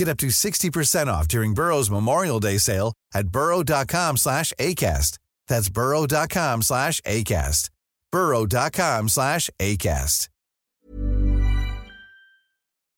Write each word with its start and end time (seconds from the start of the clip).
Get 0.00 0.08
up 0.08 0.18
to 0.18 0.28
60% 0.28 1.08
off 1.08 1.28
during 1.28 1.54
Burrow's 1.54 1.90
Memorial 1.90 2.40
Day 2.40 2.58
sale 2.58 2.94
at 3.14 3.28
burrow.com 3.28 4.16
slash 4.16 4.50
ACAST. 4.58 5.18
That's 5.46 5.68
burrow.com 5.68 6.62
slash 6.62 7.02
ACAST. 7.02 7.70
burrow.com 8.12 9.08
slash 9.08 9.50
ACAST. 9.58 10.28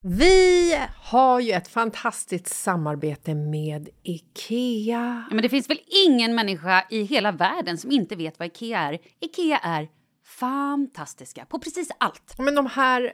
Vi 0.03 0.79
har 0.95 1.39
ju 1.39 1.51
ett 1.51 1.67
fantastiskt 1.67 2.47
samarbete 2.47 3.35
med 3.35 3.89
IKEA. 4.03 5.25
Ja, 5.29 5.35
men 5.35 5.41
det 5.41 5.49
finns 5.49 5.69
väl 5.69 5.79
ingen 6.07 6.35
människa 6.35 6.85
i 6.89 7.03
hela 7.03 7.31
världen 7.31 7.77
som 7.77 7.91
inte 7.91 8.15
vet 8.15 8.39
vad 8.39 8.47
Ikea 8.47 8.79
är. 8.79 8.99
Ikea 9.21 9.57
är 9.57 9.87
fantastiska 10.39 11.45
på 11.45 11.59
precis 11.59 11.89
allt. 11.97 12.35
Men 12.37 12.55
de 12.55 12.65
här, 12.65 13.13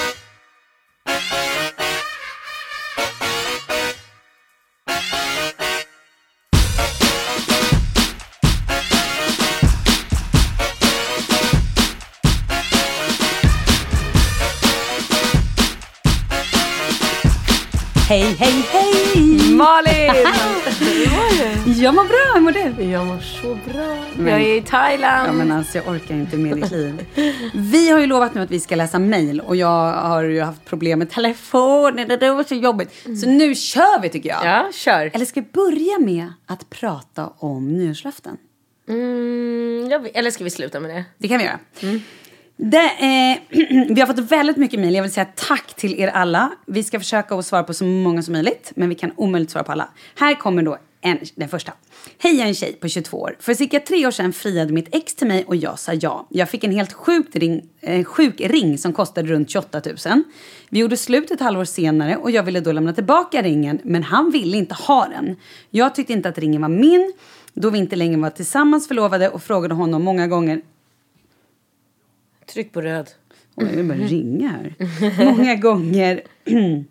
Hej, 18.11 18.35
hej, 18.39 18.51
hej! 18.71 19.53
Malin! 19.55 20.11
Jag 21.81 21.95
mår 21.95 22.03
bra, 22.03 22.33
hur 22.33 22.41
mår 22.41 22.51
du? 22.51 22.83
Jag 22.83 23.05
mår 23.05 23.19
så 23.19 23.57
bra. 23.71 23.97
Men- 24.17 24.27
jag 24.27 24.41
är 24.41 24.57
i 24.57 24.61
Thailand. 24.61 25.27
Ja 25.27 25.31
men 25.33 25.51
alltså 25.51 25.77
jag 25.77 25.87
orkar 25.87 26.15
inte 26.15 26.37
med 26.37 26.55
ditt 26.55 26.71
liv. 26.71 27.05
Vi 27.53 27.89
har 27.89 27.99
ju 27.99 28.07
lovat 28.07 28.35
nu 28.35 28.41
att 28.41 28.51
vi 28.51 28.59
ska 28.59 28.75
läsa 28.75 28.99
mail 28.99 29.41
och 29.41 29.55
jag 29.55 29.91
har 29.93 30.23
ju 30.23 30.41
haft 30.41 30.65
problem 30.65 30.99
med 30.99 31.09
telefonen. 31.09 32.07
Det 32.07 32.31
var 32.31 32.43
så 32.43 32.55
jobbigt. 32.55 32.89
Så 33.21 33.29
nu 33.29 33.55
kör 33.55 34.01
vi 34.01 34.09
tycker 34.09 34.29
jag. 34.29 34.45
Ja, 34.45 34.69
kör. 34.73 35.11
Eller 35.13 35.25
ska 35.25 35.41
vi 35.41 35.47
börja 35.53 35.99
med 35.99 36.33
att 36.45 36.69
prata 36.69 37.29
om 37.37 37.77
nyårslöften? 37.77 38.37
Mm, 38.89 39.91
eller 40.13 40.31
ska 40.31 40.43
vi 40.43 40.49
sluta 40.49 40.79
med 40.79 40.89
det? 40.89 41.05
Det 41.17 41.27
kan 41.27 41.37
vi 41.37 41.43
göra. 41.43 41.59
Det, 42.63 42.77
eh, 42.77 43.39
vi 43.89 44.01
har 44.01 44.07
fått 44.07 44.31
väldigt 44.31 44.57
mycket 44.57 44.79
mejl. 44.79 44.95
Jag 44.95 45.01
vill 45.01 45.11
säga 45.11 45.27
tack 45.35 45.75
till 45.75 45.99
er 45.99 46.07
alla. 46.07 46.51
Vi 46.67 46.83
ska 46.83 46.99
försöka 46.99 47.35
att 47.35 47.45
svara 47.45 47.63
på 47.63 47.73
så 47.73 47.85
många 47.85 48.21
som 48.21 48.31
möjligt, 48.33 48.71
men 48.75 48.89
vi 48.89 48.95
kan 48.95 49.11
omöjligt 49.15 49.51
svara 49.51 49.63
på 49.63 49.71
alla. 49.71 49.89
Här 50.15 50.35
kommer 50.35 50.63
då 50.63 50.77
en, 51.01 51.17
den 51.35 51.49
första. 51.49 51.73
Hej, 52.17 52.35
jag 52.35 52.43
är 52.43 52.47
en 52.47 52.55
tjej 52.55 52.73
på 52.73 52.87
22 52.87 53.17
år. 53.17 53.35
För 53.39 53.53
cirka 53.53 53.79
tre 53.79 54.07
år 54.07 54.11
sedan 54.11 54.33
friade 54.33 54.73
mitt 54.73 54.95
ex 54.95 55.15
till 55.15 55.27
mig 55.27 55.45
och 55.47 55.55
jag 55.55 55.79
sa 55.79 55.93
ja. 55.93 56.27
Jag 56.29 56.49
fick 56.49 56.63
en 56.63 56.71
helt 56.71 56.93
sjukt 56.93 57.35
ring, 57.35 57.61
eh, 57.81 58.03
sjuk 58.03 58.41
ring 58.41 58.77
som 58.77 58.93
kostade 58.93 59.27
runt 59.27 59.49
28 59.49 59.81
000. 60.05 60.23
Vi 60.69 60.79
gjorde 60.79 60.97
slut 60.97 61.31
ett 61.31 61.39
halvår 61.39 61.65
senare 61.65 62.15
och 62.15 62.31
jag 62.31 62.43
ville 62.43 62.59
då 62.59 62.71
lämna 62.71 62.93
tillbaka 62.93 63.41
ringen, 63.41 63.79
men 63.83 64.03
han 64.03 64.31
ville 64.31 64.57
inte 64.57 64.73
ha 64.75 65.07
den. 65.07 65.35
Jag 65.69 65.95
tyckte 65.95 66.13
inte 66.13 66.29
att 66.29 66.37
ringen 66.37 66.61
var 66.61 66.69
min, 66.69 67.13
då 67.53 67.69
vi 67.69 67.77
inte 67.77 67.95
längre 67.95 68.21
var 68.21 68.29
tillsammans 68.29 68.87
förlovade 68.87 69.29
och 69.29 69.43
frågade 69.43 69.73
honom 69.73 70.03
många 70.03 70.27
gånger 70.27 70.61
Tryck 72.53 72.73
på 72.73 72.81
röd. 72.81 73.09
Oj, 73.55 73.75
jag 73.75 73.85
bara 73.85 73.97
ringa 73.97 74.49
här. 74.49 74.75
Många 75.25 75.55
gånger 75.55 76.21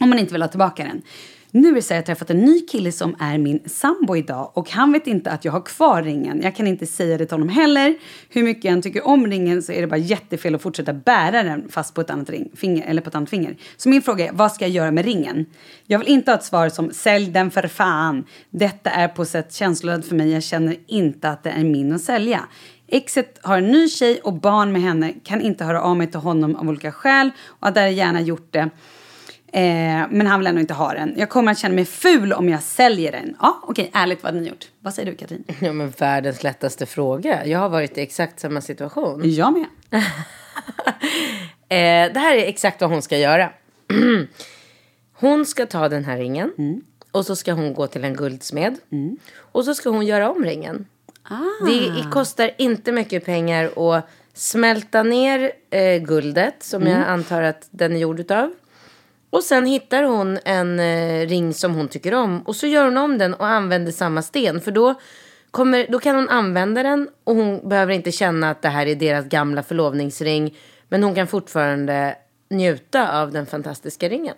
om 0.00 0.08
man 0.08 0.18
inte 0.18 0.32
vill 0.32 0.42
ha 0.42 0.48
tillbaka 0.48 0.84
den. 0.84 1.02
Nu 1.50 1.68
är 1.68 1.74
det 1.74 1.82
så 1.82 1.94
här, 1.94 1.96
jag 1.96 2.02
har 2.02 2.06
träffat 2.06 2.30
en 2.30 2.40
ny 2.40 2.60
kille 2.60 2.92
som 2.92 3.16
är 3.18 3.38
min 3.38 3.60
sambo 3.66 4.16
idag 4.16 4.50
och 4.54 4.70
han 4.70 4.92
vet 4.92 5.06
inte 5.06 5.30
att 5.30 5.44
jag 5.44 5.52
har 5.52 5.60
kvar 5.60 6.02
ringen. 6.02 6.40
Jag 6.42 6.56
kan 6.56 6.66
inte 6.66 6.86
säga 6.86 7.18
det 7.18 7.26
till 7.26 7.34
honom 7.34 7.48
heller. 7.48 7.98
Hur 8.28 8.42
mycket 8.42 8.64
jag 8.64 8.72
än 8.72 8.82
tycker 8.82 9.06
om 9.06 9.26
ringen 9.26 9.62
så 9.62 9.72
är 9.72 9.80
det 9.80 9.86
bara 9.86 9.96
jättefel 9.96 10.54
att 10.54 10.62
fortsätta 10.62 10.92
bära 10.92 11.42
den 11.42 11.68
fast 11.68 11.94
på 11.94 12.00
ett 12.00 12.10
annat 12.10 12.30
ring, 12.30 12.50
finger, 12.54 12.86
eller 12.86 13.02
på 13.02 13.08
ett 13.08 13.14
annat 13.14 13.30
finger. 13.30 13.56
Så 13.76 13.88
min 13.88 14.02
fråga 14.02 14.28
är, 14.28 14.32
vad 14.32 14.52
ska 14.52 14.64
jag 14.64 14.72
göra 14.72 14.90
med 14.90 15.04
ringen? 15.04 15.46
Jag 15.86 15.98
vill 15.98 16.08
inte 16.08 16.30
ha 16.30 16.38
ett 16.38 16.44
svar 16.44 16.68
som 16.68 16.90
sälj 16.90 17.26
den 17.26 17.50
för 17.50 17.68
fan. 17.68 18.24
Detta 18.50 18.90
är 18.90 19.08
på 19.08 19.24
sätt 19.24 19.52
känsloladd 19.52 20.04
för 20.04 20.16
mig. 20.16 20.32
Jag 20.32 20.42
känner 20.42 20.76
inte 20.86 21.30
att 21.30 21.42
det 21.42 21.50
är 21.50 21.64
min 21.64 21.92
att 21.92 22.02
sälja. 22.02 22.40
Exet 22.88 23.38
har 23.42 23.58
en 23.58 23.66
ny 23.72 23.88
tjej 23.88 24.20
och 24.20 24.32
barn 24.32 24.72
med 24.72 24.82
henne, 24.82 25.14
kan 25.24 25.40
inte 25.40 25.64
höra 25.64 25.82
av 25.82 25.96
mig 25.96 26.06
till 26.06 26.20
honom 26.20 26.56
av 26.56 26.68
olika 26.68 26.92
skäl 26.92 27.30
och 27.46 27.66
hade 27.66 27.90
gärna 27.90 28.20
gjort 28.20 28.52
det. 28.52 28.70
Eh, 29.52 30.06
men 30.10 30.26
han 30.26 30.40
vill 30.40 30.46
ändå 30.46 30.60
inte 30.60 30.74
ha 30.74 30.92
den. 30.92 31.14
Jag 31.16 31.28
kommer 31.28 31.52
att 31.52 31.58
känna 31.58 31.74
mig 31.74 31.84
ful 31.84 32.32
om 32.32 32.48
jag 32.48 32.62
säljer 32.62 33.12
den. 33.12 33.36
Ja, 33.40 33.60
okej, 33.62 33.90
ärligt, 33.94 34.22
vad 34.22 34.32
hade 34.32 34.40
ni 34.42 34.48
gjort? 34.48 34.68
Vad 34.80 34.94
säger 34.94 35.10
du, 35.10 35.16
Katrin? 35.16 35.44
Ja, 35.60 35.72
men 35.72 35.90
världens 35.90 36.42
lättaste 36.42 36.86
fråga. 36.86 37.46
Jag 37.46 37.58
har 37.58 37.68
varit 37.68 37.98
i 37.98 38.00
exakt 38.00 38.40
samma 38.40 38.60
situation. 38.60 39.20
Jag 39.24 39.52
med. 39.52 39.66
Eh, 41.68 42.12
det 42.12 42.20
här 42.20 42.36
är 42.36 42.48
exakt 42.48 42.80
vad 42.80 42.90
hon 42.90 43.02
ska 43.02 43.18
göra. 43.18 43.50
hon 45.12 45.46
ska 45.46 45.66
ta 45.66 45.88
den 45.88 46.04
här 46.04 46.16
ringen. 46.16 46.52
Och 47.12 47.26
så 47.26 47.36
ska 47.36 47.52
hon 47.52 47.74
gå 47.74 47.86
till 47.86 48.04
en 48.04 48.14
guldsmed. 48.14 48.76
Och 49.38 49.64
så 49.64 49.74
ska 49.74 49.90
hon 49.90 50.06
göra 50.06 50.30
om 50.30 50.44
ringen. 50.44 50.86
Det 51.66 52.10
kostar 52.10 52.50
inte 52.58 52.92
mycket 52.92 53.24
pengar 53.24 53.70
att 53.76 54.08
smälta 54.34 55.02
ner 55.02 55.52
eh, 55.70 56.02
guldet. 56.02 56.62
Som 56.62 56.86
jag 56.86 57.08
antar 57.08 57.42
att 57.42 57.68
den 57.70 57.92
är 57.92 57.98
gjord 57.98 58.20
utav. 58.20 58.54
Och 59.30 59.42
sen 59.42 59.66
hittar 59.66 60.02
hon 60.02 60.38
en 60.44 60.80
eh, 60.80 61.26
ring 61.26 61.54
som 61.54 61.74
hon 61.74 61.88
tycker 61.88 62.14
om. 62.14 62.40
Och 62.42 62.56
så 62.56 62.66
gör 62.66 62.84
hon 62.84 62.96
om 62.96 63.18
den 63.18 63.34
och 63.34 63.46
använder 63.46 63.92
samma 63.92 64.22
sten. 64.22 64.60
För 64.60 64.70
då, 64.70 64.94
kommer, 65.50 65.86
då 65.88 65.98
kan 65.98 66.16
hon 66.16 66.28
använda 66.28 66.82
den. 66.82 67.08
Och 67.24 67.34
hon 67.34 67.68
behöver 67.68 67.92
inte 67.92 68.12
känna 68.12 68.50
att 68.50 68.62
det 68.62 68.68
här 68.68 68.86
är 68.86 68.94
deras 68.94 69.24
gamla 69.24 69.62
förlovningsring. 69.62 70.56
Men 70.88 71.02
hon 71.02 71.14
kan 71.14 71.26
fortfarande 71.26 72.16
njuta 72.50 73.22
av 73.22 73.32
den 73.32 73.46
fantastiska 73.46 74.08
ringen. 74.08 74.36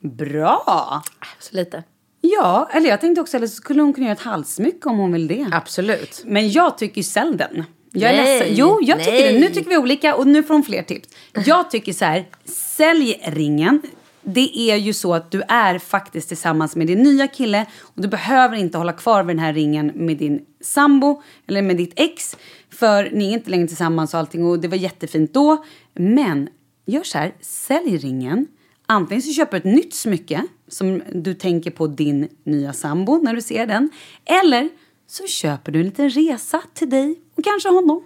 Bra! 0.00 1.02
Så 1.38 1.56
lite. 1.56 1.82
Ja, 2.20 2.68
eller 2.72 2.90
jag 2.90 3.00
tänkte 3.00 3.20
också, 3.20 3.36
eller 3.36 3.46
så 3.46 3.54
skulle 3.54 3.82
hon 3.82 3.92
kunna 3.92 4.06
göra 4.06 4.16
ett 4.16 4.22
halssmycke 4.22 4.88
om 4.88 4.98
hon 4.98 5.12
vill 5.12 5.26
det. 5.26 5.48
Absolut. 5.52 6.22
Men 6.26 6.50
jag 6.50 6.78
tycker 6.78 6.96
ju 6.96 7.02
sälj 7.02 7.36
den. 7.36 7.64
Jag 7.92 8.10
är 8.10 8.22
Nej, 8.22 8.38
ledsen. 8.38 8.56
Jo, 8.56 8.78
jag 8.82 8.98
tycker 8.98 9.12
nej. 9.12 9.32
det. 9.32 9.40
Nu 9.40 9.48
tycker 9.48 9.70
vi 9.70 9.76
olika 9.76 10.14
och 10.14 10.26
nu 10.26 10.42
får 10.42 10.54
hon 10.54 10.62
fler 10.62 10.82
tips. 10.82 11.08
Jag 11.46 11.70
tycker 11.70 11.92
så 11.92 12.04
här, 12.04 12.28
sälj 12.76 13.20
ringen. 13.24 13.82
Det 14.22 14.58
är 14.58 14.76
ju 14.76 14.92
så 14.92 15.14
att 15.14 15.30
du 15.30 15.42
är 15.48 15.78
faktiskt 15.78 16.28
tillsammans 16.28 16.76
med 16.76 16.86
din 16.86 17.02
nya 17.02 17.28
kille 17.28 17.66
och 17.80 18.02
du 18.02 18.08
behöver 18.08 18.56
inte 18.56 18.78
hålla 18.78 18.92
kvar 18.92 19.22
vid 19.22 19.36
den 19.36 19.44
här 19.44 19.52
ringen 19.52 19.92
med 19.94 20.16
din 20.16 20.40
sambo 20.60 21.22
eller 21.46 21.62
med 21.62 21.76
ditt 21.76 21.92
ex. 21.96 22.36
För 22.70 23.10
ni 23.12 23.28
är 23.28 23.32
inte 23.32 23.50
längre 23.50 23.66
tillsammans 23.68 24.14
och 24.14 24.20
allting 24.20 24.44
och 24.46 24.58
det 24.58 24.68
var 24.68 24.76
jättefint 24.76 25.34
då. 25.34 25.64
Men 25.94 26.48
gör 26.86 27.02
så 27.02 27.18
här, 27.18 27.34
sälj 27.40 27.96
ringen. 27.96 28.46
Antingen 28.90 29.22
så 29.22 29.32
köper 29.32 29.52
du 29.52 29.58
ett 29.58 29.76
nytt 29.76 29.94
smycke 29.94 30.46
som 30.68 31.02
du 31.12 31.34
tänker 31.34 31.70
på 31.70 31.86
din 31.86 32.28
nya 32.44 32.72
sambo 32.72 33.16
när 33.22 33.34
du 33.34 33.40
ser 33.40 33.66
den. 33.66 33.90
Eller 34.24 34.68
så 35.06 35.26
köper 35.26 35.72
du 35.72 35.80
en 35.80 35.86
liten 35.86 36.10
resa 36.10 36.62
till 36.74 36.90
dig 36.90 37.18
och 37.34 37.44
kanske 37.44 37.68
honom. 37.68 38.04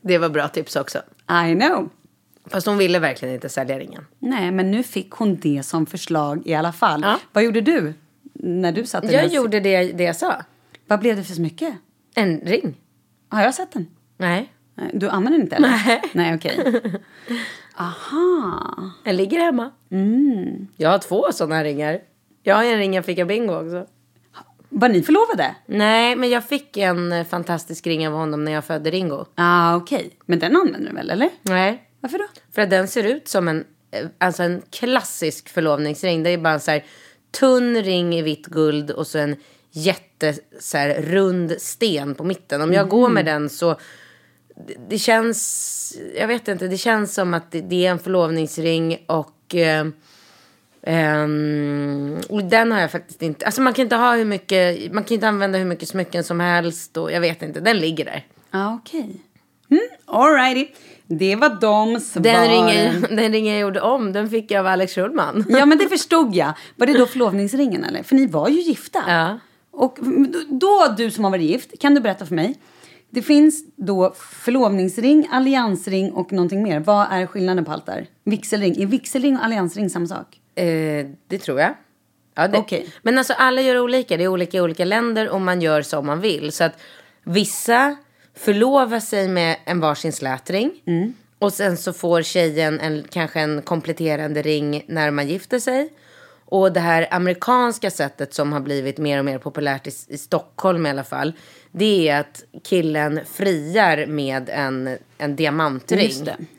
Det 0.00 0.18
var 0.18 0.28
bra 0.28 0.48
tips 0.48 0.76
också. 0.76 0.98
I 1.48 1.54
know. 1.54 1.90
Fast 2.46 2.66
hon 2.66 2.78
ville 2.78 2.98
verkligen 2.98 3.34
inte 3.34 3.48
sälja 3.48 3.78
ringen. 3.78 4.06
Nej, 4.18 4.50
men 4.50 4.70
nu 4.70 4.82
fick 4.82 5.10
hon 5.10 5.36
det 5.36 5.62
som 5.62 5.86
förslag 5.86 6.42
i 6.44 6.54
alla 6.54 6.72
fall. 6.72 7.00
Ja. 7.02 7.20
Vad 7.32 7.44
gjorde 7.44 7.60
du 7.60 7.94
när 8.32 8.72
du 8.72 8.86
satte 8.86 9.06
Jag 9.06 9.26
gjorde 9.26 9.60
det, 9.60 9.92
det 9.92 10.04
jag 10.04 10.16
sa. 10.16 10.34
Vad 10.86 11.00
blev 11.00 11.16
det 11.16 11.24
för 11.24 11.34
smycke? 11.34 11.76
En 12.14 12.40
ring. 12.40 12.74
Har 13.28 13.42
jag 13.42 13.54
sett 13.54 13.72
den? 13.72 13.86
Nej. 14.16 14.52
Du 14.92 15.08
använder 15.08 15.38
den 15.38 15.46
inte 15.46 15.56
eller? 15.56 15.68
Nej. 15.68 16.02
Nej, 16.12 16.34
okej. 16.34 16.82
Aha. 17.76 18.90
Den 19.04 19.16
ligger 19.16 19.38
hemma. 19.38 19.70
Mm. 19.90 20.66
Jag 20.76 20.90
har 20.90 20.98
två 20.98 21.32
sådana 21.32 21.64
ringar. 21.64 22.00
Jag 22.42 22.56
har 22.56 22.64
en 22.64 22.78
ring 22.78 22.94
jag 22.94 23.04
fick 23.04 23.18
av 23.18 23.26
Bingo 23.26 23.54
också. 23.54 23.86
Var 24.68 24.88
ni 24.88 25.02
förlovade? 25.02 25.56
Nej, 25.66 26.16
men 26.16 26.30
jag 26.30 26.44
fick 26.44 26.76
en 26.76 27.12
eh, 27.12 27.26
fantastisk 27.26 27.86
ring 27.86 28.08
av 28.08 28.14
honom 28.14 28.44
när 28.44 28.52
jag 28.52 28.64
födde 28.64 28.90
Ringo. 28.90 29.24
Ah, 29.34 29.76
okej. 29.76 30.10
Men 30.26 30.38
den 30.38 30.56
använder 30.56 30.90
du 30.90 30.96
väl, 30.96 31.10
eller? 31.10 31.30
Nej. 31.42 31.88
Varför 32.00 32.18
då? 32.18 32.24
För 32.54 32.62
att 32.62 32.70
den 32.70 32.88
ser 32.88 33.04
ut 33.04 33.28
som 33.28 33.48
en, 33.48 33.64
eh, 33.90 34.06
alltså 34.18 34.42
en 34.42 34.62
klassisk 34.70 35.48
förlovningsring. 35.48 36.22
Det 36.22 36.30
är 36.30 36.38
bara 36.38 36.54
en 36.54 36.60
så 36.60 36.70
här 36.70 36.84
tunn 37.30 37.82
ring 37.82 38.14
i 38.14 38.22
vitt 38.22 38.46
guld 38.46 38.90
och 38.90 39.06
så 39.06 39.18
en 39.18 39.36
jätte 39.70 40.34
så 40.60 40.78
här, 40.78 41.02
rund 41.02 41.54
sten 41.58 42.14
på 42.14 42.24
mitten. 42.24 42.62
Om 42.62 42.72
jag 42.72 42.88
går 42.88 43.08
med 43.08 43.24
den 43.24 43.48
så 43.48 43.76
det, 44.88 44.98
känns, 44.98 45.96
jag 46.16 46.28
vet 46.28 46.48
inte, 46.48 46.68
det 46.68 46.78
känns 46.78 47.14
som 47.14 47.34
att 47.34 47.50
det, 47.50 47.60
det 47.60 47.86
är 47.86 47.90
en 47.90 47.98
förlovningsring 47.98 48.98
och 49.06 49.54
eh, 49.54 49.86
ehm, 50.82 52.18
och 52.28 52.44
den 52.44 52.72
har 52.72 52.80
jag 52.80 52.92
faktiskt 52.92 53.22
inte, 53.22 53.46
alltså 53.46 53.62
man 53.62 53.72
kan 53.72 53.82
inte 53.82 53.96
ha 53.96 54.16
hur 54.16 54.24
mycket, 54.24 54.92
man 54.92 55.04
kan 55.04 55.14
inte 55.14 55.28
använda 55.28 55.58
hur 55.58 55.64
mycket 55.64 55.88
smycken 55.88 56.24
som 56.24 56.40
helst 56.40 56.96
och 56.96 57.12
jag 57.12 57.20
vet 57.20 57.42
inte, 57.42 57.60
den 57.60 57.78
ligger 57.78 58.04
där. 58.04 58.26
Ah, 58.50 58.74
okej. 58.74 59.20
Mm, 59.70 59.82
alrighty. 60.04 60.66
Det 61.06 61.36
var 61.36 61.60
de 61.60 62.00
svaren. 62.00 62.22
Den 62.22 62.48
ringen, 62.50 63.16
den 63.16 63.32
ringen 63.32 63.52
jag 63.52 63.60
gjorde 63.60 63.80
om, 63.80 64.12
den 64.12 64.30
fick 64.30 64.50
jag 64.50 64.60
av 64.60 64.66
Alex 64.66 64.94
Schulman. 64.94 65.44
Ja, 65.48 65.66
men 65.66 65.78
det 65.78 65.88
förstod 65.88 66.34
jag. 66.34 66.52
Var 66.76 66.86
det 66.86 66.98
då 66.98 67.06
förlovningsringen 67.06 67.84
eller? 67.84 68.02
För 68.02 68.14
ni 68.14 68.26
var 68.26 68.48
ju 68.48 68.60
gifta. 68.60 69.02
Ja. 69.08 69.38
Och 69.70 69.98
då, 70.48 70.94
du 70.96 71.10
som 71.10 71.24
har 71.24 71.30
varit 71.30 71.50
gift, 71.50 71.80
kan 71.80 71.94
du 71.94 72.00
berätta 72.00 72.26
för 72.26 72.34
mig? 72.34 72.54
Det 73.10 73.22
finns 73.22 73.64
då 73.76 74.14
förlovningsring, 74.16 75.28
alliansring 75.30 76.12
och 76.12 76.32
någonting 76.32 76.62
mer. 76.62 76.80
Vad 76.80 77.06
är 77.10 77.26
skillnaden 77.26 77.64
på 77.64 77.72
allt 77.72 77.86
där? 77.86 78.06
Vigselring. 78.24 78.82
Är 78.82 78.86
vigselring 78.86 79.36
och 79.36 79.44
alliansring 79.44 79.90
samma 79.90 80.06
sak? 80.06 80.40
Eh, 80.54 81.06
det 81.26 81.38
tror 81.38 81.60
jag. 81.60 81.74
Ja, 82.34 82.48
det. 82.48 82.58
Okej. 82.58 82.88
Men 83.02 83.18
alltså 83.18 83.32
alla 83.32 83.60
gör 83.60 83.80
olika. 83.80 84.16
Det 84.16 84.24
är 84.24 84.28
olika 84.28 84.56
i 84.56 84.60
olika 84.60 84.84
länder 84.84 85.28
och 85.28 85.40
man 85.40 85.60
gör 85.60 85.82
som 85.82 86.06
man 86.06 86.20
vill. 86.20 86.52
Så 86.52 86.64
att 86.64 86.78
vissa 87.24 87.96
förlovar 88.34 89.00
sig 89.00 89.28
med 89.28 89.56
en 89.64 89.80
varsin 89.80 90.12
slätring. 90.12 90.70
Och 91.38 91.52
sen 91.52 91.76
så 91.76 91.92
får 91.92 92.22
tjejen 92.22 92.80
en, 92.80 93.04
kanske 93.10 93.40
en 93.40 93.62
kompletterande 93.62 94.42
ring 94.42 94.84
när 94.88 95.10
man 95.10 95.28
gifter 95.28 95.58
sig. 95.58 95.92
Och 96.48 96.72
det 96.72 96.80
här 96.80 97.08
amerikanska 97.10 97.90
sättet 97.90 98.34
som 98.34 98.52
har 98.52 98.60
blivit 98.60 98.98
mer 98.98 99.18
och 99.18 99.24
mer 99.24 99.38
populärt 99.38 99.86
i, 99.86 99.90
i 100.08 100.18
Stockholm 100.18 100.86
i 100.86 100.90
alla 100.90 101.04
fall. 101.04 101.32
Det 101.78 102.08
är 102.08 102.20
att 102.20 102.44
killen 102.64 103.20
friar 103.32 104.06
med 104.06 104.48
en, 104.48 104.96
en 105.18 105.36
diamantring. 105.36 106.12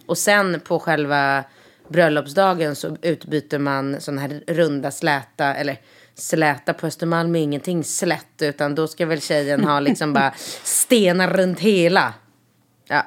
Och 0.05 0.17
sen 0.17 0.59
på 0.59 0.79
själva 0.79 1.43
bröllopsdagen 1.89 2.75
så 2.75 2.97
utbyter 3.01 3.59
man 3.59 4.01
sådana 4.01 4.21
här 4.21 4.43
runda 4.47 4.91
släta, 4.91 5.55
eller 5.55 5.77
släta 6.15 6.73
på 6.73 6.87
Östermalm 6.87 7.35
är 7.35 7.39
ingenting 7.39 7.83
slätt, 7.83 8.41
utan 8.41 8.75
då 8.75 8.87
ska 8.87 9.05
väl 9.05 9.21
tjejen 9.21 9.63
ha 9.63 9.79
liksom 9.79 10.13
bara 10.13 10.33
stenar 10.63 11.33
runt 11.33 11.59
hela. 11.59 12.13
Ja. 12.87 13.05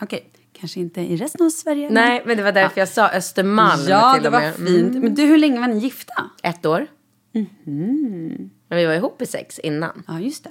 Okej, 0.00 0.30
kanske 0.60 0.80
inte 0.80 1.00
i 1.00 1.16
resten 1.16 1.46
av 1.46 1.50
Sverige. 1.50 1.90
Nej, 1.90 2.22
men 2.26 2.36
det 2.36 2.42
var 2.42 2.52
därför 2.52 2.80
jag 2.80 2.88
sa 2.88 3.08
Östermalm 3.08 3.88
Ja, 3.88 4.14
till 4.14 4.22
det 4.22 4.30
var 4.30 4.40
med. 4.40 4.54
fint. 4.54 4.68
Mm. 4.90 5.00
Men 5.00 5.14
du, 5.14 5.22
hur 5.22 5.38
länge 5.38 5.60
var 5.60 5.68
ni 5.68 5.78
gifta? 5.78 6.30
Ett 6.42 6.66
år. 6.66 6.86
Mhm. 7.32 8.50
Men 8.68 8.78
vi 8.78 8.86
var 8.86 8.94
ihop 8.94 9.22
i 9.22 9.26
sex 9.26 9.58
innan. 9.58 10.02
Ja, 10.08 10.20
just 10.20 10.44
det. 10.44 10.50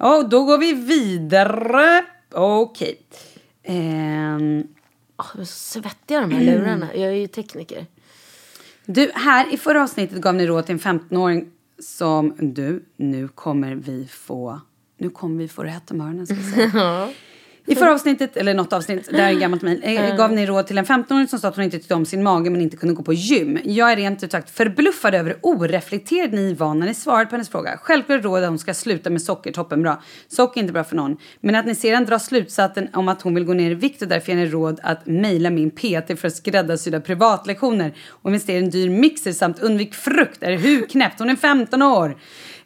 Och 0.00 0.28
då 0.28 0.44
går 0.44 0.58
vi 0.58 0.72
vidare. 0.72 2.04
Okej. 2.32 3.00
Ehm, 3.62 4.64
Oh, 5.20 5.26
jag 5.34 5.40
är 5.40 5.44
så 5.44 5.52
svettiga 5.52 6.20
de 6.20 6.30
här 6.30 6.44
lurarna. 6.44 6.94
Jag 6.94 7.08
är 7.08 7.16
ju 7.16 7.26
tekniker. 7.26 7.86
Du, 8.84 9.10
här 9.14 9.54
i 9.54 9.56
förra 9.56 9.82
avsnittet 9.82 10.18
gav 10.18 10.34
ni 10.34 10.46
råd 10.46 10.66
till 10.66 10.72
en 10.72 10.78
15-åring 10.78 11.50
som 11.78 12.34
du, 12.38 12.84
nu 12.96 13.28
kommer 13.28 13.74
vi 13.74 14.06
få, 14.06 14.60
nu 14.98 15.10
kommer 15.10 15.38
vi 15.38 15.48
få 15.48 15.62
rätt 15.62 15.90
om 15.90 16.00
öronen 16.00 16.26
ska 16.26 16.36
jag 16.36 16.70
säga. 16.72 17.08
I 17.70 17.74
förra 17.74 17.92
avsnittet, 17.94 18.36
eller 18.36 18.54
något 18.54 18.72
avsnitt, 18.72 19.08
det 19.10 19.22
här 19.22 19.32
är 19.32 19.40
gammalt 19.40 19.62
mejl, 19.62 19.80
eh, 19.84 20.16
gav 20.16 20.32
ni 20.32 20.46
råd 20.46 20.66
till 20.66 20.78
en 20.78 20.84
15-åring 20.84 21.28
som 21.28 21.38
sa 21.38 21.48
att 21.48 21.56
hon 21.56 21.64
inte 21.64 21.78
tyckte 21.78 21.94
om 21.94 22.06
sin 22.06 22.22
mage 22.22 22.50
men 22.50 22.60
inte 22.60 22.76
kunde 22.76 22.94
gå 22.94 23.02
på 23.02 23.12
gym. 23.12 23.58
Jag 23.64 23.92
är 23.92 23.96
rent 23.96 24.24
ut 24.24 24.32
sagt 24.32 24.50
förbluffad 24.50 25.14
över 25.14 25.30
hur 25.30 25.38
oreflekterad 25.42 26.32
ni 26.32 26.54
var 26.54 26.74
när 26.74 26.86
ni 26.86 26.94
svarade 26.94 27.26
på 27.26 27.30
hennes 27.30 27.48
fråga. 27.48 27.78
Självklart 27.82 28.24
råd 28.24 28.42
att 28.42 28.48
hon 28.48 28.58
ska 28.58 28.74
sluta 28.74 29.10
med 29.10 29.22
socker, 29.22 29.52
toppenbra. 29.52 30.02
Socker 30.28 30.60
är 30.60 30.62
inte 30.62 30.72
bra 30.72 30.84
för 30.84 30.96
någon. 30.96 31.16
Men 31.40 31.54
att 31.54 31.66
ni 31.66 31.74
sedan 31.74 32.04
drar 32.04 32.18
slutsatsen 32.18 32.88
om 32.92 33.08
att 33.08 33.22
hon 33.22 33.34
vill 33.34 33.44
gå 33.44 33.52
ner 33.52 33.70
i 33.70 33.74
vikt 33.74 34.02
och 34.02 34.08
därför 34.08 34.32
ger 34.32 34.38
ni 34.38 34.46
råd 34.46 34.80
att 34.82 35.06
mejla 35.06 35.50
min 35.50 35.70
PT 35.70 36.20
för 36.20 36.28
skräddarsydda 36.28 37.00
privatlektioner 37.00 37.94
och 38.08 38.30
investera 38.30 38.56
i 38.56 38.58
en 38.58 38.70
dyr 38.70 38.90
mixer 38.90 39.32
samt 39.32 39.58
undvik 39.58 39.94
frukt 39.94 40.42
är 40.42 40.52
hur 40.52 40.86
knäppt. 40.86 41.18
Hon 41.18 41.30
är 41.30 41.36
15 41.36 41.82
år. 41.82 42.16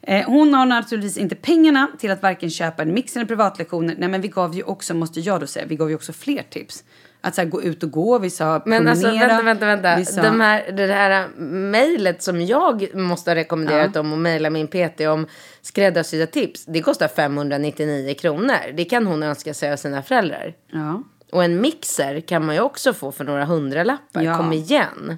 Eh, 0.07 0.25
hon 0.25 0.53
har 0.53 0.65
naturligtvis 0.65 1.17
inte 1.17 1.35
pengarna 1.35 1.87
till 1.99 2.11
att 2.11 2.21
varken 2.21 2.49
köpa 2.49 2.81
en 2.83 2.93
mix 2.93 3.15
eller 3.15 3.25
privatlektioner. 3.25 3.95
Nej 3.97 4.09
men 4.09 4.21
vi 4.21 4.27
gav 4.27 4.55
ju 4.55 4.63
också, 4.63 4.93
måste 4.93 5.19
jag 5.19 5.39
då 5.39 5.47
säga, 5.47 5.65
vi 5.65 5.75
gav 5.75 5.89
ju 5.89 5.95
också 5.95 6.13
fler 6.13 6.43
tips. 6.49 6.83
Att 7.21 7.35
så 7.35 7.41
här, 7.41 7.47
gå 7.49 7.61
ut 7.63 7.83
och 7.83 7.91
gå, 7.91 8.19
vi 8.19 8.29
sa 8.29 8.61
Men 8.65 8.83
promenera. 8.85 8.91
alltså 8.91 9.07
vänta, 9.11 9.43
vänta, 9.65 9.65
vänta. 9.95 10.05
Sa, 10.11 10.21
De 10.21 10.41
här, 10.41 10.71
det 10.71 10.93
här 10.93 11.27
mejlet 11.49 12.21
som 12.23 12.41
jag 12.41 12.95
måste 12.95 13.29
ha 13.31 13.35
rekommenderat 13.35 13.91
Ja. 13.93 13.99
om 13.99 14.11
och 14.11 14.17
mejla 14.19 14.49
min 14.49 14.67
PT 14.67 15.01
om 15.01 15.27
skräddarsydda 15.61 16.27
tips. 16.27 16.65
Det 16.65 16.81
kostar 16.81 17.07
599 17.07 18.13
kronor. 18.13 18.73
Det 18.73 18.85
kan 18.85 19.07
hon 19.07 19.23
önska 19.23 19.53
sig 19.53 19.71
av 19.71 19.77
sina 19.77 20.03
föräldrar. 20.03 20.53
ja. 20.71 21.03
Och 21.31 21.43
en 21.43 21.61
mixer 21.61 22.19
kan 22.21 22.45
man 22.45 22.55
ju 22.55 22.61
också 22.61 22.93
få 22.93 23.11
för 23.11 23.23
några 23.23 23.45
hundralappar. 23.45 24.21
Ja. 24.21 24.37
Kom 24.37 24.53
igen. 24.53 25.17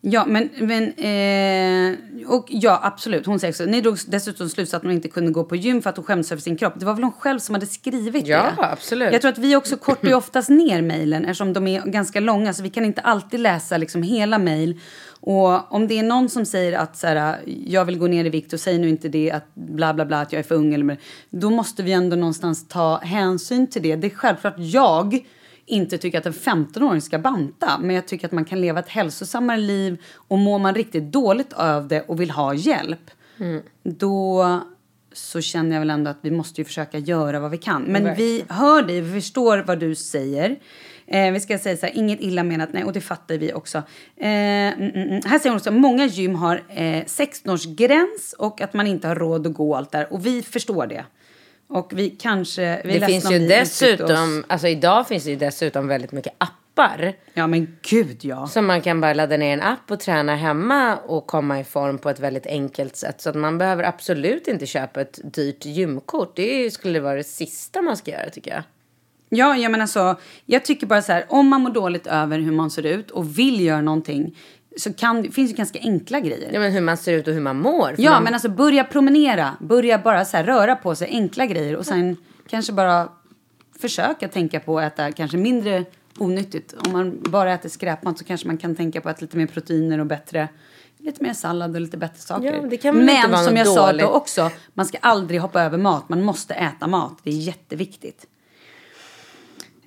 Ja, 0.00 0.24
men, 0.26 0.48
men 0.58 0.82
eh, 0.92 1.96
och 2.30 2.46
ja, 2.48 2.80
absolut. 2.82 3.26
Hon 3.26 3.40
säger 3.40 3.52
också, 3.52 3.64
ni 3.64 3.80
drog 3.80 3.98
dessutom 4.06 4.48
slutsatsen 4.48 4.76
att 4.76 4.82
hon 4.82 4.92
inte 4.92 5.08
kunde 5.08 5.30
gå 5.32 5.44
på 5.44 5.56
gym 5.56 5.82
för 5.82 5.90
att 5.90 5.96
hon 5.96 6.04
skämdes 6.04 6.32
över 6.32 6.42
sin 6.42 6.56
kropp. 6.56 6.72
Det 6.76 6.86
var 6.86 6.94
väl 6.94 7.02
hon 7.04 7.12
själv 7.12 7.38
som 7.38 7.54
hade 7.54 7.66
skrivit 7.66 8.26
Ja, 8.26 8.52
det? 8.56 8.66
absolut. 8.66 9.12
Jag 9.12 9.20
tror 9.20 9.32
att 9.32 9.38
vi 9.38 9.56
också 9.56 9.76
kortar 9.76 10.08
ju 10.08 10.14
oftast 10.14 10.48
ner 10.48 10.82
mejlen 10.82 11.24
eftersom 11.24 11.52
de 11.52 11.66
är 11.66 11.82
ganska 11.82 12.20
långa 12.20 12.52
så 12.52 12.62
vi 12.62 12.70
kan 12.70 12.84
inte 12.84 13.00
alltid 13.00 13.40
läsa 13.40 13.76
liksom 13.76 14.02
hela 14.02 14.38
mejl. 14.38 14.80
Och 15.20 15.72
om 15.72 15.88
det 15.88 15.98
är 15.98 16.02
någon 16.02 16.28
som 16.28 16.46
säger 16.46 16.78
att 16.78 16.96
så 16.96 17.06
här, 17.06 17.38
jag 17.66 17.84
vill 17.84 17.98
gå 17.98 18.06
ner 18.06 18.24
i 18.24 18.28
vikt 18.28 18.52
och 18.52 18.60
säg 18.60 18.78
nu 18.78 18.88
inte 18.88 19.08
det 19.08 19.30
att 19.30 19.54
bla 19.54 19.94
bla 19.94 20.04
bla 20.04 20.20
att 20.20 20.32
jag 20.32 20.38
är 20.38 20.44
för 20.44 20.54
ung 20.54 20.74
eller 20.74 20.96
då 21.30 21.50
måste 21.50 21.82
vi 21.82 21.92
ändå 21.92 22.16
någonstans 22.16 22.68
ta 22.68 22.98
hänsyn 22.98 23.66
till 23.66 23.82
det. 23.82 23.96
Det 23.96 24.06
är 24.06 24.10
självklart 24.10 24.54
jag 24.56 25.24
inte 25.68 25.98
tycker 25.98 26.18
att 26.18 26.26
en 26.26 26.32
15-åring 26.32 27.00
ska 27.00 27.18
banta 27.18 27.78
men 27.80 27.96
jag 27.96 28.08
tycker 28.08 28.26
att 28.26 28.32
man 28.32 28.44
kan 28.44 28.60
leva 28.60 28.80
ett 28.80 28.88
hälsosammare 28.88 29.58
liv 29.58 30.02
och 30.14 30.38
mår 30.38 30.58
man 30.58 30.74
riktigt 30.74 31.12
dåligt 31.12 31.52
av 31.52 31.88
det 31.88 32.00
och 32.00 32.20
vill 32.20 32.30
ha 32.30 32.54
hjälp 32.54 33.10
då 33.82 34.60
så 35.12 35.40
känner 35.40 35.76
jag 35.76 35.80
väl 35.80 35.90
ändå 35.90 36.10
att 36.10 36.18
vi 36.20 36.30
måste 36.30 36.60
ju 36.60 36.64
försöka 36.64 36.98
göra 36.98 37.40
vad 37.40 37.50
vi 37.50 37.58
kan. 37.58 37.82
Men 37.82 38.14
vi 38.14 38.44
hör 38.48 38.82
dig, 38.82 39.00
vi 39.00 39.20
förstår 39.20 39.58
vad 39.66 39.80
du 39.80 39.94
säger. 39.94 40.58
Eh, 41.06 41.32
vi 41.32 41.40
ska 41.40 41.58
säga 41.58 41.76
så 41.76 41.86
här, 41.86 41.96
inget 41.96 42.20
illa 42.20 42.42
menat, 42.42 42.68
nej, 42.72 42.84
och 42.84 42.92
det 42.92 43.00
fattar 43.00 43.38
vi 43.38 43.52
också. 43.52 43.78
Eh, 44.16 44.28
mm, 44.28 44.90
mm, 44.90 45.08
mm. 45.08 45.20
Här 45.24 45.38
säger 45.38 45.50
hon 45.50 45.56
också, 45.56 45.70
många 45.70 46.06
gym 46.06 46.34
har 46.34 46.62
eh, 46.68 47.04
16-årsgräns 47.04 48.34
och 48.38 48.60
att 48.60 48.74
man 48.74 48.86
inte 48.86 49.08
har 49.08 49.14
råd 49.14 49.46
att 49.46 49.54
gå 49.54 49.74
allt 49.74 49.92
där. 49.92 50.12
Och 50.12 50.26
vi 50.26 50.42
förstår 50.42 50.86
det. 50.86 51.04
Och 51.68 51.92
vi 51.94 52.10
kanske... 52.10 52.82
Vi 52.84 52.98
Det 52.98 53.06
finns 53.06 53.30
ju 53.30 53.38
dessutom, 53.38 54.44
alltså 54.48 54.68
idag 54.68 55.08
finns 55.08 55.24
det 55.24 55.30
ju 55.30 55.36
dessutom 55.36 55.88
väldigt 55.88 56.12
mycket 56.12 56.32
appar. 56.38 57.12
Ja 57.34 57.46
men 57.46 57.78
gud 57.82 58.24
ja. 58.24 58.46
Så 58.46 58.62
man 58.62 58.80
kan 58.80 59.00
bara 59.00 59.14
ladda 59.14 59.36
ner 59.36 59.52
en 59.52 59.62
app 59.62 59.90
och 59.90 60.00
träna 60.00 60.36
hemma 60.36 60.96
och 60.96 61.26
komma 61.26 61.60
i 61.60 61.64
form 61.64 61.98
på 61.98 62.10
ett 62.10 62.20
väldigt 62.20 62.46
enkelt 62.46 62.96
sätt. 62.96 63.20
Så 63.20 63.30
att 63.30 63.36
man 63.36 63.58
behöver 63.58 63.84
absolut 63.84 64.48
inte 64.48 64.66
köpa 64.66 65.00
ett 65.00 65.18
dyrt 65.34 65.64
gymkort. 65.64 66.36
Det 66.36 66.70
skulle 66.70 67.00
vara 67.00 67.16
det 67.16 67.24
sista 67.24 67.82
man 67.82 67.96
ska 67.96 68.10
göra 68.10 68.30
tycker 68.30 68.50
jag. 68.50 68.62
Ja, 69.30 69.56
jag 69.56 69.72
menar 69.72 69.86
så. 69.86 70.16
Jag 70.44 70.64
tycker 70.64 70.86
bara 70.86 71.02
så 71.02 71.12
här, 71.12 71.24
om 71.28 71.48
man 71.48 71.60
mår 71.60 71.70
dåligt 71.70 72.06
över 72.06 72.38
hur 72.38 72.52
man 72.52 72.70
ser 72.70 72.86
ut 72.86 73.10
och 73.10 73.38
vill 73.38 73.60
göra 73.60 73.80
någonting 73.80 74.36
så 74.76 74.92
kan, 74.92 75.22
det 75.22 75.30
finns 75.30 75.50
ju 75.50 75.54
ganska 75.54 75.78
enkla 75.78 76.20
grejer. 76.20 76.50
Ja 76.52 76.60
men 76.60 76.72
hur 76.72 76.80
man 76.80 76.96
ser 76.96 77.12
ut 77.12 77.28
och 77.28 77.34
hur 77.34 77.40
man 77.40 77.60
mår. 77.60 77.94
Ja, 77.98 78.10
man, 78.10 78.24
men 78.24 78.34
alltså 78.34 78.48
börja 78.48 78.84
promenera. 78.84 79.56
Börja 79.60 79.98
bara 79.98 80.24
så 80.24 80.36
här 80.36 80.44
röra 80.44 80.76
på 80.76 80.94
sig, 80.94 81.08
enkla 81.08 81.46
grejer. 81.46 81.76
Och 81.76 81.86
sen 81.86 82.16
kanske 82.48 82.72
bara 82.72 83.08
försöka 83.80 84.28
tänka 84.28 84.60
på 84.60 84.78
att 84.78 84.92
äta 84.92 85.12
kanske 85.12 85.36
mindre 85.36 85.84
onyttigt. 86.18 86.74
Om 86.86 86.92
man 86.92 87.22
bara 87.22 87.52
äter 87.54 87.68
skräpmat 87.68 88.18
så 88.18 88.24
kanske 88.24 88.46
man 88.46 88.58
kan 88.58 88.76
tänka 88.76 89.00
på 89.00 89.08
att 89.08 89.20
lite 89.20 89.36
mer 89.36 89.46
proteiner 89.46 89.98
och 89.98 90.06
bättre 90.06 90.48
lite 90.98 91.22
mer 91.22 91.32
sallad 91.32 91.74
och 91.74 91.80
lite 91.80 91.96
bättre 91.96 92.20
saker. 92.20 92.54
Ja, 92.54 92.62
det 92.62 92.76
kan 92.76 92.96
väl 92.96 93.04
Men 93.04 93.30
vara 93.30 93.44
som 93.44 93.56
jag 93.56 93.66
sa 93.66 93.86
dåligt. 93.86 94.02
då 94.06 94.08
också, 94.08 94.50
man 94.74 94.86
ska 94.86 94.98
aldrig 95.00 95.40
hoppa 95.40 95.62
över 95.62 95.78
mat. 95.78 96.08
Man 96.08 96.22
måste 96.22 96.54
äta 96.54 96.86
mat. 96.86 97.18
Det 97.22 97.30
är 97.30 97.34
jätteviktigt. 97.34 98.26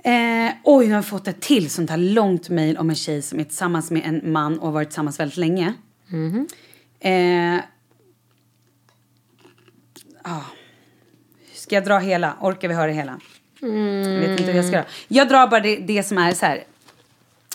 Eh, 0.04 0.52
oj, 0.64 0.86
nu 0.86 0.92
har 0.92 0.98
jag 0.98 1.06
fått 1.06 1.28
ett 1.28 1.42
till 1.42 1.70
sånt 1.70 1.90
här 1.90 1.98
långt 1.98 2.50
mejl 2.50 2.78
om 2.78 2.90
en 2.90 2.96
tjej 2.96 3.22
som 3.22 3.40
är 3.40 3.44
tillsammans 3.44 3.92
med 3.92 4.02
en 4.06 4.32
man 4.32 4.60
och 4.60 4.66
har 4.66 4.72
varit 4.74 4.90
tillsammans 4.90 5.20
väldigt 5.20 5.38
länge. 5.38 5.74
Eh, 7.00 7.60
ah. 10.22 10.42
Ska 11.54 11.76
jag 11.76 11.86
dra 11.86 12.00
hela? 12.00 12.38
Orkar 12.42 12.68
vi 12.68 12.74
höra 12.74 12.92
hela? 12.92 13.20
Jag 13.62 14.20
vet 14.20 14.40
inte 14.40 14.44
hur 14.52 14.56
jag 14.58 14.66
ska 14.66 14.76
göra. 14.76 14.86
Jag 15.08 15.30
drar 15.30 15.48
bara 15.48 15.60
det, 15.60 15.76
det 15.76 16.04
som 16.04 16.18
är 16.18 16.32
så 16.34 16.46
här. 16.46 16.64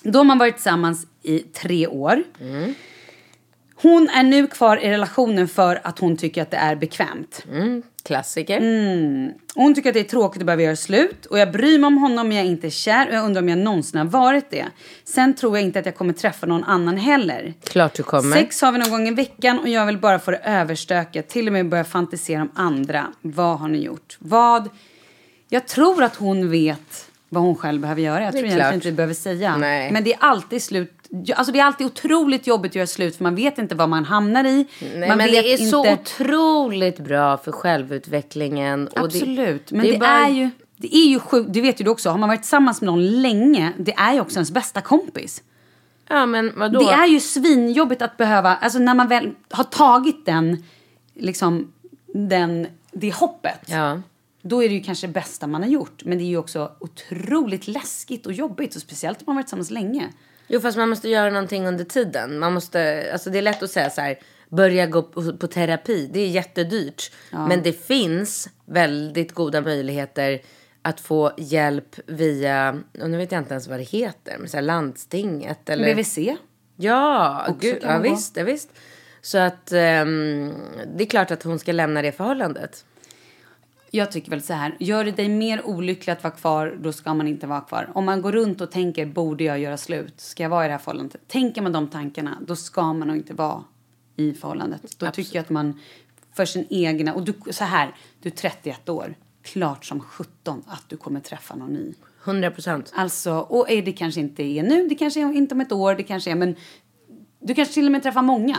Då 0.03 0.19
har 0.19 0.25
man 0.25 0.39
varit 0.39 0.55
tillsammans 0.55 1.07
i 1.23 1.39
tre 1.39 1.87
år. 1.87 2.23
Hon 3.83 4.09
är 4.09 4.23
nu 4.23 4.47
kvar 4.47 4.77
i 4.77 4.91
relationen 4.91 5.49
för 5.49 5.81
att 5.85 5.99
hon 5.99 6.17
tycker 6.17 6.43
att 6.43 6.51
det 6.51 6.57
är 6.57 6.77
bekvämt. 6.77 7.47
Klassiker. 8.05 8.57
Och 9.55 9.63
Hon 9.63 9.75
tycker 9.75 9.91
att 9.91 9.95
det 9.95 10.01
är 10.01 10.05
tråkigt 10.05 10.43
att 10.43 10.47
behöva 10.47 10.63
göra 10.63 10.77
slut. 10.77 11.27
Och 11.27 11.39
jag 11.39 11.53
bryr 11.53 11.79
mig 11.79 11.87
om 11.89 11.99
honom 11.99 12.29
men 12.29 12.37
jag 12.37 12.47
är 12.47 12.51
inte 12.51 12.71
kär 12.71 13.09
och 13.09 13.15
jag 13.15 13.25
undrar 13.25 13.43
om 13.43 13.49
jag 13.49 13.59
någonsin 13.59 13.99
har 13.99 14.07
varit 14.07 14.51
det. 14.51 14.67
Sen 15.05 15.35
tror 15.35 15.57
jag 15.57 15.65
inte 15.67 15.79
att 15.79 15.87
jag 15.87 15.97
kommer 15.97 16.13
träffa 16.13 16.47
någon 16.47 16.65
annan 16.65 16.97
heller. 16.97 17.55
Klart 17.65 17.95
du 17.95 18.03
kommer. 18.03 18.37
Sex 18.37 18.63
har 18.63 18.73
vi 18.73 18.79
någon 18.79 18.91
gång 18.91 19.09
i 19.09 19.15
veckan 19.15 19.59
och 19.59 19.69
jag 19.69 19.87
vill 19.87 19.99
bara 19.99 20.19
få 20.19 20.31
det 20.31 20.41
överstökat. 20.45 21.29
Till 21.29 21.47
och 21.47 21.53
med 21.53 21.69
börja 21.69 21.85
fantisera 21.85 22.43
om 22.43 22.51
andra. 22.55 23.07
Vad 23.23 23.59
har 23.59 23.69
ni 23.69 23.79
gjort? 23.79 24.17
Vad? 24.19 24.69
Jag 25.49 25.67
tror 25.67 26.03
att 26.03 26.17
hon 26.17 26.51
vet 26.51 27.11
vad 27.29 27.43
hon 27.43 27.57
själv 27.57 27.81
behöver 27.81 28.03
göra. 28.03 28.25
Jag 28.25 28.33
tror 28.33 28.45
egentligen 28.45 28.75
inte 28.75 28.89
vi 28.89 28.95
behöver 28.95 29.15
säga. 29.15 29.57
Nej. 29.57 29.91
Men 29.93 30.05
det 30.05 30.13
är 30.13 30.19
alltid 30.21 30.63
slut. 30.63 30.96
Alltså 31.37 31.53
det 31.53 31.59
är 31.59 31.65
alltid 31.65 31.87
otroligt 31.87 32.47
jobbigt 32.47 32.73
att 32.73 32.77
göra 32.77 32.87
slut 32.87 33.17
för 33.17 33.23
man 33.23 33.35
vet 33.35 33.59
inte 33.59 33.75
vad 33.75 33.89
man 33.89 34.05
hamnar 34.05 34.45
i. 34.45 34.67
Nej, 34.81 35.09
man 35.09 35.19
men 35.19 35.31
det 35.31 35.53
är 35.53 35.57
så 35.57 35.87
inte... 35.87 36.03
otroligt 36.03 36.99
bra 36.99 37.37
för 37.37 37.53
självutvecklingen. 37.53 38.89
Absolut, 38.97 39.67
det, 39.67 39.77
men 39.77 39.87
det, 39.87 39.99
bara- 39.99 40.27
är 40.27 40.31
ju... 40.31 40.51
Det 40.77 40.97
är 40.97 41.09
ju 41.09 41.19
sjukt, 41.19 41.53
det 41.53 41.61
vet 41.61 41.81
ju 41.81 41.85
du 41.85 41.91
också. 41.91 42.11
Har 42.11 42.19
man 42.19 42.29
varit 42.29 42.43
tillsammans 42.43 42.81
med 42.81 42.87
någon 42.87 43.23
länge, 43.23 43.73
det 43.79 43.93
är 43.93 44.13
ju 44.13 44.21
också 44.21 44.37
ens 44.37 44.51
bästa 44.51 44.81
kompis. 44.81 45.43
Ja 46.09 46.27
men 46.27 46.53
vadå? 46.57 46.81
Det 46.81 46.93
är 46.93 47.07
ju 47.07 47.21
svinjobbigt 47.21 48.03
att 48.03 48.17
behöva, 48.17 48.57
alltså 48.57 48.79
när 48.79 48.95
man 48.95 49.09
väl 49.09 49.35
har 49.51 49.65
tagit 49.65 50.27
den, 50.27 50.65
liksom, 51.15 51.73
den, 52.15 52.67
det 52.93 53.15
hoppet. 53.15 53.61
Ja. 53.67 54.01
Då 54.43 54.65
är 54.65 54.69
det 54.69 54.75
ju 54.75 54.83
kanske 54.83 55.07
det 55.07 55.13
bästa 55.13 55.47
man 55.47 55.63
har 55.63 55.69
gjort. 55.69 56.05
Men 56.05 56.19
det 56.19 56.25
är 56.25 56.27
ju 56.27 56.39
också 56.39 56.73
otroligt 56.79 57.69
läskigt 57.69 58.27
och 58.27 58.33
jobbigt. 58.33 58.77
Och 58.77 58.83
speciellt 58.83 59.19
om 59.19 59.25
man 59.27 59.37
har 59.37 59.43
varit 59.43 59.47
tillsammans 59.47 59.71
länge. 59.71 60.09
Jo 60.47 60.61
fast 60.61 60.79
man 60.79 60.89
måste 60.89 61.09
göra 61.09 61.31
någonting 61.31 61.67
under 61.67 61.85
tiden. 61.85 62.39
Man 62.39 62.53
måste, 62.53 63.11
alltså 63.13 63.31
det 63.31 63.39
är 63.39 63.43
lätt 63.43 63.63
att 63.63 63.71
säga 63.71 63.91
så 63.91 64.01
här, 64.01 64.19
börja 64.49 64.87
gå 64.87 65.03
på, 65.03 65.47
terapi. 65.47 66.11
Det 66.13 66.21
är 66.21 66.29
jättedyrt. 66.29 67.13
Men 67.31 67.63
det 67.63 67.73
finns 67.73 68.49
väldigt 68.65 69.33
goda 69.33 69.61
möjligheter 69.61 70.41
att 70.83 71.01
få 71.01 71.33
hjälp 71.39 71.97
via, 72.07 72.79
och 73.03 73.11
nu 73.11 73.17
vet 73.17 73.33
jag 73.33 73.41
inte 73.41 73.55
ens 73.55 73.69
vad 73.69 73.79
det 73.79 73.83
heter, 73.83 74.37
men 74.39 74.49
så 74.49 74.57
här 74.57 74.63
landstinget 74.63 75.69
eller... 75.69 75.95
BVC. 75.95 76.19
Ja, 76.77 77.47
Också 77.49 77.59
gud, 77.61 77.79
ja 77.83 77.99
visst, 77.99 78.37
ja, 78.37 78.45
visst. 78.45 78.71
Så 79.21 79.39
att 79.39 79.73
ehm, 79.73 80.55
det 80.97 81.05
är 81.05 81.09
klart 81.09 81.31
att 81.31 81.43
hon 81.43 81.59
ska 81.59 81.73
lämna 81.73 82.03
det 82.03 82.13
förhållandet. 82.13 82.85
Jag 83.91 84.13
tycker 84.13 84.31
väl 84.31 84.43
så 84.43 84.53
här, 84.53 84.77
gör 84.81 85.05
det 85.05 85.11
dig 85.11 85.29
mer 85.29 85.67
olycklig 85.67 86.13
att 86.13 86.23
vara 86.23 86.35
kvar, 86.35 86.79
då 86.81 86.93
ska 86.93 87.15
man 87.15 87.29
inte 87.29 87.47
vara 87.47 87.61
kvar. 87.61 87.91
Om 87.95 88.05
man 88.05 88.23
går 88.23 88.33
runt 88.33 88.61
och 88.61 88.71
tänker, 88.71 89.07
borde 89.07 89.45
jag 89.45 89.59
göra 89.59 89.77
slut? 89.77 90.21
Ska 90.21 90.43
jag 90.43 90.51
vara 90.51 90.65
i 90.65 90.69
det 90.69 90.73
här 90.73 90.79
förhållandet? 90.79 91.29
Tänker 91.29 91.63
man 91.63 91.73
de 91.73 91.89
tankarna, 91.89 92.39
då 92.47 92.57
ska 92.57 92.93
man 92.93 93.09
nog 93.09 93.17
inte 93.17 93.35
vara 93.35 93.65
i 94.17 94.33
förhållandet. 94.33 94.99
Då 94.99 95.11
tycker 95.11 95.37
jag 95.37 95.43
att 95.43 95.51
man, 95.51 95.81
för 96.33 96.45
sin 96.45 96.67
egna, 96.71 97.15
och 97.15 97.25
du, 97.25 97.35
så 97.51 97.65
här, 97.65 97.95
du 98.23 98.29
är 98.29 98.33
31 98.33 98.89
år. 98.89 99.15
Klart 99.43 99.85
som 99.85 100.01
17 100.01 100.63
att 100.67 100.85
du 100.89 100.97
kommer 100.97 101.21
träffa 101.21 101.55
någon 101.55 101.73
ny. 101.73 101.95
100 102.25 102.51
procent. 102.51 102.93
Alltså, 102.95 103.33
och 103.33 103.71
är 103.71 103.83
det 103.83 103.93
kanske 103.93 104.21
inte 104.21 104.43
är 104.43 104.63
nu, 104.63 104.89
det 104.89 104.95
kanske 104.95 105.21
är 105.21 105.33
inte 105.33 105.55
om 105.55 105.61
ett 105.61 105.73
år, 105.73 105.95
det 105.95 106.03
kanske 106.03 106.31
är, 106.31 106.35
men 106.35 106.57
du 107.41 107.55
kanske 107.55 107.75
till 107.75 107.87
och 107.87 107.93
med 107.93 108.03
träffar 108.03 108.23
många. 108.23 108.57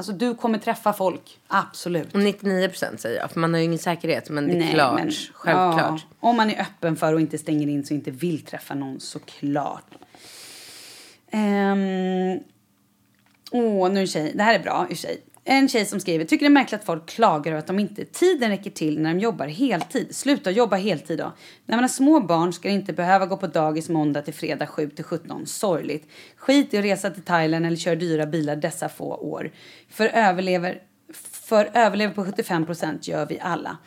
Alltså 0.00 0.12
du 0.12 0.34
kommer 0.34 0.58
träffa 0.58 0.92
folk, 0.92 1.38
absolut. 1.48 2.14
99 2.14 2.68
procent 2.68 3.00
säger 3.00 3.20
jag, 3.20 3.30
för 3.30 3.40
man 3.40 3.52
har 3.54 3.58
ju 3.58 3.64
ingen 3.64 3.78
säkerhet. 3.78 4.30
Men 4.30 4.48
det 4.48 4.64
är 4.64 4.72
klart, 4.72 4.94
men- 4.94 5.10
självklart. 5.32 6.06
Ja, 6.10 6.28
om 6.28 6.36
man 6.36 6.50
är 6.50 6.60
öppen 6.60 6.96
för 6.96 7.12
och 7.14 7.20
inte 7.20 7.38
stänger 7.38 7.68
in 7.68 7.86
så 7.86 7.94
inte 7.94 8.10
vill 8.10 8.42
träffa 8.44 8.74
någon, 8.74 9.00
såklart. 9.00 9.94
Ehm, 11.30 12.38
Åh, 13.52 13.90
nu 13.90 13.96
är 13.96 14.00
en 14.00 14.06
tjej. 14.06 14.32
Det 14.34 14.42
här 14.42 14.54
är 14.54 14.62
bra 14.62 14.86
i 14.90 14.96
sig. 14.96 15.20
En 15.44 15.68
tjej 15.68 15.86
som 15.86 16.00
skriver, 16.00 16.24
tycker 16.24 16.46
det 16.46 16.48
är 16.48 16.50
märkligt 16.50 16.80
att 16.80 16.86
folk 16.86 17.06
klagar 17.06 17.52
över 17.52 17.58
att 17.58 17.66
de 17.66 17.78
inte 17.78 18.04
tiden 18.04 18.50
räcker 18.50 18.70
till 18.70 19.00
när 19.00 19.14
de 19.14 19.20
jobbar 19.20 19.46
heltid. 19.46 20.16
Sluta 20.16 20.50
jobba 20.50 20.76
heltid 20.76 21.18
då. 21.18 21.32
När 21.66 21.76
man 21.76 21.84
har 21.84 21.88
små 21.88 22.20
barn 22.20 22.52
ska 22.52 22.68
det 22.68 22.74
inte 22.74 22.92
behöva 22.92 23.26
gå 23.26 23.36
på 23.36 23.46
dagis 23.46 23.88
måndag 23.88 24.22
till 24.22 24.34
fredag 24.34 24.66
7 24.66 24.90
till 24.90 25.04
17. 25.04 25.46
Sorgligt. 25.46 26.08
Skit 26.36 26.74
i 26.74 26.78
att 26.78 26.84
resa 26.84 27.10
till 27.10 27.22
Thailand 27.22 27.66
eller 27.66 27.76
köra 27.76 27.94
dyra 27.94 28.26
bilar 28.26 28.56
dessa 28.56 28.88
få 28.88 29.14
år. 29.14 29.50
För 29.88 30.06
överlever, 30.06 30.82
för 31.32 31.70
överlever 31.74 32.14
på 32.14 32.24
75 32.24 32.66
procent 32.66 33.08
gör 33.08 33.26
vi 33.26 33.40
alla. 33.40 33.78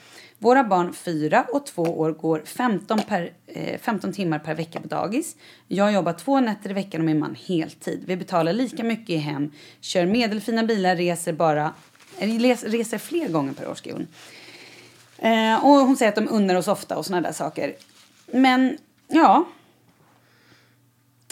Våra 0.43 0.63
barn, 0.63 0.93
fyra 0.93 1.45
och 1.51 1.65
två 1.65 1.81
år, 1.81 2.11
går 2.11 2.41
15, 2.45 3.01
per, 3.07 3.31
eh, 3.47 3.79
15 3.79 4.13
timmar 4.13 4.39
per 4.39 4.55
vecka 4.55 4.79
på 4.79 4.87
dagis. 4.87 5.35
Jag 5.67 5.93
jobbar 5.93 6.13
två 6.13 6.39
nätter 6.39 6.69
i 6.69 6.73
veckan 6.73 7.01
och 7.01 7.05
min 7.05 7.19
man 7.19 7.35
heltid. 7.35 8.03
Vi 8.05 8.15
betalar 8.15 8.53
lika 8.53 8.83
mycket 8.83 9.09
i 9.09 9.17
hem, 9.17 9.51
kör 9.81 10.05
medelfina 10.05 10.63
bilar, 10.63 10.95
reser 10.95 11.33
bara 11.33 11.73
eh, 12.19 12.39
reser 12.63 12.97
fler 12.97 13.29
gånger 13.29 13.53
per 13.53 13.69
år, 13.69 13.75
skriver 13.75 13.97
hon. 13.97 14.07
Eh, 15.31 15.65
och 15.65 15.71
hon 15.71 15.97
säger 15.97 16.09
att 16.09 16.15
de 16.15 16.27
unnar 16.29 16.55
oss 16.55 16.67
ofta 16.67 16.97
och 16.97 17.05
såna 17.05 17.21
där 17.21 17.31
saker. 17.31 17.73
Men, 18.31 18.77
ja. 19.07 19.45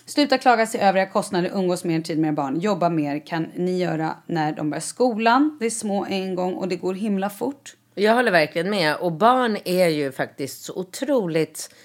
Sluta 0.05 0.37
klaga 0.37 0.67
sig 0.67 0.81
över 0.81 0.99
era 0.99 1.09
kostnader, 1.09 1.51
umgås 1.53 1.83
mer 1.83 2.01
tid 2.01 2.19
med 2.19 2.27
era 2.27 2.35
barn, 2.35 2.59
jobba 2.59 2.89
mer 2.89 3.25
kan 3.25 3.47
ni 3.55 3.77
göra 3.77 4.15
när 4.25 4.51
de 4.51 4.69
börjar 4.69 4.81
skolan. 4.81 5.57
Det 5.59 5.65
är 5.65 5.69
små 5.69 6.05
en 6.05 6.35
gång 6.35 6.53
och 6.53 6.67
det 6.67 6.75
går 6.75 6.93
himla 6.93 7.29
fort. 7.29 7.75
Jag 7.95 8.13
håller 8.13 8.31
verkligen 8.31 8.69
med. 8.69 8.95
Och 8.95 9.11
barn 9.11 9.57
är 9.65 9.87
ju 9.87 10.11
faktiskt 10.11 10.63
så 10.63 10.73
otroligt 10.73 11.75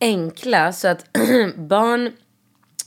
enkla. 0.00 0.72
Så 0.72 0.88
att 0.88 1.06
barn... 1.56 2.12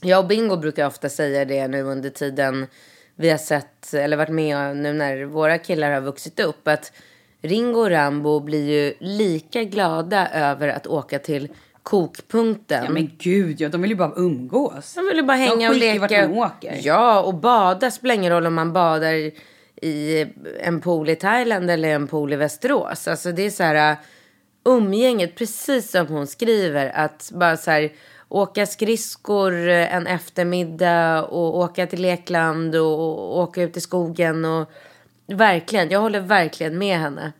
Jag 0.01 0.19
och 0.19 0.27
Bingo 0.27 0.57
brukar 0.57 0.87
ofta 0.87 1.09
säga 1.09 1.45
det 1.45 1.67
nu 1.67 1.81
under 1.81 2.09
tiden 2.09 2.67
vi 3.15 3.29
har 3.29 3.37
sett 3.37 3.93
eller 3.93 4.17
varit 4.17 4.29
med 4.29 4.77
nu 4.77 4.93
när 4.93 5.25
våra 5.25 5.57
killar 5.57 5.91
har 5.91 6.01
vuxit 6.01 6.39
upp. 6.39 6.67
Att 6.67 6.91
Ringo 7.41 7.79
och 7.79 7.89
Rambo 7.89 8.39
blir 8.39 8.69
ju 8.69 8.93
lika 8.99 9.63
glada 9.63 10.27
över 10.27 10.67
att 10.67 10.87
åka 10.87 11.19
till 11.19 11.49
kokpunkten. 11.83 12.83
Ja 12.83 12.91
men 12.91 13.11
gud 13.17 13.61
ja, 13.61 13.69
de 13.69 13.81
vill 13.81 13.91
ju 13.91 13.97
bara 13.97 14.13
umgås. 14.15 14.93
De 14.93 15.05
vill 15.05 15.17
ju 15.17 15.23
bara 15.23 15.37
hänga 15.37 15.69
och 15.69 15.75
skiter 15.75 15.87
i 15.87 15.99
leka. 15.99 15.99
vart 15.99 16.29
man 16.29 16.37
åker. 16.37 16.79
Ja, 16.83 17.21
och 17.21 17.33
bada 17.33 17.91
spelar 17.91 18.15
ingen 18.15 18.31
roll 18.31 18.45
om 18.45 18.53
man 18.53 18.73
badar 18.73 19.31
i 19.81 20.25
en 20.59 20.81
pool 20.81 21.09
i 21.09 21.15
Thailand 21.15 21.71
eller 21.71 21.89
en 21.89 22.07
pool 22.07 22.33
i 22.33 22.35
Västerås. 22.35 23.07
Alltså 23.07 23.31
det 23.31 23.45
är 23.45 23.49
så 23.49 23.63
här 23.63 23.91
uh, 23.91 23.97
umgänget, 24.65 25.35
precis 25.35 25.91
som 25.91 26.07
hon 26.07 26.27
skriver, 26.27 26.89
att 26.95 27.31
bara 27.33 27.57
så 27.57 27.71
här 27.71 27.91
åka 28.29 28.65
skridskor 28.65 29.53
en 29.67 30.07
eftermiddag 30.07 31.23
och 31.23 31.57
åka 31.57 31.87
till 31.87 32.01
lekland 32.01 32.75
och, 32.75 32.99
och 32.99 33.39
åka 33.39 33.63
ut 33.63 33.77
i 33.77 33.81
skogen 33.81 34.45
och 34.45 34.71
verkligen, 35.27 35.89
jag 35.89 35.99
håller 35.99 36.19
verkligen 36.19 36.77
med 36.77 36.99
henne. 36.99 37.33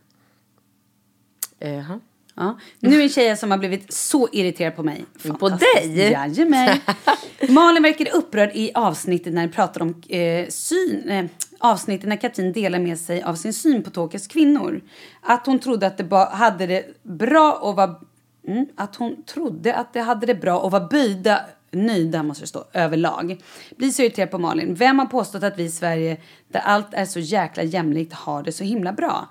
Jaha. 1.58 2.00
Ja. 2.34 2.58
Nu 2.80 2.98
är 2.98 3.02
en 3.02 3.08
tjej 3.08 3.36
som 3.36 3.50
har 3.50 3.58
blivit 3.58 3.92
så 3.92 4.28
irriterad 4.32 4.76
på 4.76 4.82
mig. 4.82 5.04
På 5.40 5.48
dig? 5.48 6.10
Jajamän. 6.12 6.78
Malin 7.48 7.82
verkade 7.82 8.10
upprörd 8.10 8.50
i 8.54 8.70
avsnittet 8.74 9.32
när 9.32 9.46
de 9.46 9.52
pratade 9.52 9.84
om 9.84 10.02
eh, 10.08 10.48
syn. 10.48 11.28
Avsnittet 11.58 12.08
när 12.08 12.16
Katrin 12.16 12.52
delar 12.52 12.78
med 12.78 12.98
sig 12.98 13.22
av 13.22 13.34
sin 13.34 13.52
syn 13.52 13.82
på 13.82 13.90
Tokes 13.90 14.26
kvinnor. 14.26 14.80
Att 15.20 15.46
hon 15.46 15.58
trodde 15.58 15.86
att 15.86 15.96
det 15.96 16.04
ba- 16.04 16.30
hade 16.30 16.66
det 16.66 17.02
bra 17.02 17.52
och 17.52 17.76
var... 17.76 18.00
Mm, 18.48 18.66
att 18.76 18.96
hon 18.96 19.22
trodde 19.22 19.74
att 19.74 19.92
det 19.92 20.00
hade 20.00 20.26
det 20.26 20.34
bra 20.34 20.58
och 20.58 20.70
var 20.70 20.88
böjda 20.90 21.40
nöjda 21.76 22.22
måste 22.22 22.42
det 22.42 22.48
stå, 22.48 22.64
överlag. 22.72 23.42
Blir 23.76 23.90
så 23.90 24.02
irriterad 24.02 24.30
på 24.30 24.38
Malin. 24.38 24.74
Vem 24.74 24.98
har 24.98 25.06
påstått 25.06 25.42
att 25.42 25.58
vi 25.58 25.62
i 25.62 25.70
Sverige, 25.70 26.16
där 26.48 26.60
allt 26.60 26.94
är 26.94 27.04
så 27.04 27.20
jäkla 27.20 27.62
jämlikt, 27.62 28.12
har 28.12 28.42
det 28.42 28.52
så 28.52 28.64
himla 28.64 28.92
bra? 28.92 29.28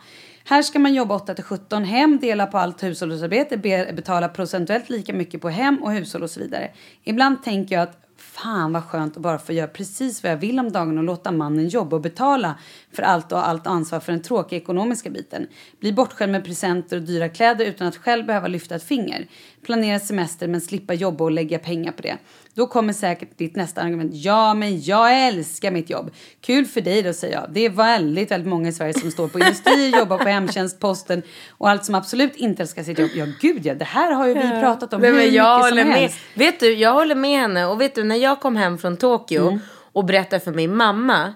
Här 0.47 0.61
ska 0.61 0.79
man 0.79 0.93
jobba 0.93 1.15
8 1.15 1.35
till 1.35 1.43
17 1.43 1.83
hem, 1.83 2.19
dela 2.21 2.45
på 2.45 2.57
allt 2.57 2.83
hushållsarbete, 2.83 3.57
betala 3.93 4.29
procentuellt 4.29 4.89
lika 4.89 5.13
mycket 5.13 5.41
på 5.41 5.49
hem 5.49 5.83
och 5.83 5.91
hushåll 5.91 6.23
och 6.23 6.29
så 6.29 6.39
vidare. 6.39 6.71
Ibland 7.03 7.43
tänker 7.43 7.75
jag 7.75 7.83
att 7.83 8.04
fan 8.37 8.73
vad 8.73 8.83
skönt 8.83 9.15
att 9.15 9.21
bara 9.23 9.39
få 9.39 9.53
göra 9.53 9.67
precis 9.67 10.23
vad 10.23 10.31
jag 10.31 10.37
vill 10.37 10.59
om 10.59 10.71
dagen 10.71 10.97
och 10.97 11.03
låta 11.03 11.31
mannen 11.31 11.67
jobba 11.67 11.95
och 11.95 12.01
betala 12.01 12.55
för 12.91 13.03
allt 13.03 13.31
och 13.31 13.47
allt 13.47 13.67
ansvar 13.67 13.99
för 13.99 14.11
den 14.11 14.21
tråkiga 14.21 14.59
ekonomiska 14.59 15.09
biten. 15.09 15.47
Bli 15.79 15.93
bortskämd 15.93 16.31
med 16.31 16.45
presenter 16.45 16.97
och 16.97 17.03
dyra 17.03 17.29
kläder 17.29 17.65
utan 17.65 17.87
att 17.87 17.95
själv 17.95 18.25
behöva 18.25 18.47
lyfta 18.47 18.75
ett 18.75 18.83
finger. 18.83 19.27
Planera 19.65 19.99
semester 19.99 20.47
men 20.47 20.61
slippa 20.61 20.93
jobba 20.93 21.23
och 21.23 21.31
lägga 21.31 21.59
pengar 21.59 21.91
på 21.91 22.01
det. 22.01 22.17
Då 22.55 22.67
kommer 22.67 22.93
säkert 22.93 23.37
ditt 23.37 23.55
nästa 23.55 23.81
argument. 23.81 24.11
Ja, 24.15 24.53
men 24.53 24.81
jag 24.81 25.27
älskar 25.27 25.71
mitt 25.71 25.89
jobb. 25.89 26.11
Kul 26.41 26.65
för 26.65 26.81
dig 26.81 27.01
då, 27.01 27.13
säger 27.13 27.33
jag. 27.35 27.45
Det 27.53 27.65
är 27.65 27.69
väldigt, 27.69 28.31
väldigt 28.31 28.49
många 28.49 28.69
i 28.69 28.71
Sverige 28.71 28.93
som 28.93 29.11
står 29.11 29.27
på 29.27 29.39
industrier, 29.39 29.97
jobbar 29.99 30.17
på 30.17 30.29
hemtjänst, 30.29 30.79
posten 30.79 31.21
och 31.49 31.69
allt 31.69 31.85
som 31.85 31.95
absolut 31.95 32.35
inte 32.35 32.61
älskar 32.63 32.83
sitt 32.83 32.99
jobb. 32.99 33.09
Ja, 33.15 33.25
gud 33.41 33.65
ja, 33.65 33.73
det 33.75 33.85
här 33.85 34.11
har 34.11 34.27
ju 34.27 34.33
vi 34.33 34.41
pratat 34.49 34.93
om 34.93 35.01
Nej, 35.01 35.09
hur 35.09 35.17
men 35.17 35.33
jag 35.33 35.57
mycket 35.65 35.79
som 35.79 35.89
med. 35.89 35.97
helst. 35.97 36.17
Vet 36.33 36.59
du, 36.59 36.73
jag 36.73 36.93
håller 36.93 37.15
med 37.15 37.39
henne. 37.39 37.65
Och 37.65 37.81
vet 37.81 37.95
du, 37.95 38.03
när 38.03 38.15
jag 38.15 38.39
kom 38.41 38.55
hem 38.55 38.77
från 38.77 38.97
Tokyo 38.97 39.47
Mm. 39.47 39.59
och 39.93 40.05
berättade 40.05 40.39
för 40.39 40.51
min 40.53 40.75
mamma 40.75 41.33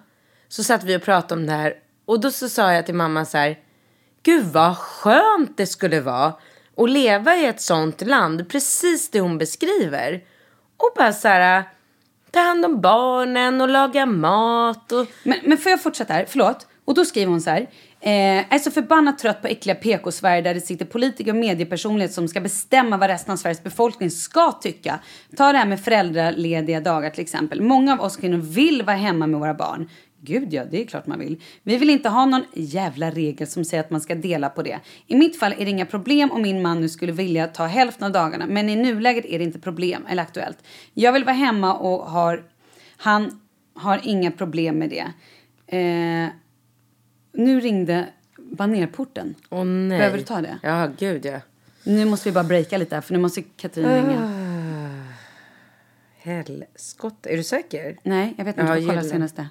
så 0.49 0.63
satt 0.63 0.83
vi 0.83 0.97
och 0.97 1.01
pratade 1.01 1.41
om 1.41 1.47
det 1.47 1.53
här. 1.53 1.73
Och 2.05 2.19
då 2.19 2.31
så 2.31 2.49
sa 2.49 2.73
jag 2.73 2.85
till 2.85 2.95
mamma 2.95 3.25
så 3.25 3.37
här. 3.37 3.57
Gud 4.23 4.45
vad 4.45 4.77
skönt 4.77 5.57
det 5.57 5.65
skulle 5.67 6.01
vara 6.01 6.33
att 6.77 6.89
leva 6.89 7.35
i 7.35 7.45
ett 7.45 7.61
sånt 7.61 8.01
land. 8.01 8.49
Precis 8.49 9.11
det 9.11 9.19
hon 9.19 9.37
beskriver. 9.37 10.21
Och 10.79 10.91
bara 10.95 11.13
så 11.13 11.27
här. 11.27 11.63
Ta 12.31 12.39
hand 12.39 12.65
om 12.65 12.81
barnen 12.81 13.61
och 13.61 13.69
laga 13.69 14.05
mat. 14.05 14.91
Och... 14.91 15.07
Men, 15.23 15.37
men 15.43 15.57
får 15.57 15.69
jag 15.69 15.83
fortsätta 15.83 16.13
här? 16.13 16.25
Förlåt. 16.29 16.67
Och 16.85 16.95
då 16.95 17.05
skriver 17.05 17.31
hon 17.31 17.41
så 17.41 17.49
här. 17.49 17.61
Eh, 18.01 18.53
är 18.53 18.59
så 18.59 18.71
förbannat 18.71 19.19
trött 19.19 19.41
på 19.41 19.47
äckliga 19.47 19.75
PK-Sverige 19.75 20.41
där 20.41 20.53
det 20.53 20.61
sitter 20.61 20.85
politiker 20.85 21.31
och 21.31 21.37
mediepersonlighet 21.37 22.13
som 22.13 22.27
ska 22.27 22.41
bestämma 22.41 22.97
vad 22.97 23.09
resten 23.09 23.33
av 23.33 23.37
Sveriges 23.37 23.63
befolkning 23.63 24.11
ska 24.11 24.51
tycka. 24.51 24.99
Ta 25.37 25.51
det 25.51 25.57
här 25.57 25.65
med 25.65 25.79
föräldralediga 25.79 26.79
dagar 26.79 27.09
till 27.09 27.21
exempel. 27.21 27.61
Många 27.61 27.93
av 27.93 28.01
oss 28.01 28.17
kvinnor 28.17 28.37
vill 28.37 28.83
vara 28.83 28.95
hemma 28.95 29.27
med 29.27 29.39
våra 29.39 29.53
barn. 29.53 29.89
Gud 30.21 30.53
ja, 30.53 30.65
det 30.65 30.81
är 30.81 30.85
klart 30.85 31.07
man 31.07 31.19
vill. 31.19 31.41
Vi 31.63 31.77
vill 31.77 31.89
inte 31.89 32.09
ha 32.09 32.25
någon 32.25 32.43
jävla 32.53 33.11
regel 33.11 33.47
som 33.47 33.65
säger 33.65 33.83
att 33.83 33.89
man 33.89 34.01
ska 34.01 34.15
dela 34.15 34.49
på 34.49 34.61
det. 34.63 34.79
I 35.07 35.15
mitt 35.15 35.39
fall 35.39 35.53
är 35.57 35.65
det 35.65 35.71
inga 35.71 35.85
problem 35.85 36.31
om 36.31 36.41
min 36.41 36.61
man 36.61 36.81
nu 36.81 36.89
skulle 36.89 37.11
vilja 37.11 37.47
ta 37.47 37.65
hälften 37.65 38.05
av 38.05 38.11
dagarna. 38.11 38.45
Men 38.45 38.69
i 38.69 38.75
nuläget 38.75 39.25
är 39.25 39.37
det 39.39 39.43
inte 39.43 39.59
problem 39.59 40.05
eller 40.09 40.23
aktuellt. 40.23 40.57
Jag 40.93 41.13
vill 41.13 41.23
vara 41.23 41.35
hemma 41.35 41.73
och 41.75 42.11
har, 42.11 42.43
han 42.97 43.41
har 43.73 44.01
inga 44.03 44.31
problem 44.31 44.77
med 44.77 44.89
det. 44.89 45.07
Eh, 45.77 46.29
nu 47.33 47.59
ringde 47.59 48.07
banerporten. 48.37 49.35
Åh 49.49 49.63
nej. 49.65 49.97
Behöver 49.97 50.17
du 50.17 50.23
ta 50.23 50.41
det? 50.41 50.59
Ja, 50.63 50.89
gud 50.99 51.25
ja. 51.25 51.39
Nu 51.83 52.05
måste 52.05 52.29
vi 52.29 52.33
bara 52.33 52.43
breaka 52.43 52.77
lite 52.77 52.95
här 52.95 53.01
för 53.01 53.13
nu 53.13 53.19
måste 53.19 53.41
Katrin 53.41 53.85
ringa. 53.85 54.45
Helskotta. 56.17 57.29
Är 57.29 57.37
du 57.37 57.43
säker? 57.43 57.97
Nej, 58.03 58.33
jag 58.37 58.45
vet 58.45 58.57
inte. 58.57 58.71
Ja, 58.71 58.77
Jag 58.77 58.85
får 58.85 58.89
kolla 58.89 59.03
senaste. 59.03 59.47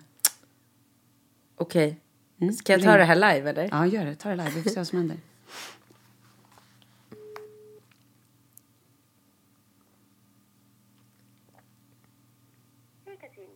Okej. 1.59 2.01
Mm, 2.40 2.53
Ska 2.55 2.73
jag 2.73 2.83
ta 2.83 2.97
det 2.97 3.05
här 3.05 3.14
live 3.35 3.51
eller? 3.51 3.68
Ja, 3.73 3.87
gör 3.87 4.05
det. 4.05 4.14
Ta 4.14 4.29
det 4.29 4.37
live. 4.37 4.51
Vi 4.51 4.62
får 4.62 4.71
se 4.71 4.81
vad 4.81 4.87
som 4.87 4.99
händer. 4.99 5.16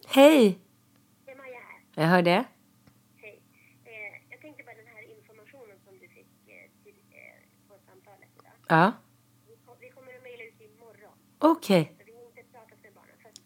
Hej! 0.07 0.59
Det 1.25 1.31
är 1.33 1.37
Maja 1.37 1.61
här. 1.69 1.81
Jag 2.03 2.09
hör 2.09 2.23
det. 2.23 2.45
Hej. 3.17 3.41
Eh, 3.85 3.93
jag 4.31 4.41
tänkte 4.41 4.63
bara 4.65 4.77
den 4.77 4.87
här 4.95 5.03
informationen 5.17 5.77
som 5.85 5.99
du 5.99 6.09
fick 6.09 6.33
eh, 6.47 6.71
till, 6.85 6.99
eh, 7.11 7.39
på 7.69 7.75
samtalet 7.89 8.29
idag. 8.39 8.53
Ja. 8.69 8.93
Vi, 9.49 9.55
kom, 9.67 9.77
vi 9.81 9.91
kommer 9.91 10.13
att 10.17 10.23
mejla 10.23 10.45
ut 10.45 10.61
imorgon. 10.61 11.17
Okej. 11.39 11.83
Så 11.99 12.05
vi 12.07 12.13
har 12.19 12.25
inte 12.31 12.43
pratat 12.53 12.79
med 12.83 12.93
barnen. 12.99 13.17
För 13.23 13.29
att 13.29 13.41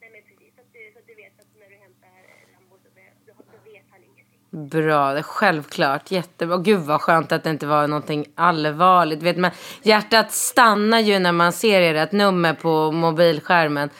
Nej 0.00 0.10
men 0.12 0.22
precis. 0.22 0.54
Så 0.56 0.60
att 0.60 0.72
du, 0.72 0.92
så 0.92 0.98
att 0.98 1.06
du 1.06 1.14
vet 1.14 1.40
att 1.40 1.46
när 1.60 1.68
du 1.68 1.76
hämtar 1.82 2.08
Rambo 2.54 2.76
så, 2.84 2.88
be- 2.94 3.00
då, 3.26 3.32
då 3.52 3.70
vet 3.72 3.82
han 3.90 4.00
ingenting. 4.04 4.68
Bra, 4.86 5.12
det 5.12 5.18
är 5.18 5.22
självklart. 5.22 6.10
Jättebra. 6.10 6.56
Gud 6.58 6.80
vad 6.80 7.00
skönt 7.00 7.32
att 7.32 7.44
det 7.44 7.50
inte 7.50 7.66
var 7.66 7.86
någonting 7.86 8.26
allvarligt. 8.34 9.22
Vet 9.22 9.36
man, 9.38 9.50
hjärtat 9.82 10.32
stannar 10.32 11.00
ju 11.00 11.18
när 11.18 11.32
man 11.32 11.52
ser 11.52 11.94
ert 11.94 12.12
nummer 12.12 12.54
på 12.54 12.92
mobilskärmen. 12.92 13.90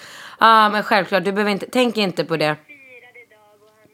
Ja, 0.41 0.67
ah, 0.67 0.71
men 0.71 0.83
självklart. 0.83 1.25
Du 1.25 1.33
behöver 1.33 1.51
inte, 1.53 1.67
tänk 1.73 1.97
inte 1.97 2.25
på 2.25 2.37
det. 2.37 2.47
Har 2.47 2.57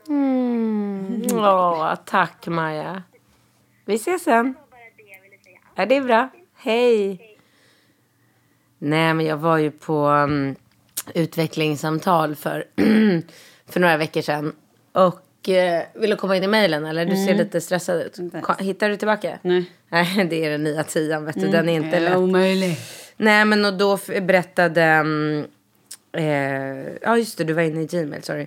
Mm. 0.09 1.27
Åh, 1.33 1.95
tack 2.05 2.47
Maja. 2.47 3.03
Vi 3.85 3.95
ses 3.95 4.23
sen. 4.25 4.53
bara 4.71 4.81
det 4.97 5.03
jag 5.03 5.23
ville 5.23 5.39
säga. 5.45 5.59
Ja, 5.79 5.87
det 5.87 5.97
är 5.97 6.01
bra. 6.01 6.29
Hej. 6.57 7.21
Nej, 8.79 9.14
men 9.14 9.27
jag 9.27 9.37
var 9.37 9.59
ju 9.59 9.71
på 9.71 10.09
um, 10.09 10.57
utvecklingssamtal 11.14 12.37
för, 12.37 12.64
för 13.69 13.81
några 13.81 13.97
veckor 13.97 14.21
sedan. 14.21 14.53
Och 14.93 15.49
eh, 15.49 15.83
vill 15.95 16.11
du 16.11 16.17
komma 16.17 16.37
in 16.37 16.45
i 16.45 16.47
mejlen 16.47 16.87
eller? 16.87 17.07
Du 17.07 17.17
ser 17.17 17.35
lite 17.35 17.61
stressad 17.61 18.03
ut. 18.03 18.19
Hittar 18.59 18.88
du 18.88 18.97
tillbaka? 18.97 19.38
Nej. 19.43 19.73
Nej, 19.88 20.27
det 20.31 20.45
är 20.45 20.51
den 20.51 20.64
nya 20.64 20.85
tian, 20.85 21.25
vet 21.25 21.41
du. 21.41 21.49
Den 21.49 21.69
är 21.69 21.73
inte 21.73 22.01
lätt. 22.01 22.17
omöjlig. 22.17 22.79
Nej, 23.17 23.45
men 23.45 23.64
och 23.64 23.75
då 23.75 23.99
berättade... 24.23 24.83
mm, 24.83 25.47
eh, 26.12 26.93
ja, 27.03 27.17
just 27.17 27.38
det, 27.38 27.45
du 27.45 27.53
var 27.53 27.62
inne 27.62 27.83
i 27.83 27.87
Gmail, 27.87 28.23
sorry. 28.23 28.47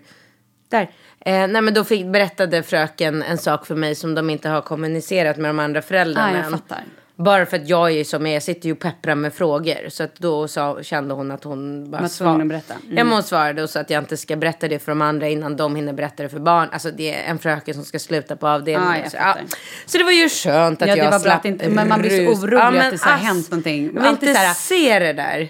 Där. 0.70 0.92
Eh, 1.20 1.48
nej, 1.48 1.62
men 1.62 1.74
då 1.74 1.84
fick, 1.84 2.06
berättade 2.06 2.64
fröken 2.64 3.24
en 3.24 3.38
sak 3.38 3.66
för 3.66 3.76
mig 3.76 3.96
som 3.96 4.16
de 4.16 4.30
inte 4.30 4.50
har 4.50 4.62
kommunicerat 4.62 5.38
med 5.38 5.50
de 5.50 5.60
andra 5.60 5.82
föräldrarna 5.82 6.40
Ah, 6.40 6.44
jag 6.44 6.52
fattar. 6.52 6.84
Bara 7.24 7.46
för 7.46 7.58
att 7.58 7.70
jag 7.70 7.92
är 7.92 8.04
som 8.04 8.26
är, 8.26 8.34
jag 8.34 8.44
sitter 8.44 8.66
ju 8.68 8.74
och 8.74 8.80
pepprar 8.80 9.16
med 9.16 9.34
frågor. 9.34 9.90
Så 9.90 10.04
att 10.04 10.16
då 10.16 10.48
sa, 10.48 10.84
kände 10.84 11.14
hon 11.14 11.32
att 11.32 11.44
hon 11.44 11.92
bara 11.92 11.98
att 12.02 12.48
berätta. 12.48 12.74
Mm. 12.74 12.98
Ja, 12.98 13.04
men 13.04 13.14
hon 13.14 13.24
svarade 13.24 13.64
och 13.64 13.70
så 13.70 13.80
att 13.80 13.90
jag 13.90 14.04
inte 14.04 14.18
ska 14.18 14.36
berätta 14.36 14.68
det 14.68 14.80
för 14.80 14.92
de 14.92 15.02
andra 15.02 15.30
innan 15.30 15.58
de 15.58 15.76
hinner 15.76 15.94
berätta 15.94 16.24
det 16.24 16.30
för 16.30 16.40
barn. 16.40 16.70
Alltså 16.72 16.92
det 16.92 17.14
är 17.16 17.24
en 17.32 17.40
fröken 17.40 17.74
som 17.74 17.84
ska 17.86 18.00
sluta 18.00 18.36
på 18.36 18.48
avdelningen. 18.48 18.92
Ah, 18.94 18.98
jag 18.98 19.12
så, 19.12 19.18
fattar. 19.18 19.44
så 19.86 19.98
det 19.98 20.04
var 20.04 20.12
ju 20.12 20.30
skönt 20.30 20.82
att 20.82 20.88
Ja, 20.88 20.96
det 20.96 21.00
jag 21.00 21.06
var 21.06 21.12
bra 21.12 21.20
slapp 21.20 21.40
att 21.40 21.46
inte- 21.46 21.70
men 21.70 21.90
man 21.90 22.02
blir 22.02 22.26
så 22.36 22.42
orolig 22.42 22.58
att 22.58 22.74
men 22.74 22.92
det 22.92 22.98
så 22.98 23.06
här 23.06 23.16
ass, 23.16 23.22
hänt 23.24 23.52
någonting. 23.52 23.92
Jag 23.96 24.02
vill 24.02 24.12
inte 24.12 24.26
här- 24.26 24.54
se 24.54 25.00
det 25.00 25.14
där. 25.14 25.50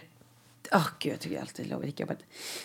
Åh 0.73 0.87
gud, 0.99 1.13
jag 1.13 1.19
tycker 1.19 1.39
alltid 1.41 1.65
det 1.65 1.69
är 1.69 2.01
jobbigt. 2.01 2.19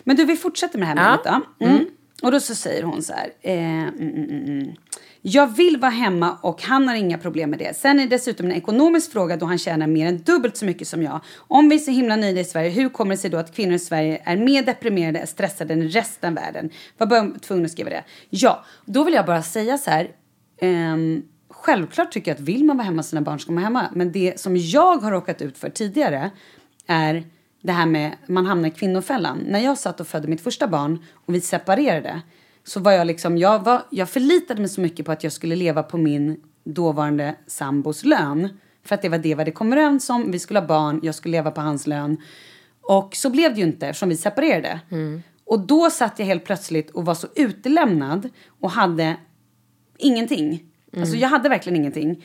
Men 0.05 0.17
du, 0.17 0.25
vi 0.25 0.37
fortsätter 0.37 0.79
med 0.79 0.97
det 0.97 1.01
här 1.01 1.09
mejlet 1.09 1.45
då. 1.59 1.65
Mm 1.67 1.87
och 2.23 2.33
då 2.33 2.41
så 2.41 2.55
säger 2.55 2.83
hon 2.83 3.03
så 3.03 3.13
här. 3.13 3.33
Eh, 3.43 3.83
mm, 3.83 3.95
mm, 3.99 4.25
mm, 4.31 4.45
mm. 4.45 4.75
Jag 5.23 5.57
vill 5.57 5.77
vara 5.77 5.91
hemma 5.91 6.39
och 6.43 6.63
han 6.63 6.89
har 6.89 6.95
inga 6.95 7.19
problem 7.19 7.51
med 7.51 7.59
det. 7.59 7.77
Sen 7.77 7.99
är 8.01 8.03
det 8.03 8.17
dessutom 8.17 8.47
en 8.47 8.53
ekonomisk 8.53 9.13
fråga 9.13 9.37
då 9.37 9.47
han 9.47 9.59
tjänar 9.59 9.87
mer 9.87 10.07
än 10.07 10.19
dubbelt 10.23 10.57
så 10.57 10.65
mycket 10.65 10.89
som 10.89 11.03
jag. 11.03 11.21
Om 11.37 11.69
vi 11.69 11.75
är 11.75 11.79
så 11.79 11.91
himla 11.91 12.17
nöjda 12.17 12.41
i 12.41 12.45
Sverige, 12.45 12.71
hur 12.71 12.89
kommer 12.89 13.11
det 13.11 13.21
sig 13.21 13.31
då 13.31 13.39
att 13.39 13.55
kvinnor 13.57 13.75
i 13.75 13.79
Sverige 13.79 14.23
är 14.25 14.37
mer 14.37 14.63
deprimerade 14.63 15.23
och 15.23 15.29
stressade 15.29 15.75
än 15.75 15.89
resten 15.89 16.29
av 16.39 16.45
världen? 16.45 16.71
Var 16.99 17.07
bara 17.07 17.31
tvungen 17.31 17.65
att 17.65 17.71
skriva 17.71 17.91
det. 17.91 18.05
Ja, 18.31 18.65
då 18.85 19.05
vill 19.05 19.15
jag 19.15 19.27
bara 19.27 19.43
säga 19.43 19.79
så 19.79 19.91
här. 19.91 20.11
ehm, 20.61 21.23
självklart 21.51 22.13
tycker 22.13 22.31
jag 22.31 22.35
att 22.35 22.41
vill 22.49 22.65
man 22.65 22.77
vara 22.77 22.85
hemma 22.85 22.97
med 22.97 23.05
sina 23.05 23.21
barn 23.21 23.41
ska 23.41 23.53
man 23.53 23.63
vara 23.63 23.65
hemma. 23.65 23.91
Men 23.95 24.13
det 24.13 24.41
som 24.41 24.57
jag 24.57 24.97
har 24.97 25.11
råkat 25.11 25.43
ut 25.43 25.59
för 25.59 25.71
tidigare 25.71 26.31
är 26.87 27.25
det 27.67 27.73
här 27.73 27.87
med 27.87 28.17
man 28.27 28.47
hamnar 28.47 28.69
i 28.69 28.71
kvinnofällan. 28.71 29.39
När 29.39 29.61
jag 29.61 29.79
satt 29.79 30.01
och 30.01 30.07
födde 30.07 30.29
mitt 30.29 30.41
första 30.41 30.69
barn 30.69 31.05
och 31.13 31.35
vi 31.35 31.41
separerade 31.41 32.23
så 32.65 32.81
var 32.81 32.93
jag 32.93 33.07
liksom, 33.07 33.39
jag, 33.39 33.65
var, 33.65 33.83
jag 33.91 34.09
förlitade 34.09 34.61
mig 34.61 34.69
så 34.69 34.81
mycket 34.81 35.07
på 35.07 35.13
att 35.13 35.25
jag 35.25 35.33
skulle 35.33 35.57
leva 35.57 35.83
på 35.83 35.99
min 35.99 36.41
dåvarande 36.65 37.35
sambos 37.47 38.05
lön. 38.05 38.49
För 38.85 38.95
att 38.95 39.03
det 39.03 39.09
var 39.09 39.19
det 39.19 39.35
vi 39.35 39.41
hade 39.41 39.51
kommit 39.51 39.73
överens 39.73 40.11
om. 40.11 40.31
Vi 40.31 40.39
skulle 40.39 40.61
ha 40.61 40.67
barn, 40.67 41.01
jag 41.03 41.15
skulle 41.15 41.33
leva 41.33 41.51
på 41.51 41.61
hans 41.61 41.87
lön. 41.87 42.17
Och 42.81 43.17
så 43.17 43.31
blev 43.31 43.55
det 43.55 43.61
ju 43.61 43.67
inte 43.67 43.87
eftersom 43.87 44.09
vi 44.09 44.17
separerade. 44.17 44.81
Och 45.45 45.61
då 45.61 45.91
satt 45.91 46.19
jag 46.19 46.27
helt 46.27 46.45
plötsligt 46.45 46.91
och 46.91 47.05
var 47.05 47.15
så 47.15 47.27
utelämnad 47.35 48.29
och 48.61 48.71
hade 48.71 49.17
ingenting. 49.99 50.65
Alltså 50.97 51.17
jag 51.17 51.29
hade 51.29 51.49
verkligen 51.49 51.77
ingenting. 51.77 52.25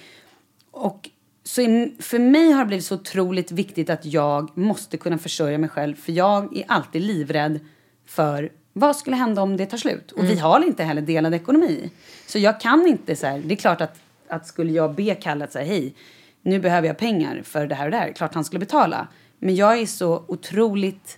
Och 0.72 1.10
så 1.44 1.62
i- 1.62 1.96
för 2.00 2.20
mig 2.20 2.52
har 2.52 2.60
det 2.60 2.66
blivit 2.68 2.86
så 2.86 2.96
otroligt 2.96 3.52
viktigt 3.52 3.90
att 3.90 4.06
jag 4.06 4.58
måste 4.58 4.98
kunna 4.98 5.18
försörja 5.18 5.58
mig 5.58 5.70
själv. 5.70 5.96
För 5.96 6.12
jag 6.12 6.58
är 6.58 6.64
alltid 6.68 7.02
livrädd 7.02 7.60
för 8.06 8.52
vad 8.74 8.96
skulle 8.96 9.16
hända 9.16 9.42
om 9.42 9.58
det 9.58 9.66
tar 9.66 9.78
slut. 9.78 10.12
Och 10.12 10.24
vi 10.24 10.36
har 10.40 10.66
inte 10.66 10.84
heller 10.84 11.02
delad 11.02 11.34
ekonomi. 11.34 11.92
Så 12.28 12.40
jag 12.40 12.60
kan 12.62 12.88
inte 12.88 13.16
så 13.16 13.28
här, 13.28 13.40
det 13.46 13.54
är 13.54 13.56
klart 13.56 13.82
att, 13.82 14.00
att 14.28 14.48
skulle 14.48 14.72
jag 14.72 14.96
be 14.96 15.16
Kalle 15.16 15.44
att 15.44 15.52
säga 15.52 15.66
hej, 15.66 15.96
nu 16.42 16.60
behöver 16.60 16.88
jag 16.88 16.98
pengar 16.98 17.42
för 17.44 17.68
det 17.68 17.76
här 17.76 17.86
och 17.86 17.92
det 17.92 17.98
här. 17.98 18.12
Klart 18.12 18.34
han 18.34 18.46
skulle 18.46 18.60
betala. 18.60 19.08
Men 19.40 19.56
jag 19.56 19.80
är 19.80 19.86
så 19.86 20.24
otroligt 20.28 21.18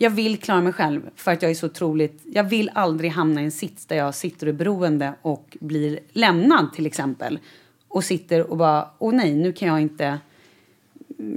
jag 0.00 0.10
vill 0.10 0.38
klara 0.38 0.60
mig 0.60 0.72
själv 0.72 1.02
för 1.16 1.32
att 1.32 1.42
jag 1.42 1.50
är 1.50 1.54
så 1.54 1.66
otroligt... 1.66 2.22
Jag 2.24 2.44
vill 2.44 2.70
aldrig 2.74 3.10
hamna 3.10 3.40
i 3.40 3.44
en 3.44 3.50
sits 3.52 3.86
där 3.86 3.96
jag 3.96 4.14
sitter 4.14 4.46
och 4.46 4.52
är 4.54 4.56
beroende 4.56 5.12
och 5.22 5.56
blir 5.60 5.98
lämnad 6.12 6.72
till 6.72 6.86
exempel. 6.86 7.38
Och 7.98 8.04
sitter 8.04 8.50
och 8.50 8.56
bara, 8.56 8.88
åh 8.98 9.14
nej, 9.14 9.34
nu 9.34 9.52
kan 9.52 9.68
jag 9.68 9.80
inte 9.80 10.18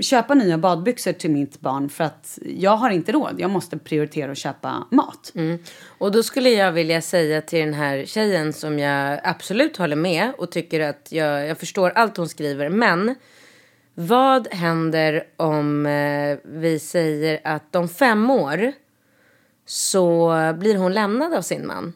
köpa 0.02 0.34
nya 0.34 0.58
badbyxor 0.58 1.14
till 1.14 1.32
mitt 1.32 1.60
barn 1.60 1.90
för 1.90 2.04
att 2.04 2.40
jag 2.58 2.78
har 2.78 2.90
inte 2.90 3.12
råd. 3.12 3.36
Jag 3.38 3.52
måste 3.52 3.78
prioritera 3.78 4.32
att 4.32 4.38
köpa 4.38 4.88
mat. 4.92 5.32
Mm. 5.36 5.60
Och 5.98 6.12
då 6.12 6.24
skulle 6.24 6.50
jag 6.50 6.72
vilja 6.72 7.02
säga 7.02 7.42
till 7.42 7.60
den 7.60 7.74
här 7.74 8.06
tjejen 8.06 8.54
som 8.54 8.80
jag 8.80 9.20
absolut 9.24 9.78
håller 9.78 9.96
med 9.96 10.32
och 10.38 10.52
tycker 10.52 10.80
att 10.80 11.08
jag, 11.12 11.48
jag 11.48 11.58
förstår 11.58 11.90
allt 11.90 12.18
hon 12.18 12.30
skriver. 12.30 12.70
Men 12.70 13.16
vad 13.94 14.54
händer 14.54 15.24
om 15.38 15.86
eh, 15.86 16.38
vi 16.44 16.80
säger 16.80 17.40
att 17.44 17.76
om 17.76 17.90
fem 17.90 18.30
år 18.30 18.72
så 19.66 20.34
blir 20.60 20.78
hon 20.78 20.94
lämnad 20.94 21.34
av 21.34 21.42
sin 21.42 21.68
man? 21.68 21.94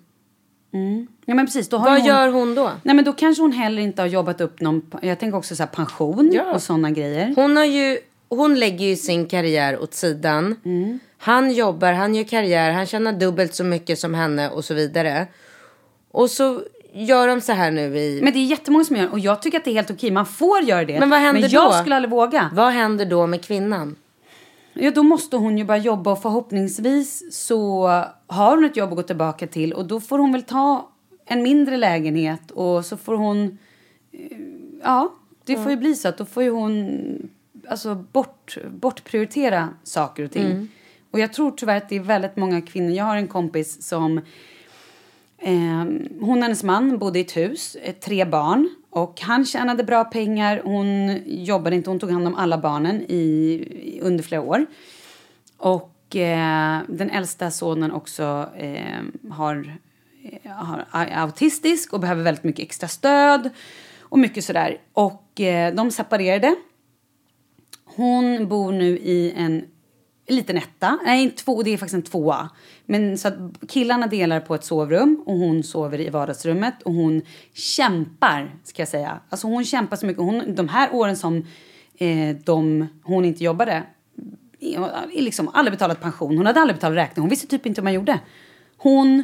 Ja 1.26 1.36
men 1.36 1.46
precis, 1.46 1.70
då 1.70 1.78
har 1.78 1.90
Vad 1.90 2.00
hon... 2.00 2.08
gör 2.08 2.28
hon 2.30 2.56
då? 2.56 2.72
Nej 2.84 2.96
men 2.96 3.06
då 3.06 3.14
kanske 3.14 3.44
hon 3.44 3.52
heller 3.52 3.82
inte 3.82 4.02
har 4.02 4.08
jobbat 4.08 4.42
upp 4.42 4.62
någon... 4.62 4.82
Jag 5.02 5.20
tänker 5.20 5.38
också 5.38 5.56
så 5.56 5.64
här 5.64 5.68
pension 5.68 6.32
Ja. 6.34 6.54
och 6.54 6.62
sådana 6.62 6.92
grejer. 6.92 7.34
Hon, 7.36 7.58
har 7.58 7.66
ju, 7.66 7.98
hon 8.30 8.60
lägger 8.60 8.86
ju 8.86 8.96
sin 8.96 9.26
karriär 9.28 9.80
åt 9.84 9.94
sidan. 9.94 10.56
Han 11.18 11.52
jobbar, 11.54 11.94
han 11.94 12.16
gör 12.16 12.24
karriär, 12.24 12.72
han 12.72 12.86
tjänar 12.86 13.14
dubbelt 13.14 13.56
så 13.56 13.64
mycket 13.64 14.00
som 14.00 14.14
henne 14.14 14.50
och 14.50 14.66
så 14.66 14.74
vidare. 14.74 15.28
Och 16.12 16.30
så 16.30 16.62
gör 16.94 17.28
de 17.28 17.42
så 17.42 17.52
här 17.54 17.72
nu 17.72 17.98
i... 17.98 18.20
Men 18.24 18.34
det 18.34 18.40
är 18.40 18.46
jättemånga 18.46 18.86
som 18.86 18.96
gör 18.96 19.12
och 19.12 19.20
jag 19.20 19.42
tycker 19.42 19.58
att 19.58 19.66
det 19.66 19.72
är 19.72 19.76
helt 19.76 19.92
okej. 19.92 20.12
Man 20.12 20.26
får 20.26 20.62
göra 20.62 20.86
det. 20.86 21.00
Men 21.00 21.10
vad 21.10 21.20
händer 21.20 21.42
Men 21.42 21.50
jag 21.50 21.72
då? 21.72 21.74
skulle 21.78 21.96
aldrig 21.96 22.12
våga. 22.12 22.50
Vad 22.54 22.72
händer 22.74 23.06
då 23.06 23.28
med 23.28 23.46
kvinnan? 23.46 23.96
Ja, 24.76 24.92
då 24.92 25.04
måste 25.04 25.38
hon 25.38 25.58
ju 25.58 25.64
börja 25.66 25.82
jobba 25.82 26.12
och 26.12 26.22
förhoppningsvis 26.22 27.24
så 27.36 27.88
har 28.28 28.56
hon 28.56 28.66
ett 28.66 28.78
jobb 28.78 28.90
att 28.90 28.96
gå 28.96 29.04
tillbaka 29.04 29.48
till 29.48 29.74
och 29.74 29.86
då 29.86 30.00
får 30.00 30.18
hon 30.20 30.32
väl 30.32 30.44
ta 30.44 30.90
en 31.26 31.44
mindre 31.44 31.78
lägenhet 31.78 32.52
och 32.52 32.86
så 32.86 32.98
får 32.98 33.16
hon... 33.16 33.58
eh, 34.12 34.38
Ja, 34.84 35.14
det 35.46 35.56
får 35.58 35.72
ju 35.72 35.78
bli 35.78 35.96
så 35.96 36.08
att 36.08 36.18
då 36.18 36.26
får 36.26 36.44
ju 36.44 36.50
hon 36.50 37.30
alltså 37.68 37.96
bort, 37.96 38.58
bortprioritera 38.72 39.70
saker 39.84 40.24
och 40.24 40.32
ting. 40.32 40.68
Och 41.12 41.20
jag 41.20 41.34
tror 41.34 41.52
tyvärr 41.52 41.78
att 41.78 41.90
det 41.90 41.96
är 41.96 42.00
väldigt 42.00 42.36
många 42.36 42.62
kvinnor. 42.62 42.92
Jag 42.92 43.06
har 43.06 43.18
en 43.18 43.28
kompis 43.28 43.88
som 43.88 44.22
Ehm, 45.48 46.08
hon 46.22 46.38
och 46.38 46.44
hennes 46.44 46.64
man 46.64 46.98
bodde 46.98 47.20
i 47.20 47.22
ett 47.22 47.38
hus, 47.38 47.76
eh, 47.76 47.94
tre 47.96 48.26
barn. 48.26 48.70
Och 48.90 49.22
han 49.22 49.46
tjänade 49.46 49.84
bra 49.84 50.04
pengar, 50.04 50.62
hon 50.64 51.18
jobbade 51.26 51.76
inte, 51.76 51.90
hon 51.90 52.00
tog 52.00 52.12
hand 52.12 52.28
om 52.28 52.36
alla 52.36 52.58
barnen 52.58 53.02
i, 53.08 53.16
i- 53.84 54.00
under 54.02 54.24
flera 54.24 54.42
år. 54.42 54.66
Och 55.58 56.16
eh, 56.16 56.80
den 56.88 57.10
äldsta 57.10 57.52
sonen 57.52 57.92
också 57.92 58.50
ehm, 58.58 59.12
eh, 59.24 59.32
har, 59.32 59.78
har, 60.46 60.86
är 60.92 61.22
autistisk 61.22 61.94
och 61.94 62.00
behöver 62.00 62.24
väldigt 62.24 62.44
mycket 62.44 62.64
extra 62.66 62.88
stöd. 62.88 63.50
Och 64.02 64.20
mycket 64.20 64.44
sådär. 64.46 64.78
Och 64.94 65.42
eh, 65.42 65.74
de 65.76 65.92
separerade. 65.92 66.56
Hon 67.86 68.48
bor 68.48 68.72
nu 68.72 68.98
i 68.98 69.34
en 69.38 69.66
liten 70.28 70.58
etta. 70.58 71.00
Nej, 71.06 71.32
två, 71.32 71.64
det 71.64 71.74
är 71.74 71.78
faktiskt 71.78 71.96
en 71.96 72.02
tvåa. 72.02 72.50
Men 72.86 73.18
så 73.18 73.28
att 73.28 73.34
killarna 73.70 74.08
delar 74.08 74.40
på 74.40 74.56
ett 74.56 74.64
sovrum 74.64 75.24
och 75.26 75.38
hon 75.38 75.64
sover 75.64 76.02
i 76.02 76.10
vardagsrummet 76.10 76.82
och 76.84 76.94
hon 76.94 77.22
kämpar, 77.54 78.56
ska 78.64 78.82
jag 78.82 78.90
säga. 78.90 79.20
Alltså 79.30 79.48
hon 79.48 79.66
kämpar 79.66 79.98
så 79.98 80.06
mycket. 80.06 80.24
Hon, 80.24 80.56
de 80.56 80.68
här 80.70 80.96
åren 80.96 81.18
som 81.18 81.46
eh, 81.98 82.36
de, 82.44 82.88
hon 83.04 83.26
inte 83.26 83.44
jobbade, 83.44 83.84
liksom 85.14 85.50
aldrig 85.54 85.74
betalat 85.74 86.02
pension. 86.02 86.38
Hon 86.38 86.46
hade 86.46 86.60
aldrig 86.60 86.76
betalat 86.76 86.98
räkning. 86.98 87.22
Hon 87.22 87.30
visste 87.30 87.48
typ 87.48 87.66
inte 87.66 87.82
hur 87.82 87.84
man 87.84 87.94
gjorde. 87.94 88.20
Hon 88.78 89.24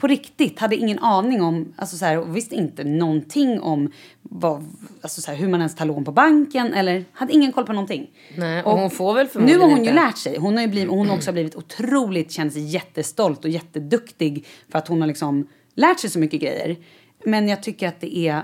på 0.00 0.06
riktigt 0.06 0.58
hade 0.58 0.76
ingen 0.76 0.98
aning 0.98 1.42
om, 1.42 1.72
alltså 1.76 1.96
så 1.96 2.04
här, 2.04 2.18
och 2.18 2.36
visste 2.36 2.54
inte 2.54 2.84
någonting 2.84 3.60
om 3.60 3.92
vad, 4.22 4.66
alltså 5.02 5.20
så 5.20 5.30
här, 5.30 5.38
hur 5.38 5.48
man 5.48 5.60
ens 5.60 5.76
tar 5.76 5.84
lån 5.84 6.04
på 6.04 6.12
banken 6.12 6.74
eller 6.74 7.04
hade 7.12 7.32
ingen 7.32 7.52
koll 7.52 7.66
på 7.66 7.72
någonting. 7.72 8.10
Nej, 8.36 8.62
och 8.62 8.72
hon 8.78 8.90
får 8.90 9.14
väl 9.14 9.24
Nu 9.24 9.30
förmodligen 9.30 9.60
har 9.60 9.68
hon 9.68 9.84
ju 9.84 9.90
inte. 9.90 10.02
lärt 10.02 10.18
sig. 10.18 10.38
Hon 10.38 10.54
har 10.56 10.62
ju 10.62 10.68
blivit, 10.68 10.90
hon 10.90 11.08
har 11.08 11.16
också 11.16 11.32
blivit 11.32 11.56
otroligt, 11.56 12.32
känner 12.32 12.50
sig 12.50 12.62
jättestolt 12.62 13.44
och 13.44 13.50
jätteduktig 13.50 14.46
för 14.70 14.78
att 14.78 14.88
hon 14.88 15.00
har 15.00 15.08
liksom 15.08 15.48
lärt 15.74 16.00
sig 16.00 16.10
så 16.10 16.18
mycket 16.18 16.40
grejer. 16.40 16.76
Men 17.24 17.48
jag 17.48 17.62
tycker 17.62 17.88
att 17.88 18.00
det 18.00 18.18
är 18.18 18.42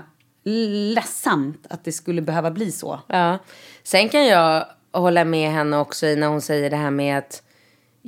ledsamt 0.93 1.67
att 1.69 1.83
det 1.83 1.91
skulle 1.91 2.21
behöva 2.21 2.51
bli 2.51 2.71
så. 2.71 2.99
Ja. 3.07 3.37
Sen 3.83 4.09
kan 4.09 4.25
jag 4.25 4.65
hålla 4.91 5.25
med 5.25 5.51
henne 5.51 5.77
också 5.77 6.05
i 6.05 6.15
när 6.15 6.27
hon 6.27 6.41
säger 6.41 6.69
det 6.69 6.77
här 6.77 6.91
med 6.91 7.17
att 7.17 7.43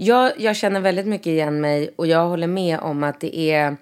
jag, 0.01 0.31
jag 0.37 0.55
känner 0.55 0.79
väldigt 0.79 1.07
mycket 1.07 1.27
igen 1.27 1.61
mig 1.61 1.89
och 1.95 2.07
jag 2.07 2.27
håller 2.27 2.47
med 2.47 2.79
om 2.79 3.03
att 3.03 3.19
det 3.19 3.37
är 3.51 3.77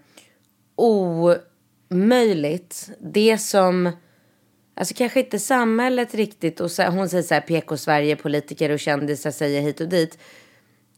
omöjligt. 1.89 2.89
Det 2.99 3.37
som, 3.37 3.91
alltså 4.75 4.93
kanske 4.93 5.19
inte 5.19 5.39
samhället 5.39 6.13
riktigt 6.15 6.59
och 6.59 6.71
så, 6.71 6.83
hon 6.83 7.09
säger 7.09 7.23
så 7.23 7.33
här 7.33 7.41
PK-Sverige, 7.41 8.15
politiker 8.15 8.69
och 8.69 8.79
kändisar 8.79 9.31
säger 9.31 9.61
hit 9.61 9.81
och 9.81 9.87
dit. 9.87 10.19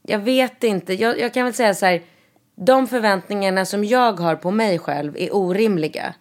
Jag 0.02 0.20
vet 0.20 0.64
inte, 0.64 0.94
jag, 0.94 1.20
jag 1.20 1.34
kan 1.34 1.46
väl 1.46 1.54
säga 1.54 1.74
så 1.74 1.86
här, 1.86 2.02
de 2.56 2.88
förväntningarna 2.88 3.66
som 3.66 3.84
jag 3.84 4.20
har 4.20 4.36
på 4.36 4.52
mig 4.52 4.80
själv 4.80 5.18
är 5.18 5.36
orimliga. 5.36 6.14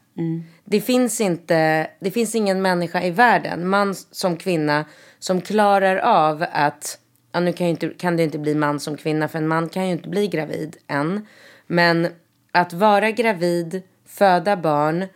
Det 0.65 0.81
finns 0.81 1.21
inte, 1.21 1.91
det 2.01 2.11
finns 2.11 2.35
ingen 2.35 2.63
människa 2.63 3.03
i 3.03 3.11
världen, 3.11 3.69
man 3.69 3.95
som 3.95 4.37
kvinna, 4.37 4.85
som 5.19 5.41
klarar 5.41 5.97
av 5.97 6.45
att, 6.53 6.99
ja 7.33 7.41
nu 7.41 7.53
kan, 7.53 7.67
ju 7.67 7.71
inte, 7.71 7.89
kan 7.89 8.17
det 8.17 8.23
inte 8.23 8.39
bli 8.39 8.55
man 8.55 8.81
som 8.81 8.97
kvinna 8.97 9.29
för 9.29 9.39
en 9.39 9.49
man 9.49 9.69
kan 9.69 9.87
ju 9.87 9.93
inte 9.93 10.09
bli 10.09 10.29
gravid 10.29 10.77
än. 10.87 11.27
Men 11.67 12.09
att 12.53 12.73
vara 12.73 13.11
gravid, 13.11 13.83
föda 14.07 14.57
barn, 14.57 15.07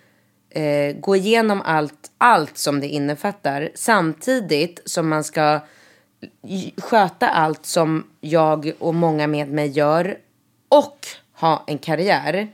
eh, 0.51 0.97
gå 0.97 1.17
igenom 1.17 1.63
allt, 1.65 2.11
allt 2.19 2.59
som 2.59 2.81
det 2.81 2.89
innefattar 2.89 3.71
samtidigt 3.75 4.83
som 4.85 5.09
man 5.09 5.25
ska 5.25 5.61
sköta 6.77 7.29
allt 7.29 7.67
som 7.67 8.05
jag 8.21 8.73
och 8.79 8.95
många 8.95 9.27
med 9.27 9.49
mig 9.49 9.69
gör 9.69 10.19
och 10.69 11.07
ha 11.33 11.65
en 11.67 11.79
karriär 11.79 12.49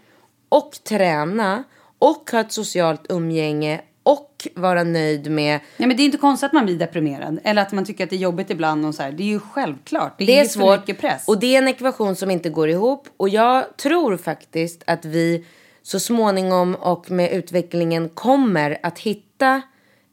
och 0.49 0.73
träna 0.85 1.65
och 1.99 2.31
ha 2.33 2.41
ett 2.41 2.53
socialt 2.53 3.07
umgänge 3.09 3.81
och 4.09 4.49
vara 4.55 4.85
nöjd 4.85 5.31
med 5.31 5.61
Ja, 5.77 5.87
men 5.87 5.97
det 5.97 6.03
är 6.03 6.05
inte 6.05 6.19
konstigt 6.19 6.47
att 6.47 6.53
man 6.53 6.65
blir 6.65 6.79
deprimerad. 6.79 7.41
Eller 7.45 7.63
att 7.63 7.73
man 7.73 7.85
tycker 7.85 8.05
att 8.05 8.11
det 8.11 8.17
är 8.17 8.21
jobbigt 8.21 8.51
ibland. 8.51 8.87
Och 8.87 8.95
så 8.95 9.03
här. 9.03 9.13
Det 9.13 9.23
är 9.23 9.27
ju 9.27 9.41
självklart. 9.41 10.19
Det, 10.19 10.25
Det 10.25 10.39
är 10.39 10.45
för 10.45 10.51
svårt 10.51 10.81
mycket 10.81 11.01
press. 11.01 11.29
och 11.29 11.39
det 11.41 11.55
är 11.55 11.59
en 11.59 11.69
ekvation 11.69 12.17
som 12.17 12.31
inte 12.31 12.51
går 12.51 12.69
ihop. 12.69 13.09
Och 13.17 13.29
jag 13.29 13.77
tror 13.77 14.17
faktiskt 14.17 14.83
att 14.87 15.05
vi 15.05 15.45
så 15.83 16.01
småningom 16.01 16.75
och 16.75 17.11
med 17.11 17.33
utvecklingen 17.33 18.09
kommer 18.09 18.79
att 18.83 18.99
hitta 18.99 19.63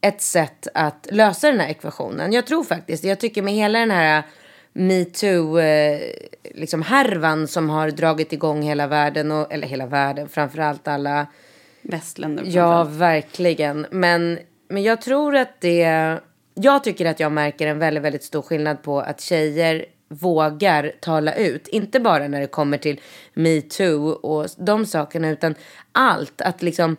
ett 0.01 0.21
sätt 0.21 0.67
att 0.73 1.07
lösa 1.11 1.47
den 1.47 1.59
här 1.59 1.69
ekvationen. 1.69 2.33
Jag 2.33 2.47
tror 2.47 2.63
faktiskt, 2.63 3.03
jag 3.03 3.19
tycker 3.19 3.41
med 3.41 3.53
hela 3.53 3.79
den 3.79 3.91
här 3.91 4.23
metoo 4.73 5.59
eh, 5.59 5.99
liksom 6.53 6.83
som 7.47 7.69
har 7.69 7.91
dragit 7.91 8.33
igång 8.33 8.61
hela 8.61 8.87
världen, 8.87 9.31
och, 9.31 9.53
eller 9.53 9.67
hela 9.67 9.85
världen, 9.85 10.29
framförallt 10.29 10.87
alla 10.87 11.27
Västländer. 11.89 12.43
Ja, 12.47 12.83
verkligen. 12.83 13.87
Men, 13.91 14.39
men 14.69 14.83
jag 14.83 15.01
tror 15.01 15.35
att 15.35 15.61
det... 15.61 16.19
Jag 16.53 16.83
tycker 16.83 17.05
att 17.05 17.19
jag 17.19 17.31
märker 17.31 17.67
en 17.67 17.79
väldigt, 17.79 18.03
väldigt 18.03 18.23
stor 18.23 18.41
skillnad 18.41 18.83
på 18.83 18.99
att 18.99 19.21
tjejer 19.21 19.85
vågar 20.07 20.91
tala 21.01 21.35
ut. 21.35 21.67
Inte 21.67 21.99
bara 21.99 22.27
när 22.27 22.41
det 22.41 22.47
kommer 22.47 22.77
till 22.77 23.01
metoo 23.33 24.09
och 24.09 24.47
de 24.57 24.85
sakerna, 24.85 25.29
utan 25.29 25.55
allt. 25.91 26.41
Att 26.41 26.61
liksom 26.61 26.97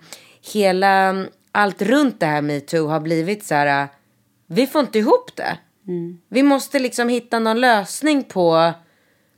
hela... 0.53 1.27
Allt 1.53 1.83
runt 1.83 2.21
det 2.21 2.27
här 2.27 2.43
metoo 2.43 2.87
har 2.87 3.01
blivit 3.01 3.45
så 3.45 3.55
här... 3.55 3.89
Vi 4.47 4.67
får 4.67 4.81
inte 4.81 4.99
ihop 4.99 5.37
det. 5.37 5.59
Vi 6.29 6.43
måste 6.43 6.79
liksom 6.79 7.09
hitta 7.09 7.39
någon 7.39 7.61
lösning 7.61 8.25
på 8.25 8.73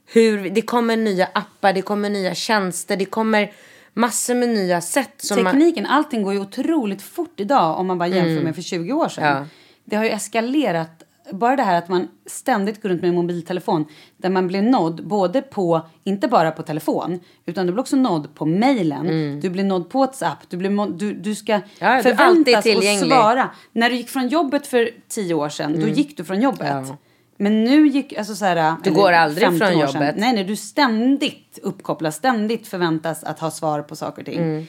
hur... 0.05 0.49
Det 0.49 0.61
kommer 0.61 0.97
nya 0.97 1.25
appar, 1.33 1.73
det 1.73 1.81
kommer 1.81 2.09
nya 2.09 2.35
tjänster, 2.35 2.97
det 2.97 3.05
kommer 3.05 3.51
massor 3.93 4.35
med 4.35 4.49
nya 4.49 4.81
sätt. 4.81 5.13
Som 5.17 5.43
man, 5.43 5.53
Tekniken, 5.53 5.85
allting 5.85 6.23
går 6.23 6.33
ju 6.33 6.39
otroligt 6.39 7.01
fort 7.01 7.39
idag 7.39 7.79
om 7.79 7.87
man 7.87 7.97
bara 7.97 8.07
jämför 8.07 8.43
med 8.43 8.55
för 8.55 8.61
20 8.61 8.93
år 8.93 9.09
sedan. 9.09 9.23
Ja. 9.25 9.45
Det 9.85 9.95
har 9.95 10.03
ju 10.03 10.09
eskalerat. 10.09 11.03
Bara 11.31 11.55
det 11.55 11.63
här 11.63 11.77
att 11.77 11.89
man 11.89 12.07
ständigt 12.25 12.81
går 12.81 12.89
runt 12.89 13.01
med 13.01 13.09
en 13.09 13.15
mobiltelefon 13.15 13.85
där 14.17 14.29
man 14.29 14.47
blir 14.47 14.61
nådd 14.61 15.07
både 15.07 15.41
på, 15.41 15.81
inte 16.03 16.27
bara 16.27 16.51
på 16.51 16.63
telefon, 16.63 17.19
utan 17.45 17.65
du 17.65 17.71
blir 17.73 17.81
också 17.81 17.95
nådd 17.95 18.35
på 18.35 18.45
mejlen, 18.45 19.39
du 19.41 19.49
blir 19.49 19.63
nådd 19.63 19.89
på 19.89 19.99
WhatsApp, 19.99 20.37
du, 20.49 20.57
blir 20.57 20.97
du, 20.97 21.13
du 21.13 21.35
ska 21.35 21.53
Mm. 21.53 21.63
Ja, 21.79 22.03
förväntas 22.03 22.65
och 22.65 23.07
svara. 23.09 23.49
När 23.71 23.89
du 23.89 23.95
gick 23.95 24.09
från 24.09 24.27
jobbet 24.27 24.67
för 24.67 24.89
10 25.07 25.33
år 25.33 25.49
sedan, 25.49 25.81
då 25.81 25.87
gick 25.87 26.17
du 26.17 26.23
från 26.23 26.41
jobbet. 26.41 26.71
Mm. 26.71 26.85
Ja. 26.85 26.97
Men 27.41 27.63
nu 27.63 27.87
gick, 27.87 28.13
alltså 28.13 28.35
så 28.35 28.45
här, 28.45 28.75
Du 28.83 28.91
går 28.91 29.11
aldrig 29.11 29.47
15 29.47 29.67
från 29.67 29.77
år 29.81 29.87
sedan. 29.87 30.01
jobbet. 30.01 30.15
Nej, 30.17 30.33
nej, 30.33 30.43
du 30.43 30.55
ständigt 30.55 31.59
uppkopplas, 31.63 32.15
ständigt 32.15 32.67
förväntas 32.67 33.23
att 33.23 33.39
ha 33.39 33.51
svar 33.51 33.81
på 33.81 33.95
saker 33.95 34.21
och 34.21 34.25
ting. 34.25 34.67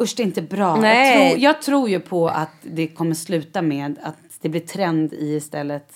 Usch, 0.00 0.14
det 0.16 0.22
är 0.22 0.24
inte 0.24 0.42
bra. 0.42 0.68
Jag 0.76 0.80
Nej. 0.80 1.30
tror, 1.30 1.42
jag 1.42 1.62
tror 1.62 1.88
ju 1.88 2.00
på 2.00 2.28
att 2.28 2.52
det 2.62 2.86
kommer 2.86 3.14
sluta 3.14 3.62
med 3.62 3.98
att 4.02 4.16
det 4.40 4.48
blir 4.48 4.60
trend 4.60 5.12
i 5.12 5.34
istället 5.36 5.92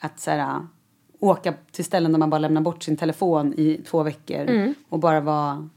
att 0.00 0.20
så 0.20 0.30
här, 0.30 0.66
åka 1.20 1.54
till 1.72 1.84
ställen 1.84 2.12
där 2.12 2.18
man 2.18 2.30
bara 2.30 2.38
lämnar 2.38 2.60
bort 2.60 2.82
sin 2.82 2.96
telefon 2.96 3.54
i 3.56 3.80
två 3.90 4.02
veckor 4.02 4.74
och 4.88 4.98
bara 4.98 5.20
vara 5.20 5.68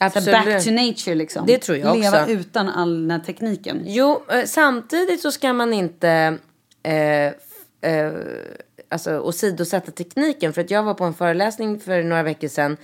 Absolut. 0.00 0.32
back 0.32 0.64
to 0.64 0.70
nature 0.70 1.14
liksom. 1.14 1.46
Det 1.46 1.58
tror 1.58 1.78
jag 1.78 1.98
Leva 1.98 2.22
också. 2.22 2.32
utan 2.32 2.68
all 2.68 3.00
den 3.00 3.10
här 3.10 3.26
tekniken. 3.26 3.82
Jo, 3.84 4.22
eh, 4.30 4.44
samtidigt 4.44 5.20
så 5.20 5.32
ska 5.32 5.52
man 5.52 5.72
inte 5.72 6.38
eh, 6.82 7.32
eh, 7.80 8.12
alltså, 8.88 9.18
åsidosätta 9.18 9.90
tekniken. 9.92 10.52
För 10.52 10.60
att 10.60 10.70
jag 10.70 10.82
var 10.82 10.94
på 10.94 11.04
en 11.04 11.14
föreläsning 11.14 11.80
för 11.80 12.02
några 12.02 12.22
veckor 12.22 12.48
sedan 12.48 12.76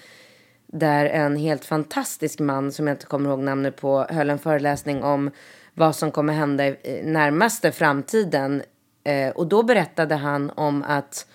där 0.66 1.06
en 1.06 1.36
helt 1.36 1.64
fantastisk 1.64 2.38
man, 2.38 2.72
som 2.72 2.86
jag 2.86 2.94
inte 2.94 3.06
kommer 3.06 3.30
ihåg 3.30 3.38
namnet 3.40 3.76
på, 3.76 4.06
höll 4.10 4.30
en 4.30 4.38
föreläsning 4.38 5.02
om 5.02 5.30
vad 5.74 5.96
som 5.96 6.10
kommer 6.10 6.32
hända 6.32 6.66
i 6.66 7.00
närmaste 7.04 7.72
framtiden. 7.72 8.62
Eh, 9.04 9.30
och 9.30 9.46
då 9.46 9.62
berättade 9.62 10.14
han 10.14 10.50
om 10.50 10.82
att 10.82 11.26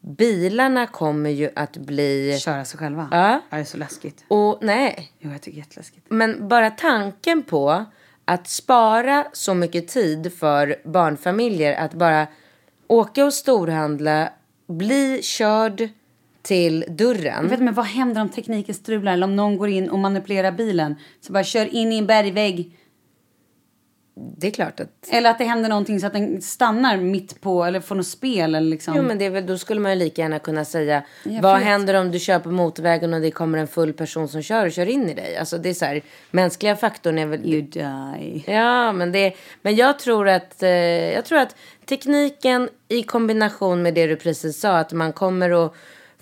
bilarna 0.00 0.86
kommer 0.86 1.30
ju 1.30 1.50
att 1.56 1.76
bli... 1.76 2.38
Köra 2.38 2.64
sig 2.64 2.78
själva. 2.78 3.08
Ja. 3.10 3.40
Det 3.50 3.56
är 3.56 3.64
så 3.64 3.76
läskigt. 3.76 4.24
Och 4.28 4.58
nej, 4.62 5.12
Jo, 5.18 5.30
jag 5.30 5.42
tycker 5.42 5.56
det 5.56 5.60
är 5.60 5.64
jätteläskigt. 5.64 6.06
men 6.08 6.48
bara 6.48 6.70
tanken 6.70 7.42
på 7.42 7.84
att 8.24 8.48
spara 8.48 9.26
så 9.32 9.54
mycket 9.54 9.88
tid 9.88 10.32
för 10.38 10.76
barnfamiljer 10.84 11.74
att 11.74 11.94
bara 11.94 12.26
åka 12.90 13.24
och 13.24 13.34
storhandla, 13.34 14.32
bli 14.66 15.20
körd 15.22 15.88
till 16.42 16.84
dörren. 16.88 17.42
Jag 17.42 17.50
vet, 17.50 17.60
men 17.60 17.74
vad 17.74 17.86
händer 17.86 18.20
om 18.20 18.28
tekniken 18.28 18.74
strular 18.74 19.12
eller 19.12 19.24
om 19.24 19.36
någon 19.36 19.56
går 19.56 19.68
in 19.68 19.90
och 19.90 19.98
manipulerar 19.98 20.52
bilen? 20.52 20.94
Så 21.20 21.32
bara 21.32 21.44
kör 21.44 21.74
in 21.74 21.92
i 21.92 21.98
en 21.98 22.06
bergvägg. 22.06 22.76
Det 24.36 24.46
är 24.46 24.50
klart 24.50 24.80
att... 24.80 24.88
Eller 25.10 25.30
att 25.30 25.38
det 25.38 25.44
händer 25.44 25.68
någonting 25.68 26.00
så 26.00 26.06
att 26.06 26.12
den 26.12 26.42
stannar 26.42 26.96
mitt 26.96 27.40
på 27.40 27.64
eller 27.64 27.80
får 27.80 27.94
något 27.94 28.06
spel 28.06 28.54
eller 28.54 28.70
liksom. 28.70 28.94
Jo, 28.96 29.02
men 29.02 29.18
det 29.18 29.24
är 29.24 29.30
väl, 29.30 29.46
då 29.46 29.58
skulle 29.58 29.80
man 29.80 29.92
ju 29.92 29.98
lika 29.98 30.22
gärna 30.22 30.38
kunna 30.38 30.64
säga 30.64 31.02
Jag 31.22 31.42
vad 31.42 31.58
vet. 31.58 31.64
händer 31.64 31.94
om 31.94 32.10
du 32.10 32.18
kör 32.18 32.38
på 32.38 32.50
motorvägen 32.50 33.14
och 33.14 33.20
det 33.20 33.30
kommer 33.30 33.58
en 33.58 33.68
full 33.68 33.92
person 33.92 34.28
som 34.28 34.42
kör 34.42 34.66
och 34.66 34.72
kör 34.72 34.86
in 34.86 35.10
i 35.10 35.14
dig? 35.14 35.36
Alltså 35.36 35.58
det 35.58 35.68
är 35.68 35.74
så 35.74 35.84
här, 35.84 36.02
mänskliga 36.30 36.76
faktorn 36.76 37.18
är 37.18 37.26
väl... 37.26 37.46
You 37.46 37.62
die. 37.62 38.44
Ja, 38.46 38.92
men, 38.92 39.12
det, 39.12 39.32
men 39.62 39.76
jag, 39.76 39.98
tror 39.98 40.28
att, 40.28 40.62
eh, 40.62 40.70
jag 41.14 41.24
tror 41.24 41.38
att 41.38 41.56
tekniken 41.86 42.68
i 42.88 43.02
kombination 43.02 43.82
med 43.82 43.94
det 43.94 44.06
du 44.06 44.16
precis 44.16 44.60
sa, 44.60 44.78
att 44.78 44.92
man 44.92 45.12
kommer 45.12 45.66
att 45.66 45.74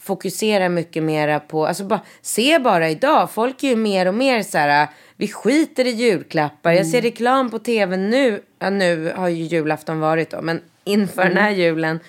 fokusera 0.09 0.69
mycket 0.69 1.03
mera 1.03 1.41
på, 1.41 1.67
alltså 1.67 1.85
bara, 1.85 2.01
se 2.23 2.59
bara 2.59 2.91
idag, 2.91 3.31
folk 3.31 3.63
är 3.63 3.69
ju 3.69 3.77
mer 3.77 4.09
och 4.09 4.15
mer 4.15 4.43
så 4.43 4.59
här, 4.59 4.89
vi 5.17 5.29
skiter 5.29 5.85
i 5.85 5.91
julklappar, 5.91 6.73
jag 6.73 6.87
ser 6.87 7.03
reklam 7.03 7.51
på 7.51 7.59
tv 7.59 7.97
nu, 7.97 8.43
ja, 8.59 8.71
nu 8.71 9.13
har 9.17 9.29
ju 9.29 9.45
julafton 9.45 10.01
varit 10.01 10.31
då, 10.31 10.43
men 10.43 10.61
inför 10.85 11.25
den 11.25 11.37
här 11.37 11.51
julen, 11.51 12.01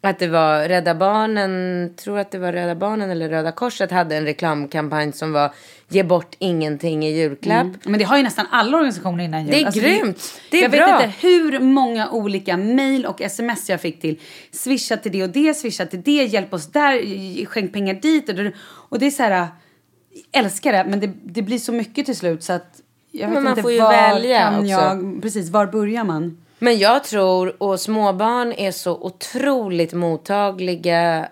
att 0.00 0.18
det 0.18 0.28
var 0.28 0.68
Rädda 0.68 0.94
Barnen, 0.94 1.94
tror 1.96 2.18
att 2.18 2.30
det 2.30 2.38
var 2.38 2.52
Rädda 2.52 2.74
Barnen 2.74 3.10
eller 3.10 3.28
Röda 3.28 3.52
Korset 3.52 3.90
hade 3.90 4.16
en 4.16 4.24
reklamkampanj 4.24 5.12
som 5.12 5.32
var 5.32 5.52
ge 5.88 6.02
bort 6.02 6.36
ingenting 6.38 7.06
i 7.06 7.18
julklapp. 7.20 7.66
Men 7.84 7.98
det 7.98 8.04
har 8.04 8.16
ju 8.16 8.22
nästan 8.22 8.46
alla 8.50 8.76
organisationer 8.76 9.24
innan 9.24 9.46
jul. 9.46 9.64
Alltså, 9.64 9.80
Det 9.80 9.86
är 9.88 9.98
grymt. 9.98 10.40
Det 10.50 10.58
är 10.58 10.62
jag 10.62 10.70
bra. 10.70 10.86
vet 10.86 11.04
inte 11.06 11.26
hur 11.26 11.60
många 11.60 12.10
olika 12.10 12.56
mejl 12.56 13.06
och 13.06 13.20
sms 13.20 13.70
jag 13.70 13.80
fick 13.80 14.00
till. 14.00 14.20
Swisha 14.52 14.96
till 14.96 15.12
det 15.12 15.22
och 15.22 15.30
det, 15.30 15.54
swisha 15.54 15.86
till 15.86 16.02
det, 16.02 16.24
hjälp 16.24 16.52
oss 16.54 16.66
där, 16.66 17.44
skänk 17.44 17.72
pengar 17.72 17.94
dit. 17.94 18.28
Och 18.28 18.34
det, 18.34 18.52
och 18.60 18.98
det 18.98 19.06
är 19.06 19.10
så 19.10 19.22
här, 19.22 19.30
jag 19.30 20.44
älskar 20.44 20.72
det, 20.72 20.84
men 20.88 21.00
det, 21.00 21.10
det 21.24 21.42
blir 21.42 21.58
så 21.58 21.72
mycket 21.72 22.06
till 22.06 22.16
slut 22.16 22.42
så 22.42 22.52
att 22.52 22.80
jag 23.12 23.28
vet 23.28 23.34
Men 23.34 23.42
man 23.44 23.50
inte 23.52 23.62
får 23.62 23.72
ju 23.72 23.78
var 23.78 23.92
välja 23.92 24.38
kan 24.38 24.58
också. 24.58 24.68
jag, 24.70 25.22
precis, 25.22 25.50
var 25.50 25.66
börjar 25.66 26.04
man? 26.04 26.38
Men 26.58 26.78
jag 26.78 27.04
tror, 27.04 27.62
och 27.62 27.80
småbarn 27.80 28.52
är 28.52 28.70
så 28.70 28.96
otroligt 28.96 29.92
mottagliga 29.92 31.28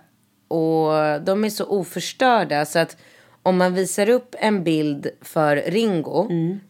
och 0.49 1.23
de 1.23 1.45
är 1.45 1.51
så 1.51 1.65
oförstörda 1.65 2.65
så 2.65 2.79
att 2.79 2.97
om 3.43 3.57
man 3.57 3.75
visar 3.75 4.09
upp 4.09 4.35
en 4.39 4.65
bild 4.65 5.11
för 5.21 5.57
Ringo 5.57 6.29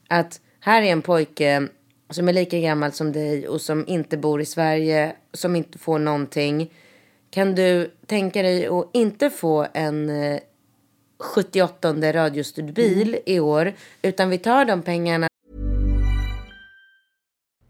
att 0.08 0.40
här 0.60 0.82
är 0.82 0.86
en 0.86 1.02
pojke 1.02 1.68
som 2.10 2.28
är 2.28 2.32
lika 2.32 2.58
gammal 2.58 2.92
som 2.92 3.12
dig 3.12 3.48
och 3.48 3.60
som 3.60 3.84
inte 3.88 4.16
bor 4.16 4.40
i 4.40 4.44
Sverige, 4.44 5.12
som 5.32 5.56
inte 5.56 5.78
får 5.78 5.98
någonting. 5.98 6.72
Kan 7.30 7.54
du 7.54 7.90
tänka 8.06 8.42
dig 8.42 8.66
att 8.66 8.90
inte 8.92 9.30
få 9.30 9.66
en 9.74 10.10
eh, 10.10 10.40
78 11.18 12.12
radiostyrd 12.12 12.72
bil 12.72 13.18
i 13.26 13.40
år 13.40 13.72
utan 14.02 14.30
vi 14.30 14.38
tar 14.38 14.64
de 14.64 14.82
pengarna 14.82 15.28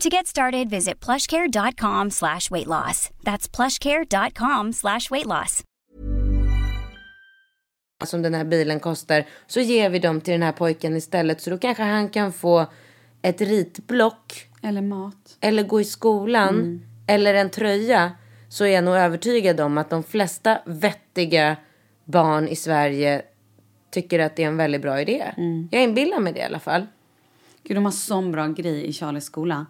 To 0.00 0.08
get 0.08 0.26
started, 0.26 0.70
visit 0.70 1.04
plushcare.com 1.04 2.10
slash 2.10 2.50
weight 2.50 2.66
loss. 2.66 3.10
That's 3.22 3.48
plushcare.com 3.56 4.72
slash 4.72 5.10
weight 5.10 5.26
loss. 5.26 5.62
som 8.04 8.22
den 8.22 8.34
här 8.34 8.44
bilen 8.44 8.80
kostar 8.80 9.24
så 9.46 9.60
ger 9.60 9.90
vi 9.90 9.98
dem 9.98 10.20
till 10.20 10.32
den 10.32 10.42
här 10.42 10.52
pojken 10.52 10.96
istället 10.96 11.40
så 11.40 11.50
då 11.50 11.58
kanske 11.58 11.82
han 11.82 12.08
kan 12.08 12.32
få 12.32 12.66
ett 13.22 13.40
ritblock 13.40 14.46
Eller 14.62 14.82
mat. 14.82 15.36
eller 15.40 15.62
gå 15.62 15.80
i 15.80 15.84
skolan 15.84 16.82
eller 17.06 17.34
en 17.34 17.50
tröja 17.50 18.12
så 18.48 18.64
är 18.64 18.68
jag 18.68 18.84
nog 18.84 18.94
övertygad 18.96 19.60
om 19.60 19.78
att 19.78 19.90
de 19.90 20.02
flesta 20.02 20.58
vettiga 20.66 21.56
barn 22.04 22.48
i 22.48 22.56
Sverige 22.56 23.22
tycker 23.90 24.18
att 24.18 24.36
det 24.36 24.42
är 24.42 24.48
en 24.48 24.56
väldigt 24.56 24.82
bra 24.82 25.00
idé. 25.00 25.32
Jag 25.70 25.82
inbillar 25.82 26.18
mig 26.20 26.32
det 26.32 26.38
i 26.40 26.42
alla 26.42 26.60
fall. 26.60 26.86
Gud, 27.62 27.76
de 27.76 27.84
har 27.84 27.92
sån 27.92 28.32
bra 28.32 28.46
grej 28.46 28.86
i 28.86 28.92
Charlies 28.92 29.24
skola. 29.24 29.66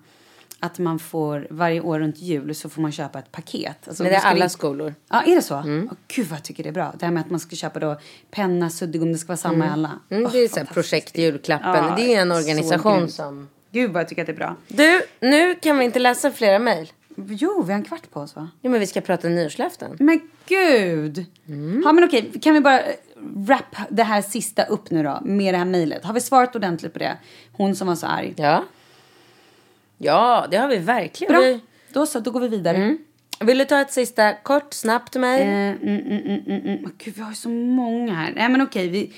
Att 0.64 0.78
man 0.78 0.98
får, 0.98 1.46
varje 1.50 1.80
år 1.80 1.98
runt 2.00 2.18
jul 2.18 2.54
så 2.54 2.68
får 2.68 2.82
man 2.82 2.92
köpa 2.92 3.18
ett 3.18 3.32
paket. 3.32 3.88
Alltså, 3.88 4.02
Men 4.02 4.12
det 4.12 4.18
är 4.18 4.24
alla 4.24 4.44
det- 4.44 4.48
skolor. 4.50 4.94
Ja, 5.10 5.22
är 5.26 5.36
det 5.36 5.42
så? 5.42 5.54
Åh, 5.56 5.92
Gud 6.08 6.26
vad 6.26 6.36
jag 6.38 6.44
tycker 6.44 6.62
det 6.62 6.68
är 6.68 6.72
bra. 6.72 6.94
Det 6.98 7.04
här 7.06 7.12
med 7.12 7.20
att 7.20 7.30
man 7.30 7.40
ska 7.40 7.56
köpa 7.56 7.80
då 7.80 8.00
penna, 8.30 8.70
suddgum, 8.70 9.12
det 9.12 9.18
ska 9.18 9.28
vara 9.28 9.36
samma 9.36 9.66
i 9.66 9.68
alla. 9.68 9.90
Mm, 10.10 10.30
det 10.32 10.38
är 10.38 10.48
så 10.48 10.58
här 10.58 10.64
projekt 10.66 11.18
julklappen. 11.18 11.84
Ja, 11.84 11.94
det 11.96 12.14
är 12.14 12.20
en 12.22 12.32
organisation 12.32 13.08
som... 13.08 13.48
Gud 13.70 13.90
vad 13.92 14.00
jag 14.00 14.08
tycker 14.08 14.22
att 14.22 14.26
det 14.26 14.32
är 14.32 14.36
bra. 14.36 14.56
Du, 14.68 15.02
nu 15.20 15.54
kan 15.54 15.78
vi 15.78 15.84
inte 15.84 15.98
läsa 15.98 16.30
flera 16.30 16.58
mejl. 16.58 16.92
Jo, 17.16 17.62
vi 17.66 17.72
har 17.72 17.78
en 17.78 17.84
kvart 17.84 18.10
på 18.12 18.20
oss 18.20 18.36
va? 18.36 18.48
Jo, 18.62 18.70
men 18.70 18.80
vi 18.80 18.86
ska 18.86 19.00
prata 19.00 19.28
nyårslöften. 19.28 19.96
Men 19.98 20.20
gud! 20.48 21.26
Mm. 21.48 21.82
Ja 21.84 21.92
men 21.92 22.04
okej, 22.04 22.32
kan 22.42 22.54
vi 22.54 22.60
bara 22.60 22.80
wrap 23.16 23.76
det 23.88 24.02
här 24.02 24.22
sista 24.22 24.62
upp 24.64 24.90
nu 24.90 25.02
då 25.02 25.18
med 25.24 25.54
det 25.54 25.58
här 25.58 25.64
mejlet? 25.64 26.04
Har 26.04 26.14
vi 26.14 26.20
svarat 26.20 26.56
ordentligt 26.56 26.92
på 26.92 26.98
det? 26.98 27.16
Hon 27.52 27.74
som 27.74 27.88
var 27.88 27.94
så 27.94 28.06
arg. 28.06 28.34
Ja. 28.36 28.64
Ja, 30.02 30.46
det 30.50 30.56
har 30.56 30.68
vi 30.68 30.78
verkligen. 30.78 31.32
Bra, 31.32 31.40
Vi... 31.40 31.60
då 31.92 32.06
så, 32.06 32.20
då 32.20 32.30
går 32.30 32.40
vi 32.40 32.48
vidare. 32.48 32.96
Vill 33.40 33.58
du 33.58 33.64
ta 33.64 33.80
ett 33.80 33.92
sista 33.92 34.32
kort, 34.32 34.74
snabbt 34.74 35.16
mejl? 35.16 35.42
Eh, 35.42 35.48
mm, 35.48 35.78
mm, 35.82 36.22
mm, 36.26 36.42
mm, 36.46 36.60
mm. 36.66 36.90
Gud, 36.98 37.14
vi 37.14 37.22
har 37.22 37.30
ju 37.30 37.34
så 37.34 37.48
många 37.48 38.14
här. 38.14 38.32
Nej 38.36 38.48
men 38.48 38.60
okej, 38.60 38.88
vi... 38.88 39.12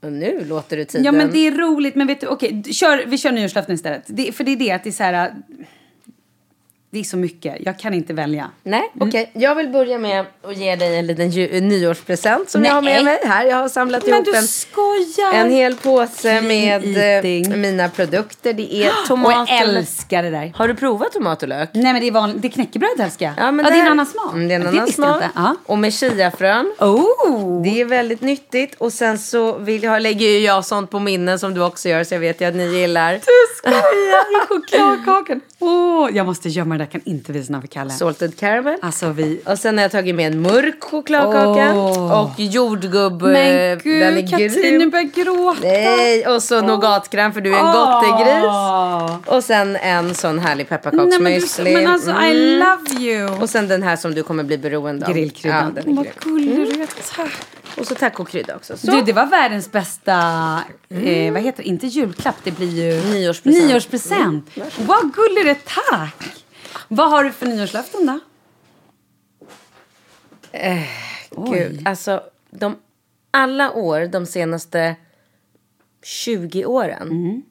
Och 0.00 0.12
nu 0.12 0.44
låter 0.44 0.76
du 0.76 0.84
tiden... 0.84 1.04
Ja 1.04 1.12
men 1.12 1.30
det 1.30 1.46
är 1.46 1.52
roligt, 1.52 1.94
men 1.94 2.06
vet 2.06 2.20
du, 2.20 2.26
okej, 2.26 2.62
kör, 2.64 3.04
vi 3.06 3.18
kör 3.18 3.32
nyårslöften 3.32 3.74
istället. 3.74 4.02
Det, 4.06 4.32
för 4.32 4.44
det 4.44 4.50
är 4.50 4.56
det 4.56 4.70
att 4.70 4.84
det 4.84 4.90
är 4.90 4.92
så 4.92 5.02
här... 5.02 5.34
Det 6.94 7.00
är 7.00 7.04
så 7.04 7.16
mycket, 7.16 7.56
jag 7.60 7.78
kan 7.78 7.94
inte 7.94 8.12
välja. 8.14 8.50
Nej, 8.62 8.92
okej. 9.00 9.30
Jag 9.34 9.54
vill 9.54 9.68
börja 9.68 9.98
med 9.98 10.26
att 10.42 10.56
ge 10.56 10.76
dig 10.76 10.98
en 10.98 11.06
liten 11.06 11.28
nyårspresent 11.68 12.50
som 12.50 12.64
jag 12.64 12.72
har 12.74 12.82
med 12.82 12.94
Nej. 12.94 13.04
mig 13.04 13.18
här. 13.24 13.44
Jag 13.46 13.56
har 13.56 13.68
samlat 13.68 14.02
Men 14.06 14.14
ihop 14.14 14.24
du 14.24 14.36
en, 14.36 14.46
skojar! 14.46 15.32
en 15.34 15.50
hel 15.50 15.74
påse 15.76 16.40
med 16.40 16.96
eating. 16.96 17.52
eh, 17.52 17.56
mina 17.58 17.88
produkter. 17.88 18.52
Det 18.52 18.74
är 18.74 18.88
Och 18.88 19.06
tomat 19.08 19.32
jag 19.32 19.42
och 19.42 19.48
älskar 19.76 20.22
det 20.22 20.30
där. 20.30 20.52
Har 20.56 20.68
du 20.68 20.74
provat 20.74 21.12
tomat 21.12 21.42
och 21.42 21.48
lök? 21.48 21.70
Nej 21.72 21.92
men 21.92 22.00
det 22.00 22.06
är 22.08 22.12
vanligt, 22.12 22.42
det 22.42 22.48
är 22.48 22.52
knäckebröd 22.52 23.00
älskar 23.00 23.26
jag. 23.26 23.34
Ja, 23.46 23.52
men 23.52 23.64
det 23.64 23.70
är 23.70 23.74
här- 23.74 23.80
en 23.86 23.90
annan 23.92 24.06
smak. 24.06 24.32
Mm, 24.34 24.48
det 24.48 24.54
är 24.54 24.56
en 24.56 24.62
Ja, 24.62 24.68
annan 24.68 24.80
jag 24.86 24.94
smak. 24.94 25.22
Ja. 25.34 25.56
Och 25.66 25.78
med 25.78 25.94
chiafrön. 25.94 26.72
Oh! 26.78 27.62
Det 27.62 27.80
är 27.80 27.84
väldigt 27.84 28.20
nyttigt. 28.20 28.74
Och 28.78 28.92
sen 28.92 29.18
så 29.18 29.58
vill 29.58 29.82
jag, 29.82 30.02
lägger 30.02 30.26
ju 30.28 30.38
jag 30.38 30.64
sånt 30.64 30.90
på 30.90 30.98
minnen 30.98 31.38
som 31.38 31.54
du 31.54 31.62
också 31.64 31.88
gör. 31.88 32.04
Så 32.04 32.14
jag 32.14 32.20
vet 32.20 32.40
ju 32.40 32.44
att 32.48 32.54
ni 32.54 32.64
gillar. 32.80 33.20
Skojar! 33.58 34.46
Chokladkakan! 34.48 35.40
Åh, 35.58 36.08
jag 36.12 36.26
måste 36.26 36.48
gömma 36.48 36.78
det 36.78 36.81
där, 36.82 36.92
kan 36.92 37.00
inte 37.04 37.32
visa 37.32 37.52
den 37.52 37.60
för 37.60 37.68
Kalle. 37.68 37.90
Salted 37.90 38.36
caramel. 38.38 38.78
Alltså 38.82 39.08
vi... 39.10 39.40
Och 39.46 39.58
sen 39.58 39.78
har 39.78 39.82
jag 39.82 39.90
tagit 39.92 40.14
med 40.14 40.32
en 40.32 40.42
mörk 40.42 40.84
chokladkaka. 40.84 41.72
Åh. 41.76 42.20
Och 42.22 42.40
jordgubb. 42.40 43.22
Men 43.22 43.34
eh, 43.72 43.78
den 43.84 44.16
är 44.16 44.20
gud, 44.20 44.30
Katrin 44.54 44.78
nu 44.78 44.90
börjar 44.90 45.04
gråta. 45.24 45.60
Nej, 45.62 46.26
och 46.26 46.42
så 46.42 46.60
nougatkräm 46.60 47.32
för 47.32 47.40
du 47.40 47.54
är 47.54 47.58
en 47.58 47.72
gottegris. 47.72 49.26
Och 49.36 49.44
sen 49.44 49.76
en 49.76 50.14
sån 50.14 50.38
härlig 50.38 50.66
men, 50.70 50.78
pepparkaksmüsli. 50.78 51.64
du, 51.64 51.72
men 51.74 51.86
alltså 51.92 52.10
I 52.10 52.32
Mm. 52.52 52.58
love 52.58 53.02
you. 53.04 53.40
Och 53.42 53.50
sen 53.50 53.68
den 53.68 53.82
här 53.82 53.96
som 53.96 54.14
du 54.14 54.22
kommer 54.22 54.42
bli 54.44 54.58
beroende 54.58 55.06
av. 55.06 55.12
Grillkryddan. 55.12 55.72
Ja, 55.76 55.82
den 55.82 55.92
är 55.92 55.96
Vad 55.96 56.06
gullig 56.20 56.56
du 56.56 56.82
är. 56.82 56.88
Tack. 57.16 57.30
Och 57.78 57.86
så 57.86 57.94
tacokrydda 57.94 58.56
också. 58.56 58.76
Så. 58.76 58.90
Du, 58.90 59.02
det 59.02 59.12
var 59.12 59.26
världens 59.26 59.72
bästa, 59.72 60.12
eh, 60.90 61.32
vad 61.32 61.42
heter 61.42 61.62
det, 61.62 61.68
inte 61.68 61.86
julklapp, 61.86 62.34
det 62.44 62.50
blir 62.50 62.68
ju 62.70 63.12
Nyårspresent. 63.12 63.66
nyårspresent. 63.68 64.50
Vad 64.78 65.14
gullig 65.14 65.44
du 65.44 65.50
är, 65.50 65.56
tack! 65.90 66.41
Vad 66.94 67.10
har 67.10 67.24
du 67.24 67.32
för 67.32 67.46
nyårslöften 67.46 68.06
då? 68.06 68.20
Gud, 71.52 71.82
alltså 71.88 72.22
de, 72.50 72.76
alla 73.30 73.72
år 73.72 74.06
de 74.06 74.26
senaste 74.26 74.96
20 76.02 76.64
åren 76.64 77.08
Mm. 77.10 77.42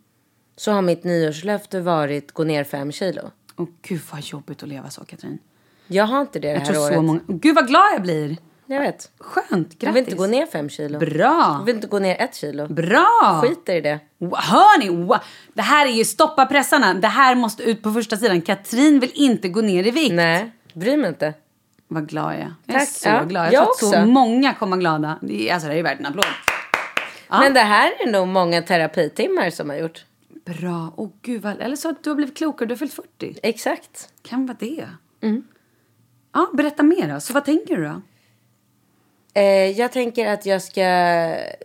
så 0.55 0.71
har 0.71 0.81
mitt 0.81 1.03
nyårslöfte 1.03 1.79
varit 1.81 2.31
gå 2.31 2.43
ner 2.43 2.63
fem 2.63 2.91
kilo. 2.91 3.31
Åh 3.57 3.67
gud 3.81 4.01
vad 4.11 4.21
jobbigt 4.21 4.63
att 4.63 4.69
leva 4.69 4.89
så 4.89 5.05
Katrin. 5.05 5.39
Jag 5.87 6.05
har 6.05 6.21
inte 6.21 6.39
det 6.39 6.47
det 6.47 6.53
Jag 6.53 6.59
här 6.59 6.65
tror 6.73 6.83
året. 6.83 6.93
så 6.95 7.01
många, 7.01 7.19
Gud 7.27 7.55
vad 7.55 7.67
glad 7.67 7.93
jag 7.93 8.01
blir. 8.01 8.37
Jag 8.71 8.81
vet. 8.81 9.11
Skönt, 9.19 9.49
grattis. 9.49 9.77
Jag 9.79 9.93
vill 9.93 10.03
inte 10.03 10.15
gå 10.15 10.27
ner 10.27 10.45
fem 10.45 10.69
kilo. 10.69 10.99
Bra. 10.99 11.55
Jag 11.59 11.65
vill 11.65 11.75
inte 11.75 11.87
gå 11.87 11.99
ner 11.99 12.21
ett 12.21 12.35
kilo. 12.35 12.67
Bra! 12.67 13.39
Skiter 13.43 13.75
i 13.75 13.81
det. 13.81 13.99
Hör 14.35 14.79
ni? 14.79 14.89
Wow. 14.89 15.17
Det 15.53 15.61
här 15.61 15.85
är 15.85 15.91
ju 15.91 16.05
stoppa 16.05 16.45
pressarna. 16.45 16.93
Det 16.93 17.07
här 17.07 17.35
måste 17.35 17.63
ut 17.63 17.83
på 17.83 17.91
första 17.91 18.17
sidan. 18.17 18.41
Katrin 18.41 18.99
vill 18.99 19.11
inte 19.13 19.49
gå 19.49 19.61
ner 19.61 19.87
i 19.87 19.91
vikt. 19.91 20.13
Nej, 20.13 20.51
bry 20.73 20.97
mig 20.97 21.07
inte. 21.09 21.33
Vad 21.87 22.09
glad 22.09 22.33
jag 22.33 22.39
är. 22.41 22.53
Jag 22.65 22.81
är 22.81 22.85
så 22.85 23.09
Ja, 23.09 23.23
glad. 23.23 23.45
Jag, 23.45 23.53
jag 23.53 23.61
tror 23.63 23.71
att 23.71 23.77
så 23.79 23.87
också. 23.87 24.05
många 24.05 24.53
kommer 24.53 24.77
glada. 24.77 25.19
Det 25.21 25.49
är, 25.49 25.53
alltså 25.53 25.69
det 25.69 25.75
är 25.75 25.83
värt 25.83 25.99
en 25.99 26.05
applåd. 26.05 26.25
Men 27.29 27.53
det 27.53 27.59
här 27.59 27.91
är 27.99 28.11
nog 28.11 28.27
många 28.27 28.61
terapitimmar 28.61 29.49
som 29.49 29.69
har 29.69 29.77
gjort. 29.77 30.05
Bra. 30.45 30.93
Åh 30.95 31.09
gud 31.21 31.41
vad... 31.41 31.61
Eller 31.61 31.75
så 31.75 31.89
att 31.89 32.03
du 32.03 32.09
har 32.09 32.15
blivit 32.15 32.37
klokare. 32.37 32.67
Du 32.67 32.71
har 32.71 32.77
fyllt 32.77 32.93
40. 32.93 33.37
Exakt. 33.43 34.09
Kan 34.21 34.45
vara 34.45 34.57
det. 34.59 34.87
Mm. 35.21 35.43
Ja, 36.33 36.49
berätta 36.53 36.83
mer 36.83 37.13
då. 37.13 37.19
Så 37.19 37.33
vad 37.33 37.45
tänker 37.45 37.77
du 37.77 37.83
då? 37.83 38.01
Eh, 39.33 39.43
jag 39.79 39.91
tänker 39.91 40.27
att 40.33 40.45
jag 40.45 40.61
ska 40.61 40.85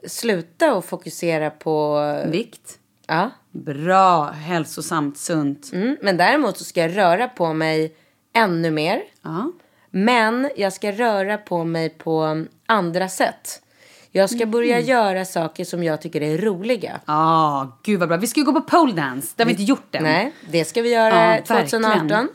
sluta 0.06 0.74
och 0.74 0.84
fokusera 0.84 1.50
på... 1.50 2.00
Vikt. 2.26 2.78
Ja. 3.06 3.30
Bra. 3.50 4.24
Hälsosamt, 4.30 5.18
sunt. 5.18 5.70
Mm, 5.72 5.96
men 6.02 6.16
däremot 6.16 6.58
så 6.58 6.64
ska 6.64 6.80
jag 6.80 6.96
röra 6.96 7.28
på 7.28 7.52
mig 7.52 7.94
ännu 8.32 8.70
mer. 8.70 9.02
Ja. 9.22 9.52
Men 9.90 10.50
jag 10.56 10.72
ska 10.72 10.92
röra 10.92 11.38
på 11.38 11.64
mig 11.64 11.88
på 11.88 12.44
andra 12.66 13.08
sätt. 13.08 13.62
Jag 14.10 14.30
ska 14.30 14.46
börja 14.46 14.80
göra 14.80 15.24
saker 15.24 15.64
som 15.64 15.84
jag 15.84 16.00
tycker 16.00 16.20
är 16.22 16.38
roliga. 16.38 17.00
Ah, 17.04 17.66
gud 17.82 18.00
vad 18.00 18.08
bra. 18.08 18.16
Vi 18.18 18.26
ska 18.26 18.40
ju 18.40 18.46
gå 18.46 18.52
på 18.52 18.60
pole 18.60 18.92
dance. 18.92 19.32
Det 19.36 19.42
har 19.42 19.46
vi 19.46 19.52
inte 19.52 19.62
gjort 19.62 19.94
än. 19.94 20.02
Nej, 20.02 20.32
det 20.50 20.64
ska 20.64 20.82
vi 20.82 20.92
göra 20.92 21.36
Ja, 21.36 21.42
2018. 21.42 21.82
verkligen. 22.08 22.28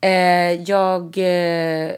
Eh, 0.00 0.62
jag 0.62 1.18
eh, 1.18 1.92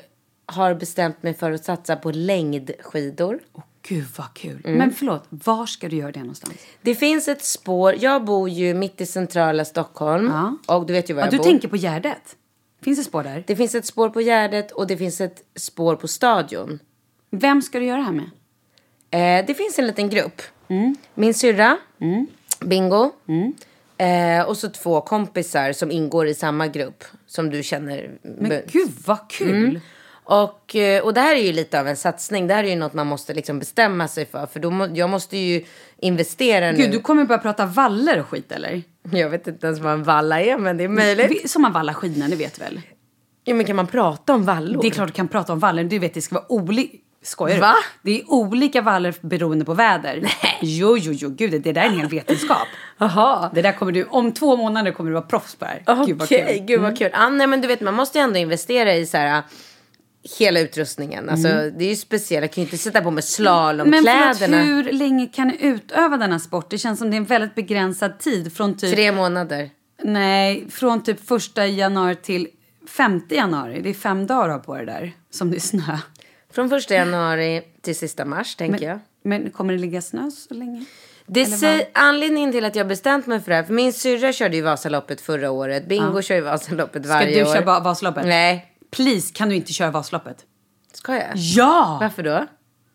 har 0.46 0.74
bestämt 0.74 1.22
mig 1.22 1.34
för 1.34 1.52
att 1.52 1.64
satsa 1.64 1.96
på 1.96 2.10
längdskidor. 2.10 3.40
Gud 3.88 4.04
vad 4.16 4.34
kul. 4.34 4.60
Mm. 4.64 4.78
Men 4.78 4.92
förlåt, 4.92 5.24
var 5.28 5.66
ska 5.66 5.88
du 5.88 5.96
göra 5.96 6.12
det 6.12 6.20
någonstans? 6.20 6.54
Det 6.82 6.94
finns 6.94 7.28
ett 7.28 7.44
spår. 7.44 7.94
Jag 7.98 8.24
bor 8.24 8.48
ju 8.48 8.74
mitt 8.74 9.00
i 9.00 9.06
centrala 9.06 9.64
Stockholm. 9.64 10.26
Ja. 10.66 10.74
Och 10.74 10.86
du 10.86 10.92
vet 10.92 11.10
ju 11.10 11.14
var 11.14 11.22
Ja, 11.22 11.26
jag 11.26 11.32
du 11.32 11.36
bor. 11.38 11.44
tänker 11.44 11.68
på 11.68 11.76
Gärdet? 11.76 12.36
Finns 12.82 12.98
det 12.98 13.04
spår 13.04 13.22
där? 13.22 13.44
Det 13.46 13.56
finns 13.56 13.74
ett 13.74 13.86
spår 13.86 14.08
på 14.08 14.20
Gärdet 14.20 14.70
och 14.72 14.86
det 14.86 14.96
finns 14.96 15.20
ett 15.20 15.42
spår 15.56 15.96
på 15.96 16.08
Stadion. 16.08 16.78
Vem 17.30 17.62
ska 17.62 17.78
du 17.78 17.84
göra 17.84 17.98
det 17.98 18.04
här 18.04 18.12
med? 18.12 18.30
Eh, 19.40 19.46
det 19.46 19.54
finns 19.54 19.78
en 19.78 19.86
liten 19.86 20.10
grupp. 20.10 20.42
Min 21.14 21.34
syrra, 21.34 21.78
Bingo. 22.60 23.10
Eh, 23.98 24.42
och 24.48 24.56
så 24.56 24.68
två 24.68 25.00
kompisar 25.00 25.72
som 25.72 25.90
ingår 25.90 26.26
i 26.26 26.34
samma 26.34 26.66
grupp 26.66 27.04
som 27.26 27.50
du 27.50 27.62
känner. 27.62 28.10
Men 28.22 28.62
gud 28.72 28.90
vad 29.06 29.30
kul! 29.30 29.64
Mm. 29.64 29.80
Och, 30.24 30.76
eh, 30.76 31.02
och 31.02 31.14
det 31.14 31.20
här 31.20 31.36
är 31.36 31.42
ju 31.42 31.52
lite 31.52 31.80
av 31.80 31.88
en 31.88 31.96
satsning. 31.96 32.46
Det 32.46 32.54
här 32.54 32.64
är 32.64 32.68
ju 32.68 32.76
något 32.76 32.94
man 32.94 33.06
måste 33.06 33.34
liksom 33.34 33.58
bestämma 33.58 34.08
sig 34.08 34.26
för. 34.26 34.46
För 34.46 34.60
då 34.60 34.70
må, 34.70 34.86
jag 34.94 35.10
måste 35.10 35.36
ju 35.36 35.64
investera 35.98 36.72
nu. 36.72 36.78
Gud, 36.78 36.90
du 36.90 37.00
kommer 37.00 37.24
börja 37.24 37.38
prata 37.38 37.66
valler 37.66 38.20
och 38.20 38.26
skit 38.28 38.52
eller? 38.52 38.82
Jag 39.10 39.30
vet 39.30 39.46
inte 39.46 39.66
ens 39.66 39.80
vad 39.80 39.92
en 39.92 40.02
valla 40.02 40.40
är, 40.40 40.58
men 40.58 40.76
det 40.76 40.84
är 40.84 40.88
möjligt. 40.88 41.50
Som 41.50 41.62
man 41.62 41.72
vallar 41.72 41.92
skidorna, 41.92 42.28
det 42.28 42.36
vet 42.36 42.60
väl? 42.60 42.80
Ja, 43.44 43.54
men 43.54 43.66
kan 43.66 43.76
man 43.76 43.86
prata 43.86 44.34
om 44.34 44.44
vallor? 44.44 44.82
Det 44.82 44.88
är 44.88 44.90
klart 44.90 45.08
du 45.08 45.12
kan 45.12 45.28
prata 45.28 45.52
om 45.52 45.58
valler. 45.58 45.84
Du 45.84 45.98
vet, 45.98 46.14
det 46.14 46.20
ska 46.20 46.34
vara 46.34 46.52
olika... 46.52 46.98
Skojar 47.22 47.54
du? 47.54 47.60
Va? 47.60 47.74
Det 48.02 48.20
är 48.20 48.30
olika 48.30 48.82
valler 48.82 49.14
beroende 49.20 49.64
på 49.64 49.74
väder. 49.74 50.20
Nej. 50.22 50.58
Jo, 50.62 50.98
jo, 50.98 51.12
jo. 51.12 51.28
Gud, 51.28 51.62
det 51.62 51.72
där 51.72 51.82
är 51.82 51.86
en 51.86 51.98
hel 51.98 52.08
vetenskap. 52.08 52.68
Jaha. 52.98 53.50
Det 53.54 53.62
där 53.62 53.72
kommer 53.72 53.92
du... 53.92 54.04
Om 54.04 54.32
två 54.32 54.56
månader 54.56 54.92
kommer 54.92 55.10
du 55.10 55.14
vara 55.14 55.24
proffs 55.24 55.56
på 55.56 55.64
det 55.64 55.70
här. 55.70 56.02
Okej, 56.02 56.16
kul. 56.28 56.38
Mm. 56.38 56.66
gud 56.66 56.80
vad 56.80 56.98
kul. 56.98 57.10
Ah, 57.12 57.28
nej, 57.28 57.46
men 57.46 57.60
du 57.60 57.68
vet, 57.68 57.80
man 57.80 57.94
måste 57.94 58.18
ju 58.18 58.24
ändå 58.24 58.38
investera 58.38 58.94
i 58.94 59.06
så 59.06 59.16
här, 59.16 59.42
hela 60.38 60.60
utrustningen. 60.60 61.28
Alltså, 61.30 61.48
Det 61.48 61.84
är 61.84 61.88
ju 61.88 61.96
speciellt. 61.96 62.42
Jag 62.42 62.52
kan 62.52 62.62
ju 62.62 62.66
inte 62.66 62.78
sätta 62.78 63.00
på 63.02 63.10
mig 63.10 63.10
Mm. 63.10 63.14
Men 63.14 63.22
slalomkläderna. 63.22 64.56
hur 64.62 64.92
länge 64.92 65.26
kan 65.26 65.48
du 65.48 65.54
utöva 65.56 66.16
denna 66.16 66.38
sport? 66.38 66.70
Det 66.70 66.78
känns 66.78 66.98
som 66.98 67.10
det 67.10 67.16
är 67.16 67.18
en 67.18 67.24
väldigt 67.24 67.54
begränsad 67.54 68.18
tid. 68.18 68.56
Från 68.56 68.76
typ... 68.76 68.94
Tre 68.94 69.12
månader. 69.12 69.70
Nej, 70.02 70.66
från 70.70 71.02
typ 71.02 71.26
första 71.28 71.66
januari 71.66 72.16
till 72.16 72.48
5 72.88 73.20
januari, 73.30 73.80
det 73.82 73.90
är 73.90 73.94
fem 73.94 74.26
dagar 74.26 74.58
på 74.58 74.76
det 74.76 74.84
där 74.84 75.12
som 75.30 75.50
det 75.50 75.56
är 75.56 75.60
snö. 75.60 75.98
Från 76.52 76.68
första 76.70 76.94
januari 76.94 77.62
till 77.82 77.96
sista 77.96 78.24
mars, 78.24 78.56
tänker 78.56 78.88
jag. 78.88 78.98
Men 79.24 79.50
kommer 79.50 79.72
det 79.72 79.78
ligga 79.78 80.02
snö 80.02 80.30
så 80.30 80.54
länge? 80.54 80.84
Det 81.26 81.46
säg, 81.46 81.90
anledningen 81.94 82.52
till 82.52 82.64
att 82.64 82.76
jag 82.76 82.88
bestämt 82.88 83.26
mig 83.26 83.40
för 83.40 83.50
det 83.50 83.56
här, 83.56 83.62
för 83.62 83.72
min 83.74 83.92
syrra 83.92 84.32
körde 84.32 84.56
ju 84.56 84.62
Vasaloppet 84.62 85.20
förra 85.20 85.50
året. 85.50 85.88
Bingo 85.88 86.22
kör 86.22 86.34
ju 86.34 86.40
Vasaloppet 86.40 87.04
Ska 87.04 87.12
varje 87.14 87.34
du 87.44 87.50
år. 87.50 87.54
köra 87.54 87.64
Va- 87.64 87.80
Vasaloppet? 87.80 88.26
Nej. 88.26 88.70
Please, 88.94 89.32
kan 89.34 89.48
du 89.48 89.54
inte 89.54 89.72
köra 89.72 89.90
Vasaloppet? 89.90 90.36
Ska 90.92 91.14
jag? 91.14 91.30
Ja! 91.34 91.98
Varför 92.00 92.22
då? 92.22 92.46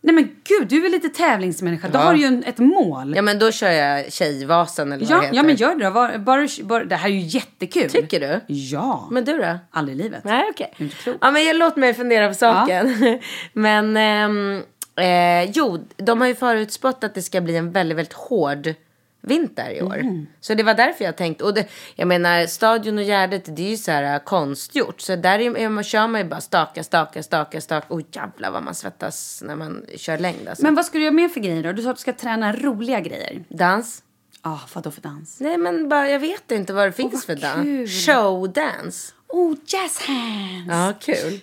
Nej 0.02 0.16
men 0.16 0.24
gud, 0.44 0.68
du 0.68 0.86
är 0.86 0.90
lite 0.90 1.10
tävlingsmänniska. 1.10 1.88
Då 1.88 1.98
Ja. 2.00 2.04
har 2.04 2.14
du 2.14 2.20
ju 2.20 2.26
en, 2.26 2.44
ett 2.44 2.58
mål. 2.58 3.16
Ja 3.16 3.22
men 3.22 3.40
då 3.40 3.52
kör 3.52 3.70
jag 3.72 4.14
Tjejvasan 4.14 4.92
eller 4.92 5.06
vad 5.06 5.12
Ja, 5.12 5.20
det 5.20 5.26
heter. 5.26 5.36
ja 5.38 5.44
men 5.44 5.56
gör 5.56 5.76
det 5.76 5.86
då. 5.86 5.92
Bara, 5.92 6.20
bara, 6.20 6.48
bara, 6.64 6.84
det 6.84 6.96
här 6.96 7.10
är 7.10 7.14
ju 7.14 7.20
jättekul. 7.20 7.90
Tycker 7.90 8.20
du? 8.20 8.54
Ja. 8.54 9.08
Men 9.12 9.26
du 9.26 9.38
då? 9.38 9.58
Aldrig 9.72 10.00
i 10.00 10.04
livet. 10.04 10.24
Nej 10.24 10.44
okej. 10.52 10.74
Inte 10.78 10.96
klokt. 10.96 11.20
Ja 11.22 11.32
men 11.32 11.44
jag, 11.46 11.56
låt 11.56 11.76
mig 11.76 11.94
fundera 11.94 12.28
på 12.28 12.34
saken. 12.34 12.96
men 13.54 13.98
ehm, 13.98 14.62
eh, 14.96 15.52
jo, 15.54 15.86
de 15.98 16.22
har 16.22 16.28
ju 16.28 16.36
förutspått 16.36 17.04
att 17.04 17.14
det 17.16 17.22
ska 17.22 17.42
bli 17.42 17.56
en 17.58 17.72
väldigt, 17.72 17.98
väldigt 17.98 18.14
hård 18.14 18.74
vinter 19.22 19.72
i 19.72 19.82
år. 19.82 19.98
Mm. 19.98 20.28
Så 20.40 20.54
det 20.54 20.64
var 20.64 20.74
därför 20.74 21.06
jag 21.06 21.18
tänkte, 21.18 21.44
och 21.44 21.54
det, 21.54 21.68
jag 21.96 22.08
menar 22.08 22.46
Stadion 22.46 22.98
och 22.98 23.04
Gärdet 23.04 23.56
det 23.56 23.66
är 23.66 23.70
ju 23.70 23.78
så 23.78 23.92
här 23.92 24.14
äh, 24.14 24.20
konstgjort. 24.20 25.02
Så 25.02 25.16
där 25.16 25.40
är, 25.40 25.70
man, 25.70 25.84
kör 25.84 26.08
man 26.08 26.22
ju 26.22 26.28
bara 26.28 26.42
staka, 26.42 26.84
staka, 26.84 27.24
staka, 27.24 27.62
staka. 27.62 27.88
Oj 27.90 28.06
jävlar 28.12 28.52
vad 28.52 28.64
man 28.64 28.76
svettas 28.76 29.44
när 29.46 29.56
man 29.56 29.86
kör 29.96 30.18
längd 30.18 30.48
alltså. 30.48 30.64
Men 30.64 30.76
vad 30.76 30.86
ska 30.86 30.98
du 30.98 31.04
göra 31.04 31.14
mer 31.14 31.30
för 31.30 31.40
grejer 31.40 31.64
då? 31.64 31.72
Du 31.72 31.82
sa 31.82 31.90
att 31.90 31.98
du 31.98 32.02
ska 32.02 32.14
träna 32.14 32.54
roliga 32.54 33.00
grejer. 33.00 33.44
Dans? 33.50 34.04
Ja, 34.44 34.50
ah, 34.52 34.60
vad 34.74 34.84
då 34.84 34.92
för 34.92 35.02
dans? 35.02 35.40
Nej 35.40 35.58
men 35.58 35.90
bara, 35.90 36.10
jag 36.10 36.20
vet 36.20 36.52
inte 36.52 36.74
vad 36.74 36.88
det 36.88 36.92
finns 36.92 37.14
vad 37.14 37.24
för 37.24 37.36
dans. 37.36 38.06
Showdance. 38.06 39.14
Oh, 39.28 39.56
jazz 39.68 40.02
hands! 40.02 40.68
Ja, 40.70 40.94
kul. 41.00 41.40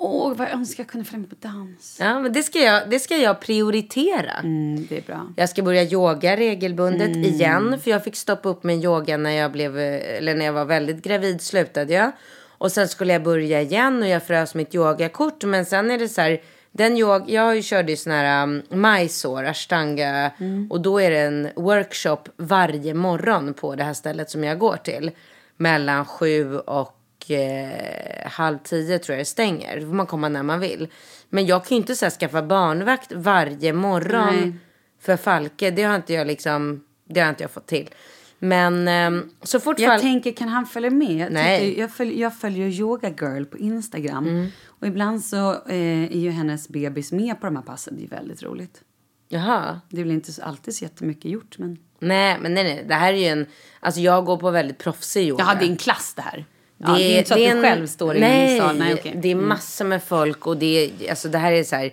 Åh, 0.00 0.34
vad 0.34 0.46
jag 0.46 0.54
önskar 0.54 0.82
jag 0.84 0.90
kunde 0.90 1.04
följa 1.04 1.20
med 1.20 1.30
på 1.30 1.48
dans. 1.48 1.96
Ja, 2.00 2.20
men 2.20 2.32
det 2.32 2.42
ska 2.42 2.58
jag, 2.58 2.90
det 2.90 2.98
ska 2.98 3.16
jag 3.16 3.40
prioritera. 3.40 4.32
Mm, 4.32 4.86
det 4.88 4.98
är 4.98 5.02
bra. 5.02 5.32
Jag 5.36 5.48
ska 5.48 5.62
börja 5.62 5.82
yoga 5.82 6.36
regelbundet 6.36 7.16
igen. 7.16 7.80
För 7.80 7.90
jag 7.90 8.04
fick 8.04 8.16
stoppa 8.16 8.48
upp 8.48 8.64
min 8.64 8.82
yoga 8.84 9.16
när 9.16 9.30
jag, 9.30 9.52
blev, 9.52 9.78
eller 9.78 10.34
när 10.34 10.44
jag 10.44 10.52
var 10.52 10.64
väldigt 10.64 11.02
gravid. 11.02 11.40
Slutade 11.40 11.92
jag. 11.92 12.12
Och 12.58 12.72
sen 12.72 12.88
skulle 12.88 13.12
jag 13.12 13.22
börja 13.22 13.62
igen 13.62 14.02
och 14.02 14.08
jag 14.08 14.22
frös 14.22 14.54
mitt 14.54 14.74
yogakort. 14.74 15.44
Men 15.44 15.64
sen 15.64 15.90
är 15.90 15.98
det 15.98 16.08
så 16.08 16.20
här. 16.20 16.40
Den 16.72 16.96
yoga, 16.96 17.24
jag 17.28 17.64
körde 17.64 17.92
ju 17.92 17.96
sån 17.96 18.12
här 18.12 18.42
um, 18.42 18.62
Mysore, 18.68 19.50
ashtanga. 19.50 20.30
Och 20.70 20.80
då 20.80 21.00
är 21.00 21.10
det 21.10 21.20
en 21.20 21.48
workshop 21.56 22.18
varje 22.36 22.94
morgon 22.94 23.54
på 23.54 23.74
det 23.74 23.84
här 23.84 23.94
stället 23.94 24.30
som 24.30 24.44
jag 24.44 24.58
går 24.58 24.76
till. 24.76 25.10
Mellan 25.56 26.04
sju 26.04 26.58
och 26.58 26.97
eh, 27.26 28.30
halv 28.30 28.58
tio 28.58 28.98
tror 28.98 29.14
jag 29.14 29.20
det 29.20 29.28
stänger. 29.28 29.80
Då 29.80 29.86
får 29.86 29.94
man 29.94 30.06
komma 30.06 30.28
när 30.28 30.42
man 30.42 30.60
vill. 30.60 30.88
Men 31.28 31.46
jag 31.46 31.64
kan 31.64 31.76
ju 31.76 31.80
inte 31.80 31.94
så 31.96 32.04
här, 32.04 32.10
skaffa 32.10 32.42
barnvakt 32.42 33.12
varje 33.12 33.72
morgon 33.72 34.36
Nej. 34.40 34.52
för 35.00 35.16
Falke. 35.16 35.70
Det 35.70 35.82
har 35.82 35.96
inte 35.96 36.12
jag 36.12 36.26
liksom, 36.26 36.84
det 37.08 37.20
har 37.20 37.28
inte 37.28 37.44
jag 37.44 37.50
fått 37.50 37.66
till. 37.66 37.90
Men 38.38 38.88
ehm, 38.88 39.30
så 39.42 39.60
fort 39.60 39.78
Jag 39.78 39.92
Fal- 39.92 40.00
tänker, 40.00 40.32
kan 40.32 40.48
han 40.48 40.66
följa 40.66 40.90
med? 40.90 41.32
Nej. 41.32 41.78
jag, 41.80 41.90
följer, 41.90 42.20
jag 42.22 42.38
följer 42.38 42.68
Yoga 42.68 43.08
Girl 43.08 43.44
på 43.44 43.58
Instagram. 43.58 44.26
Mm. 44.28 44.48
Och 44.66 44.86
ibland 44.86 45.24
så 45.24 45.50
eh, 45.52 46.04
är 46.04 46.18
ju 46.18 46.30
hennes 46.30 46.68
bebis 46.68 47.12
med 47.12 47.40
på 47.40 47.46
de 47.46 47.56
här 47.56 47.62
passen. 47.62 47.96
Det 47.98 48.04
är 48.04 48.08
väldigt 48.08 48.42
roligt. 48.42 48.82
Jaha. 49.28 49.80
Det 49.88 50.02
väl 50.02 50.12
inte 50.12 50.32
så, 50.32 50.42
alltid 50.42 50.74
så 50.74 50.84
jättemycket 50.84 51.30
gjort, 51.30 51.58
men... 51.58 51.78
Nej, 51.98 52.38
men 52.40 52.54
nej, 52.54 52.64
nej. 52.64 52.84
Det 52.88 52.94
här 52.94 53.12
är 53.12 53.16
ju 53.18 53.24
en, 53.24 53.46
alltså 53.80 54.00
jag 54.00 54.24
går 54.24 54.36
på 54.36 54.50
väldigt 54.50 54.78
proffsig 54.78 55.28
yoga. 55.28 55.44
Jaha, 55.44 55.54
det 55.54 55.64
är 55.66 55.70
en 55.70 55.76
klass 55.76 56.14
det 56.16 56.22
här. 56.22 56.44
Ja, 56.78 56.92
det, 56.92 57.02
är 57.02 57.18
inte 57.18 57.28
så 57.28 57.34
att 57.34 57.40
du 57.40 57.44
en- 57.44 57.62
själv 57.62 57.86
står 57.86 58.16
i 58.16 58.20
nej, 58.20 58.58
en 58.58 58.66
sal. 58.66 58.78
Nej, 58.78 58.94
okej. 58.94 59.14
det 59.22 59.28
är 59.28 59.34
massor 59.34 59.84
med 59.84 60.02
folk 60.02 60.46
och 60.46 60.56
det 60.56 60.66
är, 60.66 61.10
alltså 61.10 61.28
det 61.28 61.38
här 61.38 61.52
är 61.52 61.64
så 61.64 61.76
här, 61.76 61.92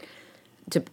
typ 0.71 0.85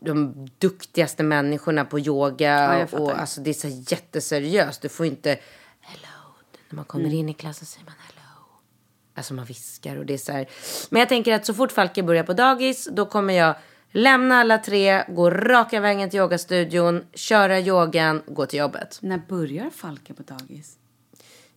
de 0.00 0.48
duktigaste 0.58 1.22
människorna 1.22 1.84
på 1.84 1.98
yoga. 1.98 2.86
Ja, 2.90 2.98
och 2.98 3.20
alltså 3.20 3.40
det 3.40 3.50
är 3.50 3.54
så 3.54 3.68
jätteseriöst. 3.68 4.82
Du 4.82 4.88
får 4.88 5.06
inte, 5.06 5.38
hello, 5.80 6.34
när 6.68 6.76
man 6.76 6.84
kommer 6.84 7.14
in 7.14 7.28
i 7.28 7.34
klassen 7.34 7.66
säger 7.66 7.84
man 7.84 7.94
hello. 7.98 8.20
Alltså 9.14 9.34
man 9.34 9.44
viskar 9.44 9.96
och 9.96 10.06
det 10.06 10.14
är 10.14 10.18
så 10.18 10.32
här. 10.32 10.48
Men 10.90 11.00
jag 11.00 11.08
tänker 11.08 11.34
att 11.34 11.46
så 11.46 11.54
fort 11.54 11.72
Falke 11.72 12.02
börjar 12.02 12.24
på 12.24 12.32
dagis 12.32 12.88
då 12.92 13.06
kommer 13.06 13.34
jag 13.34 13.54
lämna 13.90 14.36
alla 14.36 14.58
tre, 14.58 15.04
gå 15.08 15.30
raka 15.30 15.80
vägen 15.80 16.10
till 16.10 16.18
yogastudion, 16.18 17.04
köra 17.14 17.60
yogan, 17.60 18.22
gå 18.26 18.46
till 18.46 18.58
jobbet. 18.58 18.98
När 19.00 19.18
börjar 19.28 19.70
Falke 19.70 20.14
på 20.14 20.22
dagis? 20.22 20.76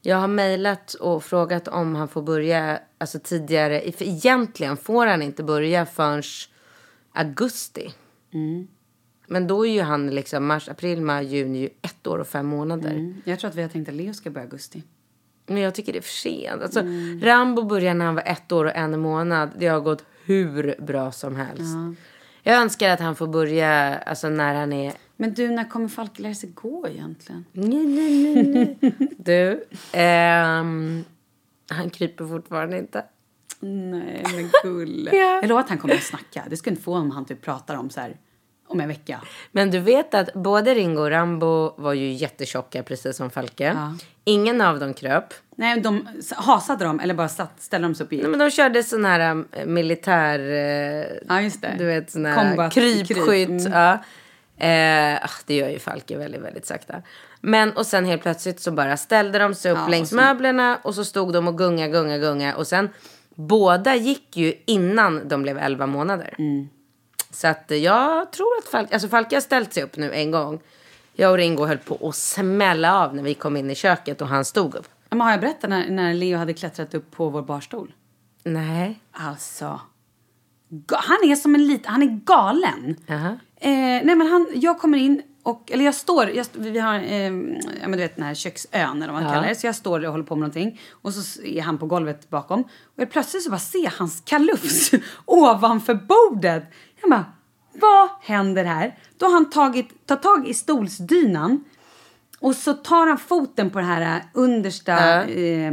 Jag 0.01 0.17
har 0.17 0.27
mejlat 0.27 0.93
och 0.93 1.23
frågat 1.23 1.67
om 1.67 1.95
han 1.95 2.07
får 2.07 2.21
börja 2.21 2.79
alltså 2.97 3.19
tidigare. 3.19 3.91
För 3.91 4.05
egentligen 4.05 4.77
får 4.77 5.07
han 5.07 5.21
inte 5.21 5.43
börja 5.43 5.85
förrän 5.85 6.23
augusti. 7.13 7.93
Men 9.27 9.47
då 9.47 9.65
är 9.65 9.71
ju 9.71 9.81
han 9.81 10.09
liksom 10.09 10.45
mars, 10.45 10.69
april, 10.69 11.01
maj, 11.01 11.25
juni 11.25 11.59
ju 11.59 11.69
ett 11.81 12.07
år 12.07 12.17
och 12.17 12.27
fem 12.27 12.45
månader. 12.45 13.15
Jag 13.25 13.39
tror 13.39 13.49
att 13.49 13.55
vi 13.55 13.61
har 13.61 13.69
tänkt 13.69 13.89
att 13.89 13.95
Leo 13.95 14.13
ska 14.13 14.29
börja 14.29 14.45
augusti. 14.45 14.83
Men 15.45 15.61
jag 15.61 15.75
tycker 15.75 15.93
det 15.93 15.99
är 15.99 16.01
för 16.01 16.09
sent. 16.09 16.61
Alltså, 16.61 16.83
Rambo 17.21 17.63
började 17.63 17.93
när 17.93 18.05
han 18.05 18.15
var 18.15 18.23
ett 18.25 18.51
år 18.51 18.65
och 18.65 18.75
en 18.75 18.99
månad. 18.99 19.49
Det 19.59 19.67
har 19.67 19.79
gått 19.79 20.03
hur 20.25 20.75
bra 20.79 21.11
som 21.11 21.35
helst. 21.35 21.75
Jag 22.43 22.55
önskar 22.61 22.89
att 22.89 22.99
han 22.99 23.15
får 23.15 23.27
börja 23.27 23.97
alltså, 23.97 24.29
när 24.29 24.55
han 24.55 24.73
är... 24.73 24.93
Men 25.17 25.33
du, 25.33 25.49
när 25.51 25.69
kommer 25.69 25.87
Falke 25.87 26.21
lära 26.21 26.33
sig 26.33 26.49
gå 26.49 26.87
egentligen? 26.87 27.45
Nej, 27.51 27.85
nej, 27.85 28.33
nej, 28.33 28.77
nej. 28.81 28.93
Du, 29.17 29.63
ehm, 29.91 31.03
han 31.69 31.89
kryper 31.89 32.25
fortfarande 32.27 32.77
inte. 32.77 33.03
Nej, 33.59 34.23
men 34.35 34.49
gulle. 34.63 35.11
Ja. 35.15 35.35
Jag 35.41 35.47
lovar 35.47 35.61
att 35.61 35.69
han 35.69 35.77
kommer 35.77 35.95
att 35.95 36.03
snacka. 36.03 36.43
Det 36.49 36.57
ska 36.57 36.69
inte 36.69 36.81
få 36.81 36.95
om 36.95 37.11
han 37.11 37.25
typ 37.25 37.41
pratar 37.41 37.75
om 37.75 37.89
så 37.89 38.01
här 38.01 38.17
om 38.67 38.81
en 38.81 38.87
vecka. 38.87 39.21
Men 39.51 39.71
du 39.71 39.79
vet 39.79 40.13
att 40.13 40.33
både 40.33 40.73
Ringo 40.73 41.01
och 41.01 41.09
Rambo 41.09 41.73
var 41.81 41.93
ju 41.93 42.11
jättetjocka 42.11 42.83
precis 42.83 43.17
som 43.17 43.29
Falke. 43.29 43.63
Ja. 43.63 43.93
Ingen 44.23 44.61
av 44.61 44.79
dem 44.79 44.93
kröp. 44.93 45.33
Nej, 45.55 45.81
de 45.81 46.07
hasade 46.35 46.85
dem 46.85 46.99
eller 46.99 47.13
bara 47.13 47.29
satt, 47.29 47.61
ställde 47.61 47.87
de 47.87 47.95
sig 47.95 48.05
upp 48.05 48.13
i. 48.13 48.17
Nej, 48.17 48.27
men 48.27 48.39
de 48.39 48.51
körde 48.51 48.83
sån 48.83 49.05
här 49.05 49.45
äh, 49.51 49.65
militär... 49.65 50.39
Äh, 50.39 51.17
Ja, 51.27 51.41
just 51.41 51.61
det. 51.61 51.75
Du 51.77 51.85
vet 51.85 52.11
sån 52.11 52.25
här 52.25 52.69
krypskytt. 52.69 53.25
kryp. 53.25 53.49
Mm. 53.49 53.71
Ja. 53.71 53.97
Eh, 54.57 55.15
ah, 55.15 55.29
det 55.45 55.55
gör 55.55 55.69
ju 55.69 55.79
Falke 55.79 56.17
väldigt, 56.17 56.41
väldigt 56.41 56.65
sakta. 56.65 57.01
Men 57.41 57.71
och 57.71 57.85
sen 57.85 58.05
helt 58.05 58.21
plötsligt 58.21 58.59
så 58.59 58.71
bara 58.71 58.97
ställde 58.97 59.39
de 59.39 59.55
sig 59.55 59.71
upp 59.71 59.77
Ja, 59.77 59.87
längs 59.87 60.01
och 60.03 60.09
så- 60.09 60.15
möblerna 60.15 60.79
och 60.83 60.95
så 60.95 61.05
stod 61.05 61.33
de 61.33 61.47
och 61.47 61.57
gunga, 61.57 61.87
gunga, 61.87 62.17
gunga. 62.17 62.55
Och 62.55 62.67
sen 62.67 62.89
båda 63.35 63.95
gick 63.95 64.37
ju 64.37 64.53
innan 64.65 65.27
de 65.27 65.43
blev 65.43 65.57
11 65.57 65.87
månader. 65.87 66.33
Mm. 66.37 66.69
Så 67.31 67.47
att 67.47 67.71
eh, 67.71 67.77
jag 67.77 68.31
tror 68.31 68.57
att 68.57 68.65
Falke, 68.67 68.93
alltså 68.93 69.07
Falke 69.09 69.35
har 69.35 69.41
ställt 69.41 69.73
sig 69.73 69.83
upp 69.83 69.97
nu 69.97 70.13
en 70.13 70.31
gång. 70.31 70.59
Jag 71.13 71.31
och 71.31 71.37
Ringo 71.37 71.65
höll 71.65 71.77
på 71.77 72.07
att 72.09 72.15
smälla 72.15 73.03
av 73.03 73.15
när 73.15 73.23
vi 73.23 73.33
kom 73.33 73.57
in 73.57 73.71
i 73.71 73.75
köket 73.75 74.21
och 74.21 74.27
han 74.27 74.45
stod 74.45 74.75
upp. 74.75 74.87
Men 75.09 75.21
har 75.21 75.31
jag 75.31 75.39
berättat 75.39 75.69
när, 75.69 75.89
när 75.89 76.13
Leo 76.13 76.37
hade 76.37 76.53
klättrat 76.53 76.93
upp 76.93 77.11
på 77.11 77.29
vår 77.29 77.41
barstol? 77.41 77.93
Nej. 78.43 78.99
Alltså. 79.11 79.79
Han 80.89 81.17
är 81.31 81.35
som 81.35 81.55
en 81.55 81.67
liten, 81.67 81.91
han 81.91 82.03
är 82.03 82.19
galen. 82.25 82.95
Jaha. 83.05 83.39
Eh, 83.59 83.69
nej 83.71 84.15
men 84.15 84.27
han, 84.27 84.47
jag 84.53 84.79
kommer 84.79 84.97
in 84.97 85.21
och, 85.43 85.71
eller 85.71 85.85
jag 85.85 85.95
står, 85.95 86.29
jag, 86.29 86.45
vi 86.53 86.79
har, 86.79 86.95
eh, 86.95 87.23
ja 87.81 87.87
men 87.87 87.91
du 87.91 87.97
vet 87.97 88.15
den 88.15 88.25
här 88.25 88.33
köksön 88.33 89.01
eller 89.01 89.13
vad 89.13 89.21
man 89.21 89.23
Ja. 89.23 89.35
kallar 89.35 89.47
det. 89.49 89.55
Så 89.55 89.67
jag 89.67 89.75
står 89.75 90.05
och 90.05 90.11
håller 90.11 90.23
på 90.23 90.35
med 90.35 90.39
någonting. 90.39 90.79
Och 90.91 91.13
så 91.13 91.41
är 91.43 91.61
han 91.61 91.77
på 91.77 91.85
golvet 91.85 92.29
bakom. 92.29 92.61
Och 92.63 92.69
jag 92.95 93.11
plötsligt 93.11 93.43
så 93.43 93.49
bara 93.49 93.59
ser 93.59 93.93
hans 93.99 94.21
kalufs 94.25 94.91
ovanför 95.25 95.93
bordet. 95.93 96.63
Jag 97.01 97.09
bara, 97.09 97.25
vad 97.73 98.09
händer 98.21 98.65
här? 98.65 98.97
Då 99.17 99.25
har 99.25 99.33
han 99.33 99.49
tagit, 99.49 100.07
tar 100.07 100.15
tag 100.15 100.47
i 100.47 100.53
stolsdynan. 100.53 101.63
Och 102.39 102.55
så 102.55 102.73
tar 102.73 103.07
han 103.07 103.17
foten 103.17 103.69
på 103.69 103.79
det 103.79 103.85
här 103.85 104.15
eh, 104.17 104.21
understa 104.33 104.91
Ja. 104.91 105.23
eh, 105.23 105.71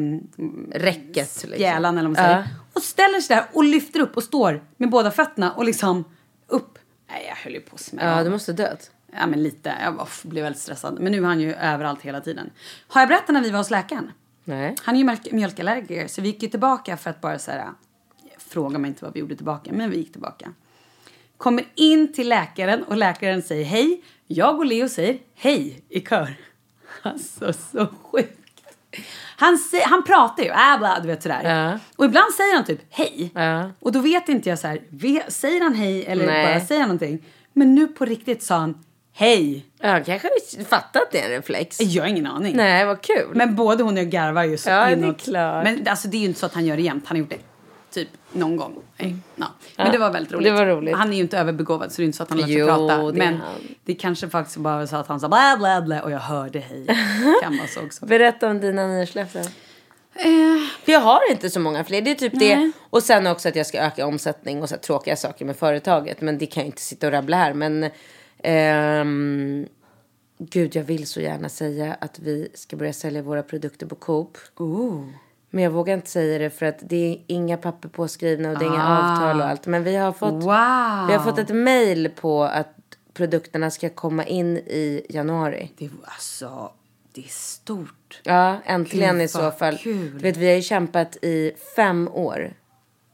Räcket. 0.73 1.15
Liksom. 1.17 1.51
spjälan 1.51 1.99
eller 1.99 2.09
vad 2.09 2.19
man 2.19 2.25
säger. 2.25 2.39
Ja. 2.39 2.45
Och 2.75 2.83
ställer 2.83 3.21
sig 3.21 3.37
där 3.37 3.47
och 3.53 3.65
lyfter 3.65 4.01
upp 4.01 4.17
och 4.17 4.23
står 4.23 4.65
med 4.77 4.91
båda 4.91 5.11
fötterna 5.11 5.53
och 5.53 5.65
liksom 5.65 6.05
upp. 6.47 6.79
Nej, 7.11 7.27
jag 7.29 7.37
höll 7.37 7.53
ju 7.53 7.61
på 7.61 7.75
att 7.75 7.81
smälla 7.81 8.17
Ja, 8.19 8.25
du 8.25 8.31
måste 8.31 8.53
dött. 8.53 8.91
Ja, 9.13 9.27
men 9.27 9.43
lite. 9.43 9.75
Jag 9.83 9.93
var- 9.93 10.09
blev 10.29 10.45
väldigt 10.45 10.63
stressad. 10.63 11.01
Men 11.01 11.13
nu 11.13 11.19
är 11.19 11.23
han 11.23 11.41
ju 11.41 11.55
överallt 11.55 12.03
hela 12.03 12.21
tiden. 12.21 12.51
Har 12.89 13.01
jag 13.01 13.09
berättat 13.09 13.29
när 13.29 13.43
vi 13.43 13.51
var 13.51 13.59
hos 13.59 13.71
läkaren? 13.71 14.13
Nej. 14.45 14.75
Han 14.83 14.95
är 14.95 14.99
ju 14.99 15.05
mjölk- 15.05 15.33
mjölkallergiker, 15.33 16.09
så 16.09 16.23
vi 16.23 16.29
gick 16.29 16.43
ju 16.43 16.49
tillbaka 16.49 16.97
för 16.97 17.11
att 17.11 17.21
bara 17.21 17.39
så 17.39 17.51
här... 17.51 17.69
Fråga 18.39 18.79
mig 18.79 18.89
inte 18.89 19.05
vad 19.05 19.15
vi 19.15 19.21
gjorde 19.21 19.37
tillbaka, 19.37 19.71
men 19.73 19.91
vi 19.91 19.97
gick 19.97 20.13
tillbaka. 20.13 20.53
Kommer 21.37 21.65
in 21.75 22.13
till 22.13 22.29
läkaren 22.29 22.83
och 22.85 22.97
läkaren 22.97 23.43
säger 23.43 23.65
hej. 23.65 24.03
Jag 24.27 24.59
och 24.59 24.67
Leo 24.67 24.89
säger 24.89 25.19
hej 25.35 25.85
i 25.89 26.01
kör. 26.01 26.35
Alltså, 27.03 27.53
så 27.53 27.87
sjukt. 28.03 28.41
Han, 29.37 29.59
han 29.85 30.05
pratar 30.05 30.43
ju, 30.43 30.49
äh, 30.49 30.79
bla, 30.79 30.99
du 31.03 31.09
vet 31.09 31.23
sådär. 31.23 31.43
Ja. 31.45 31.79
Och 31.97 32.05
ibland 32.05 32.33
säger 32.35 32.55
han 32.55 32.65
typ 32.65 32.81
hej. 32.91 33.31
Ja. 33.35 33.71
Och 33.81 33.93
då 33.93 34.01
vet 34.01 34.29
inte 34.29 34.49
jag 34.49 34.59
så 34.59 34.67
här, 34.67 35.31
säger 35.31 35.61
han 35.61 35.75
hej 35.75 36.05
eller 36.07 36.27
Nej. 36.27 36.47
bara 36.55 36.67
säger 36.67 36.81
han 36.81 36.89
någonting? 36.89 37.25
Men 37.53 37.75
nu 37.75 37.87
på 37.87 38.05
riktigt 38.05 38.43
sa 38.43 38.57
han 38.57 38.85
Hej! 39.17 39.67
Jag 39.81 40.07
kanske 40.07 40.29
har 40.29 40.65
fattat 40.65 41.03
att 41.03 41.11
det 41.13 41.21
är 41.21 41.25
en 41.25 41.31
reflex. 41.31 41.81
Jag 41.81 42.03
har 42.03 42.09
ingen 42.09 42.27
aning. 42.27 42.57
Nej, 42.57 42.87
vad 42.87 43.03
kul. 43.03 43.31
Men 43.35 43.55
både 43.55 43.83
hon 43.83 43.93
och 43.95 43.99
jag 43.99 44.11
garvar 44.11 44.45
ju 44.45 44.57
så 44.57 44.71
Ja, 44.71 44.77
det 44.77 44.93
är 44.93 44.97
inåt. 44.97 45.23
klart. 45.23 45.65
Men 45.65 45.89
alltså, 45.89 46.09
det 46.09 46.17
är 46.17 46.19
ju 46.19 46.27
inte 46.27 46.41
så 46.41 46.47
att 46.47 46.55
han 46.55 46.67
gör 46.67 46.77
det 46.77 46.83
jämt. 46.83 47.05
Han 47.07 47.17
har 47.17 47.21
gjort 47.21 47.31
det 47.31 47.39
typ 47.95 48.09
någon 48.33 48.57
gång. 48.57 48.77
Nej, 48.97 49.17
ja. 49.37 49.47
Men 49.77 49.93
det 49.93 49.99
var 49.99 50.11
väldigt 50.11 50.33
roligt. 50.33 50.45
det 50.45 50.53
var 50.53 50.67
roligt. 50.67 50.97
Han 50.97 51.13
är 51.13 51.17
ju 51.17 51.23
inte 51.23 51.39
överbegåvad 51.39 51.93
så 51.93 51.97
det 51.97 52.05
är 52.05 52.07
inte 52.07 52.17
så 52.17 52.23
att 52.23 52.29
han 52.29 52.39
lät 52.39 52.47
sig 52.47 52.57
Jo, 52.57 52.67
prata. 52.67 53.03
det 53.03 53.13
Men 53.19 53.41
det 53.85 53.95
kanske 53.95 54.29
faktiskt 54.29 54.57
bara 54.57 54.87
så 54.87 54.97
att 54.97 55.07
han 55.07 55.21
sa 55.21 55.29
bla 55.29 55.57
bla 55.59 55.83
bla 55.83 56.03
och 56.03 56.11
jag 56.11 56.19
hörde 56.19 56.59
hej. 56.59 56.87
så 57.75 57.85
också. 57.85 58.07
Berätta 58.07 58.49
om 58.51 58.61
dina 58.61 58.87
nyårslöften. 58.87 59.45
Eh, 60.15 60.25
För 60.85 60.93
jag 60.93 61.01
har 61.01 61.31
inte 61.31 61.51
så 61.51 61.61
många 61.61 61.85
fler. 61.85 62.03
Det 62.03 62.11
är 62.11 62.15
typ 62.15 62.33
Nej. 62.33 62.57
det. 62.57 62.73
Och 62.91 63.03
sen 63.03 63.27
också 63.27 63.49
att 63.49 63.57
jag 63.57 63.67
ska 63.67 63.79
öka 63.79 64.07
omsättning 64.07 64.63
och 64.63 64.69
så 64.69 64.77
tråkiga 64.77 65.17
saker 65.17 65.45
med 65.45 65.57
företaget. 65.57 66.21
Men 66.21 66.39
det 66.39 66.47
kan 66.47 66.61
jag 66.61 66.69
inte 66.69 66.83
sitta 66.83 67.07
och 67.07 67.13
rabbla 67.13 67.37
här. 67.37 67.55
Men 67.55 67.91
ehm, 68.43 69.67
gud, 70.39 70.77
jag 70.77 70.85
vill 70.85 71.07
så 71.07 71.21
gärna 71.21 71.49
säga 71.49 71.97
att 72.01 72.19
vi 72.19 72.49
ska 72.55 72.77
börja 72.77 72.93
sälja 72.93 73.23
våra 73.23 73.43
produkter 73.43 73.87
på 73.87 73.95
Coop. 73.95 74.39
oh. 74.57 75.05
Men 75.55 75.65
jag 75.65 75.71
vågar 75.71 75.95
inte 75.95 76.11
säga 76.11 76.39
det 76.39 76.51
för 76.51 76.67
att 76.67 76.79
det 76.81 77.13
är 77.13 77.19
inga 77.27 77.57
papper 77.57 77.89
påskrivna 77.89 78.51
och 78.51 78.59
det 78.59 78.65
är 78.65 78.69
inga 78.69 78.85
Ah. 78.85 79.13
avtal 79.13 79.41
och 79.41 79.47
allt. 79.47 79.67
Men 79.67 79.85
vi 79.85 79.97
har 79.97 80.13
fått, 80.13 80.33
Wow. 80.33 81.07
vi 81.09 81.15
har 81.15 81.25
fått 81.25 81.39
ett 81.39 81.55
mail 81.55 82.11
på 82.21 82.43
att 82.45 82.75
produkterna 83.15 83.71
ska 83.71 83.89
komma 83.91 84.25
in 84.25 84.57
i 84.57 85.07
januari. 85.09 85.71
Det 85.79 85.91
alltså, 86.05 86.71
det 87.13 87.21
är 87.25 87.29
stort. 87.29 88.21
Ja, 88.23 88.57
äntligen 88.65 89.15
Gud, 89.15 89.25
i 89.25 89.29
så 89.29 89.51
fall. 89.51 89.77
kul. 89.77 90.13
Du 90.13 90.19
vet, 90.19 90.37
vi 90.37 90.47
har 90.49 90.55
ju 90.57 90.63
kämpat 90.63 91.17
i 91.23 91.53
fem 91.77 92.09
år. 92.13 92.53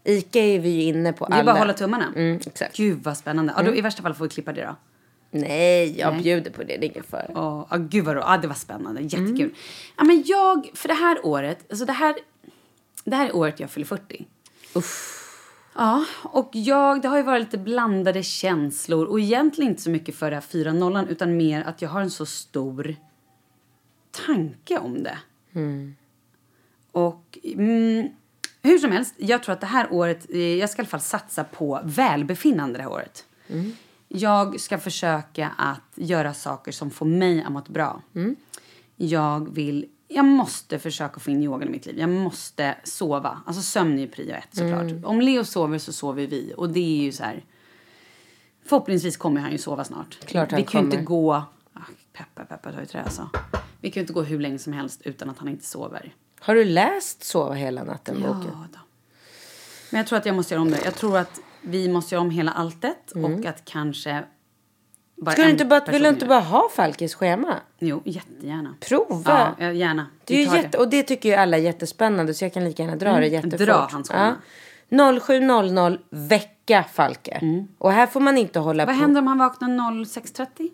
Ica 0.04 0.38
är 0.40 0.58
vi 0.58 0.68
ju 0.68 0.82
inne 0.82 1.12
på 1.12 1.26
Det 1.26 1.32
är 1.32 1.34
alla. 1.34 1.44
bara 1.44 1.52
att 1.52 1.58
hålla 1.58 1.72
tummarna. 1.72 2.06
Mm, 2.16 2.36
exakt. 2.46 2.76
Gud 2.76 2.98
vad 3.02 3.16
spännande. 3.16 3.54
Ja, 3.56 3.62
då, 3.62 3.74
I 3.74 3.80
värsta 3.80 4.02
fall 4.02 4.14
får 4.14 4.24
vi 4.24 4.28
klippa 4.30 4.52
det 4.52 4.62
då. 4.64 4.76
Nej, 5.32 5.98
jag 6.00 6.12
Nej. 6.14 6.22
bjuder 6.22 6.50
på 6.50 6.62
det. 6.62 6.66
Det 6.76 6.86
är 6.86 6.90
ingen 6.90 7.02
fara. 7.04 7.26
Åh, 7.34 7.66
ja, 7.70 7.76
gud 7.76 8.04
vad 8.04 8.14
roligt. 8.14 8.26
Ja, 8.28 8.36
det 8.36 8.48
var 8.48 8.54
spännande. 8.54 9.00
Jättekul. 9.02 9.54
Ja, 9.98 10.04
men 10.04 10.22
jag, 10.26 10.70
för 10.74 10.88
det 10.88 10.94
här 10.94 11.26
året, 11.26 11.58
alltså 11.70 11.84
det 11.84 11.92
här, 11.92 12.14
det 13.04 13.16
här 13.16 13.28
är 13.28 13.36
året 13.36 13.60
jag 13.60 13.70
fyller 13.70 13.86
40. 13.86 14.26
Ja, 15.74 16.04
och 16.22 16.50
jag, 16.52 17.02
det 17.02 17.08
har 17.08 17.16
ju 17.16 17.22
varit 17.22 17.42
lite 17.42 17.58
blandade 17.58 18.22
känslor 18.22 19.06
och 19.06 19.20
egentligen 19.20 19.70
inte 19.70 19.82
så 19.82 19.90
mycket 19.90 20.14
för 20.14 20.30
det 20.30 20.36
här 20.36 20.40
4 20.40 20.72
nollan 20.72 21.08
utan 21.08 21.36
mer 21.36 21.62
att 21.62 21.82
jag 21.82 21.88
har 21.88 22.00
en 22.00 22.10
så 22.10 22.26
stor 22.26 22.96
tanke 24.26 24.78
om 24.78 25.02
det. 25.02 25.18
Och 26.92 27.38
mm, 27.44 28.08
hur 28.62 28.78
som 28.78 28.92
helst, 28.92 29.14
jag 29.16 29.42
tror 29.42 29.52
att 29.52 29.60
det 29.60 29.66
här 29.66 29.92
året, 29.92 30.26
eh, 30.30 30.38
jag 30.38 30.70
ska 30.70 30.82
i 30.82 30.82
alla 30.82 30.88
fall 30.88 31.00
satsa 31.00 31.44
på 31.44 31.80
välbefinnande 31.84 32.78
det 32.78 32.82
här 32.82 32.90
året. 32.92 33.24
Jag 34.08 34.60
ska 34.60 34.78
försöka 34.78 35.50
att 35.58 35.92
göra 35.94 36.34
saker 36.34 36.72
som 36.72 36.90
får 36.90 37.06
mig 37.06 37.42
att 37.42 37.52
må 37.52 37.62
bra. 37.68 38.02
Jag 38.96 39.54
vill, 39.54 39.86
jag 40.12 40.24
måste 40.24 40.78
försöka 40.78 41.20
få 41.20 41.30
in 41.30 41.42
yoga 41.42 41.66
i 41.66 41.68
mitt 41.68 41.86
liv. 41.86 41.98
Jag 41.98 42.10
måste 42.10 42.76
sova. 42.84 43.42
Alltså 43.46 43.62
sömn 43.62 43.98
är 43.98 44.02
ju 44.02 44.08
prio 44.08 44.34
ett 44.34 44.48
såklart. 44.56 45.04
Om 45.04 45.20
Leo 45.20 45.44
sover 45.44 45.78
så 45.78 45.92
sover 45.92 46.26
vi. 46.26 46.54
Och 46.56 46.70
det 46.70 47.00
är 47.00 47.02
ju 47.04 47.12
så 47.12 47.24
här. 47.24 47.44
Förhoppningsvis 48.64 49.16
kommer 49.16 49.40
han 49.40 49.52
ju 49.52 49.58
sova 49.58 49.84
snart. 49.84 50.18
Klart 50.26 50.50
han 50.50 50.60
vi 50.60 50.66
kan 50.66 50.80
ju 50.80 50.84
inte 50.84 50.96
gå, 50.96 51.32
ah, 51.34 51.80
peppar 52.12 52.44
peppar 52.44 52.72
ta 52.72 52.82
i 52.82 52.86
trä 52.86 53.02
alltså. 53.02 53.30
Vi 53.80 53.90
kan 53.90 54.00
ju 54.00 54.02
inte 54.02 54.12
gå 54.12 54.22
hur 54.22 54.40
länge 54.40 54.58
som 54.58 54.72
helst 54.72 55.00
utan 55.04 55.30
att 55.30 55.38
han 55.38 55.48
inte 55.48 55.66
sover. 55.66 56.14
Har 56.40 56.54
du 56.54 56.64
läst 56.64 57.24
Sova 57.24 57.54
hela 57.54 57.84
natten-boken? 57.84 58.50
Ja 58.52 58.66
då. 58.72 58.78
Men 59.90 59.98
jag 59.98 60.06
tror 60.06 60.18
att 60.18 60.26
jag 60.26 60.36
måste 60.36 60.54
göra 60.54 60.62
om 60.62 60.70
det. 60.70 60.80
Jag 60.84 60.94
tror 60.94 61.18
att 61.18 61.40
vi 61.62 61.88
måste 61.88 62.14
göra 62.14 62.22
om 62.22 62.30
hela 62.30 62.52
alltet 62.52 63.10
och 63.10 63.46
att 63.46 63.64
kanske 63.64 64.24
bara 65.20 65.32
Ska 65.32 65.42
du 65.42 65.50
inte 65.50 65.64
bara, 65.64 65.80
vill 65.80 66.02
du 66.02 66.08
inte 66.08 66.26
bara 66.26 66.40
ha 66.40 66.68
Falkes 66.76 67.14
schema? 67.14 67.54
Jo, 67.78 68.02
jättegärna. 68.04 68.74
Prova. 68.80 69.54
Ja, 69.58 69.72
gärna. 69.72 70.06
Det 70.24 70.42
är 70.42 70.54
jätte, 70.56 70.78
och 70.78 70.88
det 70.90 71.02
tycker 71.02 71.28
ju 71.28 71.34
alla 71.34 71.56
är 71.56 71.60
jättespännande 71.62 72.34
så 72.34 72.44
jag 72.44 72.54
kan 72.54 72.64
lika 72.64 72.82
gärna 72.82 72.96
dra 72.96 73.12
det 73.20 73.26
jättefort. 73.26 73.58
dra 73.66 73.88
hans 73.92 74.08
schema. 74.08 74.36
ja. 74.88 74.96
07.00 75.12 75.98
vecka 76.10 76.84
Falke. 76.92 77.64
Och 77.78 77.92
här 77.92 78.06
får 78.06 78.20
man 78.20 78.38
inte 78.38 78.58
hålla 78.58 78.86
Vad 78.86 78.94
på. 78.94 79.00
händer 79.00 79.20
om 79.20 79.26
han 79.26 79.38
vaknar 79.38 79.68
06.30? 79.68 80.70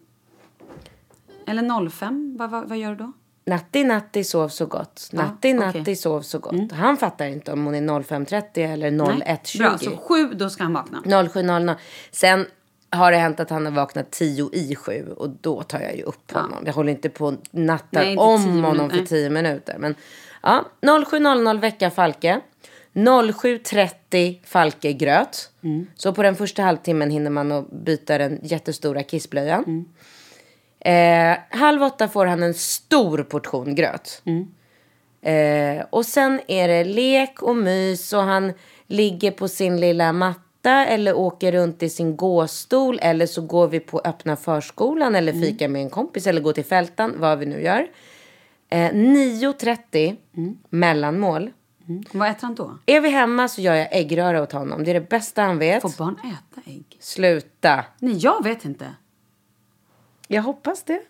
Eller 1.46 1.90
05? 1.90 2.36
Vad, 2.38 2.50
vad, 2.50 2.68
vad 2.68 2.78
gör 2.78 2.90
du 2.90 2.96
då? 2.96 3.12
Natti, 3.46 3.84
natti, 3.84 4.24
sov 4.24 4.48
så 4.48 4.66
gott. 4.66 5.08
Natti, 5.12 5.52
natti, 5.54 5.80
okej. 5.82 5.96
sov 5.96 6.22
så 6.22 6.38
gott. 6.38 6.72
Han 6.72 6.96
fattar 6.96 7.26
inte 7.26 7.52
om 7.52 7.64
hon 7.64 7.74
är 7.74 7.80
05.30 7.80 8.72
eller 8.72 8.90
Nej. 8.90 9.38
01.20. 9.44 9.58
Bra, 9.58 9.78
så 9.78 9.96
7 9.96 10.34
då 10.34 10.50
ska 10.50 10.62
han 10.62 10.72
vakna. 10.72 11.02
07.00. 11.04 11.74
Sen 12.10 12.46
har 12.96 13.12
det 13.12 13.18
hänt 13.18 13.40
att 13.40 13.50
han 13.50 13.64
har 13.64 13.72
vaknat 13.72 14.10
10 14.10 14.50
i 14.52 14.74
7 14.74 15.12
och 15.16 15.30
då 15.30 15.62
tar 15.62 15.80
jag 15.80 15.96
ju 15.96 16.02
upp 16.02 16.32
honom. 16.32 16.62
Jag 16.66 16.72
håller 16.72 16.92
inte 16.92 17.08
på 17.08 17.26
och 17.26 17.34
nattar 17.50 18.00
Nej, 18.00 18.10
inte 18.10 18.22
om 18.22 18.42
10 18.42 18.52
honom 18.52 18.76
minuter, 18.76 18.96
för. 18.98 19.06
10 19.06 19.30
minuter. 19.30 19.76
Men 19.78 19.94
ja, 20.42 20.64
07.00 20.80 21.60
vecka 21.60 21.90
Falke. 21.90 22.40
07.30 22.92 24.38
Falke 24.44 24.92
gröt. 24.92 25.50
Mm. 25.62 25.86
Så 25.94 26.12
på 26.12 26.22
den 26.22 26.36
första 26.36 26.62
halvtimmen 26.62 27.10
hinner 27.10 27.30
man 27.30 27.52
att 27.52 27.70
byta 27.70 28.18
den 28.18 28.40
jättestora 28.42 29.02
kissblöjan. 29.02 29.64
Mm. 29.64 29.84
Eh, 30.80 31.38
halv 31.58 31.82
åtta 31.82 32.08
får 32.08 32.26
han 32.26 32.42
en 32.42 32.54
stor 32.54 33.22
portion 33.22 33.74
gröt. 33.74 34.22
Mm. 34.24 34.48
Eh, 35.22 35.84
och 35.90 36.06
sen 36.06 36.40
är 36.48 36.68
det 36.68 36.84
lek 36.84 37.42
och 37.42 37.56
mys 37.56 38.12
och 38.12 38.22
han 38.22 38.52
ligger 38.86 39.30
på 39.30 39.48
sin 39.48 39.80
lilla 39.80 40.12
matta 40.12 40.45
eller 40.70 41.16
åker 41.16 41.52
runt 41.52 41.82
i 41.82 41.88
sin 41.88 42.16
gåstol 42.16 42.98
eller 43.02 43.26
så 43.26 43.42
går 43.42 43.68
vi 43.68 43.80
på 43.80 44.00
öppna 44.04 44.36
förskolan 44.36 45.14
eller 45.14 45.32
Mm. 45.32 45.44
fikar 45.44 45.68
med 45.68 45.82
en 45.82 45.90
kompis 45.90 46.26
eller 46.26 46.40
går 46.40 46.52
till 46.52 46.64
fältan, 46.64 47.14
vad 47.18 47.38
vi 47.38 47.46
nu 47.46 47.62
gör. 47.62 47.86
Eh, 48.68 48.92
9.30 48.94 50.16
mellanmål. 50.70 51.50
Vad 52.12 52.28
äter 52.30 52.46
han 52.46 52.54
då? 52.54 52.78
Är 52.86 53.00
vi 53.00 53.08
hemma 53.08 53.48
så 53.48 53.60
gör 53.60 53.74
jag 53.74 53.88
äggröra 53.92 54.42
åt 54.42 54.52
honom. 54.52 54.84
Det 54.84 54.90
är 54.90 54.94
det 54.94 55.08
bästa 55.08 55.42
han 55.42 55.58
vet. 55.58 55.82
Får 55.82 55.98
barn 55.98 56.16
äta 56.24 56.70
ägg? 56.70 56.84
Sluta. 57.00 57.84
Nej, 57.98 58.16
jag 58.16 58.44
vet 58.44 58.64
inte. 58.64 58.86
Jag 60.28 60.42
hoppas 60.42 60.82
det. 60.82 61.00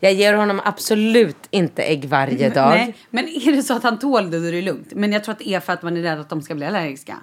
Jag 0.00 0.12
ger 0.12 0.34
honom 0.34 0.60
absolut 0.64 1.36
inte 1.50 1.82
ägg 1.82 2.04
varje 2.04 2.50
dag. 2.50 2.70
Nej, 2.70 2.96
men 3.10 3.24
är 3.28 3.52
det 3.56 3.62
så 3.62 3.74
att 3.76 3.82
han 3.82 3.98
tål 3.98 4.30
det 4.30 4.40
då 4.40 4.46
är 4.46 4.52
det 4.52 4.62
lugnt. 4.62 4.92
Men 4.94 5.12
jag 5.12 5.24
tror 5.24 5.32
att 5.32 5.38
det 5.38 5.48
är 5.48 5.60
för 5.60 5.72
att 5.72 5.82
man 5.82 5.96
är 5.96 6.02
rädd 6.02 6.20
att 6.20 6.28
de 6.28 6.42
ska 6.42 6.54
bli 6.54 6.66
allergiska. 6.66 7.16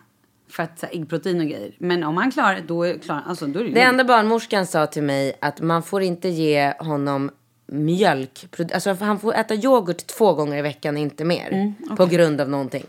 För 0.49 0.63
att 0.63 0.79
så 0.79 0.85
äggprotein 0.85 1.39
och 1.39 1.47
grejer. 1.47 1.75
Men 1.77 2.03
om 2.03 2.17
han 2.17 2.31
klarar 2.31 2.61
då 2.67 2.83
är, 2.83 2.97
klar, 2.97 3.21
alltså, 3.27 3.47
då 3.47 3.59
är 3.59 3.63
det 3.63 3.69
Det 3.71 3.81
enda 3.81 4.03
barnmorskan 4.03 4.67
sa 4.67 4.87
till 4.87 5.03
mig 5.03 5.37
att 5.41 5.61
man 5.61 5.83
får 5.83 6.01
inte 6.01 6.29
ge 6.29 6.73
honom 6.79 7.31
mjölk. 7.67 8.45
Alltså 8.73 8.93
han 8.93 9.19
får 9.19 9.35
äta 9.35 9.55
yoghurt 9.55 10.07
två 10.07 10.33
gånger 10.33 10.57
i 10.57 10.61
veckan, 10.61 10.97
inte 10.97 11.25
mer. 11.25 11.73
På 11.97 12.05
grund 12.05 12.41
av 12.41 12.49
någonting. 12.49 12.85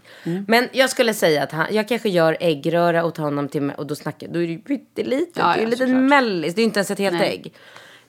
Men 0.48 0.68
jag 0.72 0.90
skulle 0.90 1.14
säga 1.14 1.42
att 1.42 1.52
han, 1.52 1.66
jag 1.70 1.88
kanske 1.88 2.08
gör 2.08 2.36
äggröra 2.40 3.04
åt 3.04 3.16
honom 3.16 3.48
till 3.48 3.70
och 3.70 3.86
då 3.86 3.94
snackar 3.94 4.28
då 4.28 4.42
är 4.42 4.46
det 4.46 4.52
ju 4.52 4.58
pyttelitet. 4.58 5.36
Ja, 5.36 5.54
det 5.54 5.60
är 5.60 5.64
en 5.64 5.70
liten 5.70 6.06
mellis. 6.06 6.54
Det 6.54 6.58
är 6.58 6.62
ju 6.62 6.66
inte 6.66 6.78
ens 6.78 6.90
ett 6.90 6.98
helt 6.98 7.18
Nej. 7.18 7.32
ägg. 7.32 7.52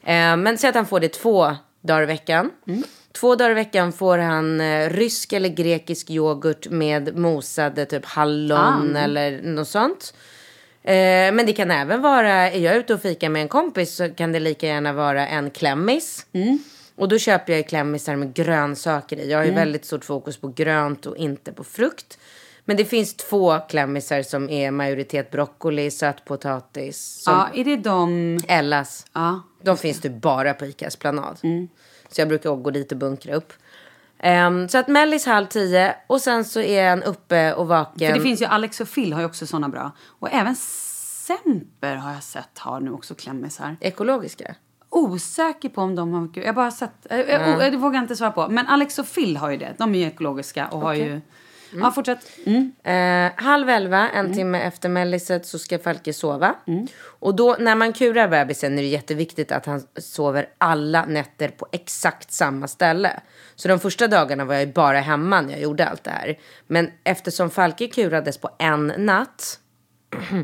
Eh, 0.02 0.36
men 0.36 0.58
säg 0.58 0.70
att 0.70 0.76
han 0.76 0.86
får 0.86 1.00
det 1.00 1.08
två 1.08 1.56
dagar 1.80 2.02
i 2.02 2.06
veckan. 2.06 2.50
Två 3.12 3.34
dagar 3.34 3.50
i 3.50 3.54
veckan 3.54 3.92
får 3.92 4.18
han 4.18 4.60
eh, 4.60 4.90
rysk 4.90 5.32
eller 5.32 5.48
grekisk 5.48 6.10
yoghurt 6.10 6.68
med 6.70 7.16
mosade 7.18 7.86
typ 7.86 8.04
hallon 8.04 8.96
eller 8.96 9.42
något 9.42 9.68
sånt. 9.68 10.14
Eh, 10.82 11.32
men 11.32 11.46
det 11.46 11.52
kan 11.52 11.70
även 11.70 12.02
vara, 12.02 12.32
är 12.32 12.60
jag 12.60 12.76
ute 12.76 12.94
och 12.94 13.02
fikar 13.02 13.28
med 13.28 13.42
en 13.42 13.48
kompis 13.48 13.94
så 13.96 14.08
kan 14.10 14.32
det 14.32 14.40
lika 14.40 14.66
gärna 14.66 14.92
vara 14.92 15.28
en 15.28 15.50
klämmis. 15.50 16.26
Och 16.96 17.08
då 17.08 17.18
köper 17.18 17.52
jag 17.52 17.68
klämmisar 17.68 18.16
med 18.16 18.34
grönsaker 18.34 19.16
i. 19.16 19.30
Jag 19.30 19.38
har 19.38 19.44
ju 19.44 19.50
väldigt 19.50 19.84
stort 19.84 20.04
fokus 20.04 20.36
på 20.36 20.48
grönt 20.48 21.06
och 21.06 21.16
inte 21.16 21.52
på 21.52 21.64
frukt. 21.64 22.18
Men 22.64 22.76
det 22.76 22.84
finns 22.84 23.14
två 23.14 23.58
klämmisar 23.68 24.22
som 24.22 24.50
är 24.50 24.70
majoritet 24.70 25.30
broccoli, 25.30 25.90
sötpotatis. 25.90 27.22
Som 27.24 27.32
Ja, 27.32 27.48
är 27.54 27.64
det 27.64 27.76
de... 27.76 28.38
Ellas. 28.48 29.06
Ja. 29.12 29.42
De 29.62 29.76
finns 29.76 30.00
det 30.00 30.10
bara 30.10 30.54
på 30.54 30.66
Icas 30.66 30.96
planad. 30.96 31.38
Så 32.08 32.20
jag 32.20 32.28
brukar 32.28 32.50
gå 32.56 32.70
dit 32.70 32.92
och 32.92 32.98
bunkra 32.98 33.34
upp. 33.34 33.52
Ehm, 34.18 34.68
så 34.68 34.78
att 34.78 34.88
Mellis 34.88 35.26
halv 35.26 35.46
tio 35.46 35.96
och 36.06 36.20
sen 36.20 36.44
så 36.44 36.60
är 36.60 36.90
han 36.90 37.02
uppe 37.02 37.54
och 37.54 37.68
vaken. 37.68 38.08
För 38.08 38.16
det 38.18 38.22
finns 38.22 38.42
ju 38.42 38.46
Alex 38.46 38.80
och 38.80 38.88
Phil 38.94 39.12
har 39.12 39.20
ju 39.20 39.26
också 39.26 39.46
såna 39.46 39.68
bra. 39.68 39.92
Och 40.06 40.28
även 40.32 40.56
Semper 40.56 41.94
har 41.94 42.12
jag 42.12 42.22
sett 42.22 42.58
har 42.58 42.80
nu 42.80 42.92
också 42.92 43.14
klämmisar. 43.14 43.76
Ekologiska. 43.80 44.54
Osäker 44.90 45.68
på 45.68 45.80
om 45.82 45.94
de 45.96 46.12
har... 46.12 46.30
Jag 46.34 46.54
bara 46.54 46.70
sett... 46.70 47.06
äh, 47.10 47.18
Det 47.70 47.76
vågar 47.76 47.94
jag 47.94 48.04
inte 48.04 48.16
svara 48.16 48.30
på. 48.30 48.48
Men 48.48 48.66
Alex 48.66 48.98
och 48.98 49.14
Phil 49.14 49.36
har 49.36 49.50
ju 49.50 49.56
det. 49.56 49.74
De 49.78 49.94
är 49.94 49.98
ju 49.98 50.04
ekologiska 50.04 50.68
och 50.68 50.80
har 50.80 50.94
ju... 50.94 51.20
Ja, 51.74 51.90
fortsätt. 51.90 52.30
Mm. 52.46 52.72
Eh, 52.84 53.44
halv 53.44 53.68
elva, 53.68 54.10
en 54.10 54.34
timme 54.34 54.60
efter 54.60 54.88
melliset, 54.88 55.46
så 55.46 55.58
ska 55.58 55.78
Falke 55.78 56.12
sova. 56.12 56.54
Och 57.02 57.34
då, 57.34 57.56
när 57.58 57.74
man 57.74 57.92
kurar 57.92 58.28
bebisen 58.28 58.78
är 58.78 58.82
det 58.82 58.88
jätteviktigt 58.88 59.52
att 59.52 59.66
han 59.66 59.82
sover 59.96 60.48
alla 60.58 61.04
nätter 61.04 61.48
på 61.48 61.66
exakt 61.72 62.32
samma 62.32 62.68
ställe. 62.68 63.20
Så 63.54 63.68
de 63.68 63.80
första 63.80 64.08
dagarna 64.08 64.44
var 64.44 64.54
jag 64.54 64.72
bara 64.72 65.00
hemma 65.00 65.40
när 65.40 65.50
jag 65.50 65.60
gjorde 65.60 65.88
allt 65.88 66.04
det 66.04 66.10
här. 66.10 66.38
Men 66.66 66.90
eftersom 67.04 67.50
Falke 67.50 67.86
kurades 67.86 68.38
på 68.38 68.50
en 68.58 68.92
natt 68.96 69.58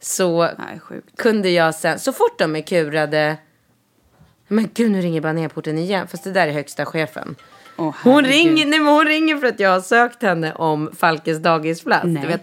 så 0.00 0.42
Nej, 0.42 0.80
kunde 1.16 1.50
jag 1.50 1.74
sen, 1.74 1.98
så 1.98 2.12
fort 2.12 2.38
de 2.38 2.56
är 2.56 2.60
kurade 2.60 3.36
Men 4.48 4.70
gud, 4.74 4.90
nu 4.90 5.00
ringer 5.00 5.20
banerporten 5.20 5.78
igen. 5.78 6.08
Fast 6.08 6.24
det 6.24 6.32
där 6.32 6.48
är 6.48 6.52
högsta 6.52 6.86
chefen. 6.86 7.36
Åh, 7.80 7.94
Hon 8.02 8.24
ringer, 8.24 8.66
nej, 8.66 8.78
hon 8.78 9.04
ringer 9.06 9.36
för 9.36 9.46
att 9.46 9.60
jag 9.60 9.70
har 9.70 9.80
sökt 9.80 10.22
henne 10.22 10.52
om 10.52 10.90
Falkes 10.98 11.38
dagisplats. 11.38 12.04
Du 12.04 12.26
vet, 12.26 12.42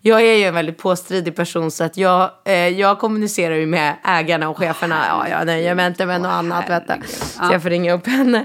jag 0.00 0.20
är 0.22 0.34
ju 0.34 0.44
en 0.44 0.54
väldigt 0.54 0.78
påstridig 0.78 1.36
person 1.36 1.70
så 1.70 1.84
att 1.84 1.96
jag, 1.96 2.30
eh, 2.44 2.68
jag 2.68 2.98
kommunicerar 2.98 3.54
ju 3.54 3.66
med 3.66 3.94
ägarna 4.04 4.48
och 4.48 4.58
cheferna. 4.58 5.04
Ja, 5.08 5.28
jag 5.28 5.46
nöjer 5.46 5.74
mig 5.74 5.86
inte 5.86 6.06
med 6.06 6.20
något 6.20 6.30
annat. 6.32 6.70
Vet 6.70 6.88
du. 6.88 6.94
Så 7.08 7.52
jag 7.52 7.62
får 7.62 7.70
ringa 7.70 7.92
upp 7.92 8.06
henne. 8.06 8.44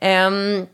Ehm, 0.00 0.66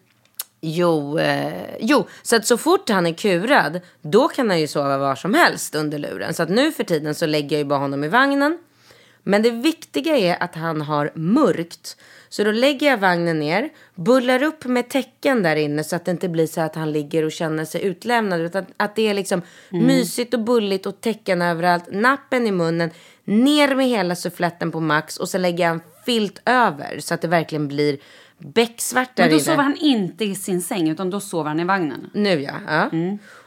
jo, 0.60 1.18
eh, 1.18 1.52
jo, 1.80 2.06
så 2.22 2.36
att 2.36 2.46
så 2.46 2.56
fort 2.58 2.88
han 2.88 3.06
är 3.06 3.12
kurad 3.12 3.80
då 4.02 4.28
kan 4.28 4.50
han 4.50 4.60
ju 4.60 4.66
sova 4.66 4.98
var 4.98 5.14
som 5.14 5.34
helst 5.34 5.74
under 5.74 5.98
luren. 5.98 6.34
Så 6.34 6.42
att 6.42 6.48
nu 6.48 6.72
för 6.72 6.84
tiden 6.84 7.14
så 7.14 7.26
lägger 7.26 7.56
jag 7.56 7.58
ju 7.58 7.64
bara 7.64 7.78
honom 7.78 8.04
i 8.04 8.08
vagnen. 8.08 8.58
Men 9.22 9.42
det 9.42 9.50
viktiga 9.50 10.16
är 10.16 10.42
att 10.42 10.54
han 10.54 10.80
har 10.80 11.12
mörkt. 11.14 11.96
Så 12.28 12.44
då 12.44 12.50
lägger 12.50 12.86
jag 12.86 12.98
vagnen 12.98 13.38
ner, 13.38 13.70
bullar 13.94 14.42
upp 14.42 14.64
med 14.64 14.88
täcken 14.88 15.42
där 15.42 15.56
inne 15.56 15.84
så 15.84 15.96
att 15.96 16.04
det 16.04 16.10
inte 16.10 16.28
blir 16.28 16.46
så 16.46 16.60
att 16.60 16.74
han 16.74 16.92
ligger 16.92 17.24
och 17.24 17.32
känner 17.32 17.64
sig 17.64 17.84
utlämnad. 17.84 18.40
Utan 18.40 18.66
att 18.76 18.96
det 18.96 19.08
är 19.08 19.14
liksom 19.14 19.42
mysigt 19.70 20.34
och 20.34 20.40
bulligt 20.40 20.86
och 20.86 21.00
täcken 21.00 21.42
överallt. 21.42 21.84
Nappen 21.92 22.46
i 22.46 22.52
munnen, 22.52 22.90
ner 23.24 23.74
med 23.74 23.86
hela 23.86 24.14
suffletten 24.14 24.72
på 24.72 24.80
max 24.80 25.16
och 25.16 25.28
så 25.28 25.38
lägger 25.38 25.64
jag 25.64 25.72
en 25.72 25.80
filt 26.04 26.42
över 26.44 27.00
så 27.00 27.14
att 27.14 27.20
det 27.20 27.28
verkligen 27.28 27.68
blir 27.68 27.98
becksvart 28.38 29.16
där 29.16 29.24
Men 29.24 29.30
då 29.30 29.36
inne. 29.36 29.44
sover 29.44 29.62
han 29.62 29.76
inte 29.76 30.24
i 30.24 30.34
sin 30.34 30.62
säng 30.62 30.88
utan 30.88 31.10
då 31.10 31.20
sover 31.20 31.48
han 31.48 31.60
i 31.60 31.64
vagnen. 31.64 32.10
Nu 32.14 32.40
ja. 32.40 32.54
ja. 32.68 32.90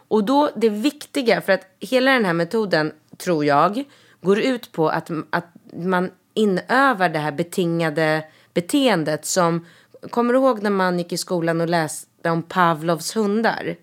Och 0.08 0.24
då 0.24 0.50
det 0.56 0.70
viktiga, 0.70 1.42
för 1.42 1.54
att 1.54 1.76
hela 1.80 2.12
den 2.12 2.26
här 2.26 2.34
metoden 2.34 2.92
tror 3.18 3.46
jag 3.46 3.84
går 4.26 4.40
ut 4.40 4.72
på 4.72 4.90
att, 4.90 5.10
att 5.30 5.48
man 5.74 6.12
inövar 6.34 7.10
det 7.10 7.20
här 7.20 7.32
betingade 7.32 8.24
beteendet 8.54 9.26
som, 9.26 9.66
kommer 10.10 10.34
du 10.34 10.40
ihåg 10.40 10.64
när 10.64 10.70
man 10.70 10.98
gick 11.00 11.14
i 11.14 11.18
skolan 11.18 11.62
och 11.62 11.70
läste 11.70 12.30
om 12.30 12.44
Pavlovs 12.44 13.16
hundar? 13.16 13.76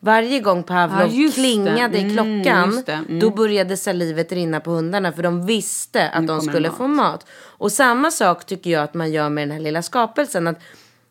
Varje 0.00 0.40
gång 0.40 0.62
Pavlov 0.62 1.10
det. 1.10 1.32
klingade 1.34 1.98
i 1.98 2.00
Mm, 2.02 2.14
klockan, 2.14 2.70
just 2.70 2.86
det. 2.86 2.92
Mm. 2.92 3.20
då 3.20 3.30
började 3.30 3.76
salivet 3.76 4.32
rinna 4.32 4.60
på 4.60 4.70
hundarna 4.70 5.12
för 5.12 5.22
de 5.22 5.46
visste 5.46 6.08
att 6.08 6.20
Nu 6.20 6.26
de 6.26 6.40
skulle 6.40 6.68
mat. 6.68 6.76
få 6.78 6.86
mat. 6.86 7.26
Och 7.32 7.72
samma 7.72 8.10
sak 8.10 8.46
tycker 8.46 8.70
jag 8.70 8.82
att 8.82 8.94
man 8.94 9.12
gör 9.12 9.28
med 9.28 9.48
den 9.48 9.56
här 9.56 9.60
lilla 9.64 9.82
skapelsen. 9.82 10.46
Att 10.46 10.58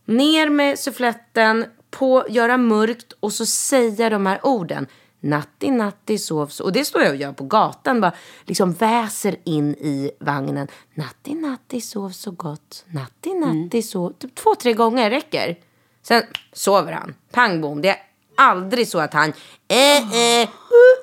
ner 0.05 0.49
med 0.49 0.79
suffletten, 0.79 1.65
på, 1.91 2.25
göra 2.29 2.57
mörkt 2.57 3.13
och 3.19 3.33
så 3.33 3.45
säga 3.45 4.09
de 4.09 4.25
här 4.25 4.39
orden. 4.45 4.87
Natti, 5.23 5.71
natti, 5.71 6.17
sov 6.17 6.47
så. 6.47 6.63
Och 6.63 6.71
det 6.71 6.85
står 6.85 7.01
jag 7.01 7.11
och 7.11 7.15
gör 7.17 7.33
på 7.33 7.43
gatan. 7.43 8.01
Bara 8.01 8.11
liksom 8.45 8.73
väser 8.73 9.35
in 9.43 9.73
i 9.73 10.11
vagnen. 10.19 10.67
Natti, 10.93 11.33
natti, 11.35 11.81
sov 11.81 12.09
så 12.09 12.31
gott. 12.31 12.85
Natti, 12.87 13.29
Mm. 13.31 13.61
natti, 13.63 13.81
sov. 13.81 14.13
Typ 14.19 14.35
två, 14.35 14.55
tre 14.55 14.73
gånger 14.73 15.09
räcker. 15.09 15.55
Sen 16.01 16.23
sover 16.53 16.91
han. 16.91 17.15
Pang 17.31 17.61
bom. 17.61 17.81
Det 17.81 17.89
är 17.89 17.97
aldrig 18.37 18.87
så 18.87 18.99
att 18.99 19.13
han... 19.13 19.33
Eh, 19.67 19.97
eh, 19.97 20.41
uh, 20.41 20.49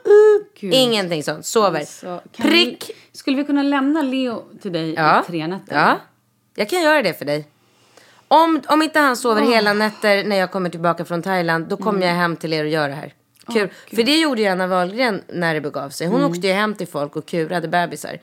uh. 0.07 0.47
Gud. 0.61 0.75
Ingenting 0.75 1.23
sånt. 1.23 1.47
Sover. 1.47 1.85
Så 1.85 2.21
kan 2.33 2.47
Prick. 2.47 2.91
Vi, 3.12 3.18
skulle 3.18 3.37
vi 3.37 3.45
kunna 3.45 3.62
lämna 3.62 4.03
Leo 4.03 4.43
till 4.62 4.73
dig 4.73 4.95
Ja. 4.95 5.23
i 5.23 5.27
tre 5.27 5.47
nätter? 5.47 5.77
Ja, 5.77 5.97
jag 6.55 6.68
kan 6.68 6.83
göra 6.83 7.03
det 7.03 7.14
för 7.18 7.25
dig. 7.25 7.49
Om, 8.29 8.61
om 8.68 8.83
inte 8.83 8.99
han 9.01 9.16
sover 9.16 9.43
hela 9.43 9.73
nätter 9.73 10.25
när 10.25 10.37
jag 10.37 10.51
kommer 10.53 10.71
tillbaka 10.71 11.05
från 11.05 11.23
Thailand, 11.23 11.66
då 11.68 11.77
kommer 11.77 12.07
jag 12.07 12.14
hem 12.14 12.37
till 12.37 12.53
er 12.53 12.64
och 12.64 12.71
gör 12.71 12.89
det 12.89 12.95
här. 12.95 13.14
Kul. 13.53 13.69
för 13.97 14.03
det 14.03 14.19
gjorde 14.19 14.41
ju 14.43 14.47
Anna 14.49 14.67
Wahlgren 14.67 15.23
när 15.29 15.55
det 15.55 15.61
begav 15.61 15.91
sig. 15.91 16.07
Hon 16.07 16.25
åkte 16.25 16.47
ju 16.47 16.53
hem 16.53 16.75
till 16.75 16.87
folk 16.89 17.17
och 17.17 17.27
kurade 17.27 17.69
bebisar. 17.69 18.19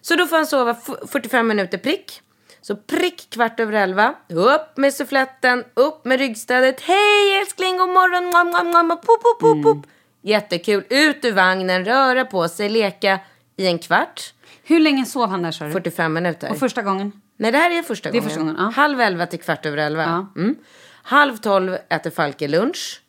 Så 0.00 0.16
då 0.16 0.26
får 0.26 0.36
han 0.36 0.46
sova 0.46 0.70
f- 0.70 0.96
45 1.12 1.46
minuter 1.46 1.78
prick. 1.78 2.20
Så 2.60 2.76
prick 2.76 3.30
kvart 3.30 3.60
över 3.60 3.72
elva. 3.72 4.14
Upp 4.28 4.76
med 4.76 4.94
suffletten, 4.94 5.64
upp 5.74 6.04
med 6.04 6.18
ryggstödet. 6.18 6.80
Hej 6.80 7.38
älskling, 7.40 7.78
god 7.78 7.88
morgon. 7.88 8.24
Mwah, 8.24 8.44
mwah, 8.44 8.82
mwah, 8.84 8.96
pop, 8.96 9.22
pop, 9.22 9.40
pop, 9.40 9.62
pop. 9.62 9.86
Jättekul. 10.22 10.84
Ut 10.90 11.24
ur 11.24 11.32
vagnen, 11.32 11.84
röra 11.84 12.24
på 12.24 12.48
sig, 12.48 12.68
leka 12.68 13.18
i 13.56 13.66
en 13.66 13.78
kvart. 13.78 14.34
Hur 14.64 14.80
länge 14.80 15.04
sov 15.04 15.28
han 15.30 15.42
där 15.42 15.50
sa 15.50 15.64
du? 15.64 15.72
45 15.72 16.12
minuter. 16.12 16.50
Och 16.50 16.58
första 16.58 16.82
gången? 16.82 17.12
Nej, 17.36 17.52
det 17.52 17.58
här 17.58 17.70
är 17.70 17.82
första 17.82 18.10
Det 18.10 18.18
är 18.18 18.20
gången. 18.20 18.28
första 18.30 18.40
gången, 18.40 18.56
ja. 18.58 18.72
Halv 18.82 19.00
elva 19.00 19.26
till 19.26 19.40
kvart 19.40 19.66
över 19.66 19.76
elva. 19.78 20.02
Ja. 20.02 20.40
Mm. 20.42 20.56
Halv 21.02 21.36
tolv 21.36 21.76
äter 21.88 22.10
Falke 22.10 22.48
lunch. 22.48 23.00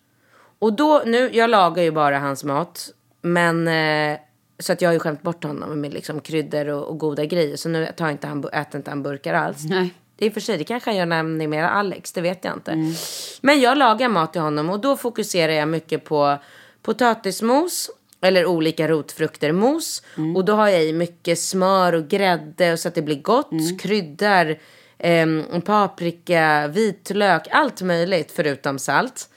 Och 0.60 0.74
då, 0.74 1.04
nu, 1.06 1.30
jag 1.34 1.50
lagar 1.50 1.84
ju 1.84 1.92
bara 1.92 2.20
hans 2.20 2.44
mat. 2.44 2.90
Men, 3.22 3.68
eh, 3.68 4.20
så 4.60 4.74
att 4.74 4.82
jag 4.82 4.90
har 4.90 4.94
ju 4.94 5.00
skämt 5.00 5.22
bort 5.22 5.44
honom 5.44 5.82
med 5.82 5.94
liksom 5.94 6.22
kryddor 6.22 6.68
och, 6.68 6.84
och 6.88 6.98
goda 6.98 7.26
grejer. 7.26 7.56
Så 7.56 7.70
nu 7.70 7.88
tar 7.98 8.10
inte 8.10 8.28
han, 8.28 8.46
äter 8.54 8.78
inte 8.78 8.92
han 8.92 9.04
burkar 9.04 9.34
alls. 9.34 9.64
Nej. 9.70 9.94
Det 10.18 10.26
är 10.26 10.32
för 10.32 10.42
sig, 10.42 10.58
det 10.58 10.64
kanske 10.64 10.90
han 10.90 10.98
gör 10.98 11.06
när 11.06 11.16
han 11.16 11.42
är 11.42 11.48
med 11.48 11.76
Alex, 11.76 12.12
det 12.12 12.22
vet 12.22 12.46
jag 12.46 12.54
inte. 12.54 12.72
Mm. 12.72 12.94
Men 13.42 13.62
jag 13.62 13.78
lagar 13.78 14.10
mat 14.10 14.34
till 14.34 14.42
honom 14.42 14.70
och 14.70 14.80
då 14.80 14.98
fokuserar 14.98 15.52
jag 15.52 15.68
mycket 15.68 16.04
på 16.04 16.38
potatismos 16.82 17.90
eller 18.22 18.46
olika 18.46 18.88
rotfruktermos. 18.88 20.04
Mm. 20.18 20.36
Och 20.36 20.46
då 20.46 20.54
har 20.54 20.68
jag 20.68 20.84
i 20.84 20.94
mycket 20.94 21.40
smör 21.40 21.94
och 21.94 22.08
grädde 22.08 22.74
och 22.74 22.80
så 22.80 22.88
att 22.88 22.96
det 22.96 23.02
blir 23.02 23.22
gott. 23.22 23.52
Mm. 23.52 23.78
Kryddor, 23.78 24.58
eh, 24.98 25.60
paprika, 25.66 26.68
vitlök, 26.68 27.48
allt 27.52 27.82
möjligt 27.82 28.32
förutom 28.32 28.80
salt. 28.80 29.30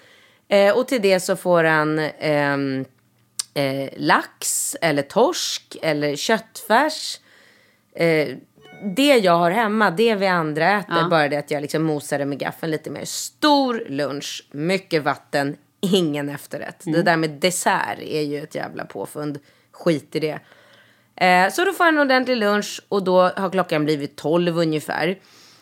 Eh, 0.49 0.77
och 0.77 0.89
till 0.89 1.03
det 1.03 1.21
så 1.21 1.37
får 1.37 1.65
han 1.65 1.99
ehm, 1.99 2.85
eh, 3.55 3.89
lax 3.97 4.77
eller 4.81 5.03
torsk 5.03 5.77
eller 5.83 6.17
köttfärs. 6.17 7.21
Eh, 7.95 8.29
det 8.83 9.17
jag 9.17 9.33
har 9.33 9.51
hemma, 9.51 9.91
det 9.91 10.15
vi 10.15 10.27
andra 10.27 10.79
äter, 10.79 11.09
bara 11.11 11.29
det 11.29 11.37
att 11.37 11.51
jag 11.51 11.63
liksom 11.63 11.83
mosar 11.83 12.19
det 12.19 12.25
med 12.25 12.39
gaffeln 12.39 12.73
lite 12.73 12.91
mer. 12.91 13.05
Stor 13.05 13.85
lunch, 13.89 14.49
mycket 14.51 15.03
vatten, 15.03 15.57
ingen 15.81 16.29
efterrätt. 16.29 16.83
Det 16.85 17.03
där 17.03 17.17
med 17.17 17.31
dessert 17.31 17.99
är 17.99 18.23
ju 18.23 18.43
ett 18.43 18.55
jävla 18.55 18.85
påfund. 18.85 19.39
Skit 19.73 20.17
i 20.17 20.21
det. 20.21 20.39
Eh, 21.25 21.51
så 21.51 21.65
då 21.65 21.73
får 21.73 21.85
han 21.85 21.95
en 21.95 22.01
ordentlig 22.01 22.37
lunch 22.37 22.83
och 22.89 23.05
då 23.05 23.23
har 23.23 23.51
klockan 23.51 23.85
blivit 23.85 24.17
12 24.17 24.59
ungefär. 24.59 25.19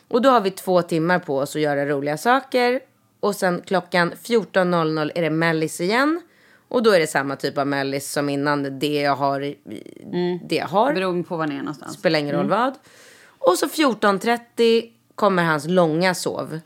Och 0.09 0.23
då 0.23 0.31
har 0.31 0.41
vi 0.41 0.51
två 0.51 0.83
timmar 0.83 1.19
på 1.19 1.39
oss 1.39 1.57
att 1.57 1.63
göra 1.63 1.87
roliga 1.87 2.17
saker. 2.17 2.81
Och 3.21 3.35
sen 3.35 3.63
klockan 3.67 4.13
14.00 4.25 5.11
är 5.15 5.23
det 5.23 5.31
mellis 5.31 5.81
igen. 5.81 6.21
Och 6.69 6.83
då 6.83 6.91
är 6.91 7.01
det 7.01 7.07
samma 7.07 7.37
typ 7.37 7.59
av 7.59 7.67
mellis 7.67 8.13
som 8.13 8.29
innan. 8.29 8.79
Det 8.79 9.01
jag 9.01 9.17
har. 9.17 9.41
i- 9.45 9.59
Det 10.45 10.57
jag 10.57 10.67
har. 10.67 10.93
Beroende 10.93 11.25
på 11.29 11.37
var 11.37 11.47
ni 11.47 11.55
är 11.55 11.59
någonstans. 11.59 11.95
Spelar 11.95 12.19
ingen 12.19 12.35
roll 12.35 12.49
vad. 12.49 12.75
Och 13.39 13.55
så 13.59 13.67
14.30 13.69 14.91
kommer 15.15 15.45
hans 15.45 15.67
långa 15.69 16.15
sov. 16.15 16.61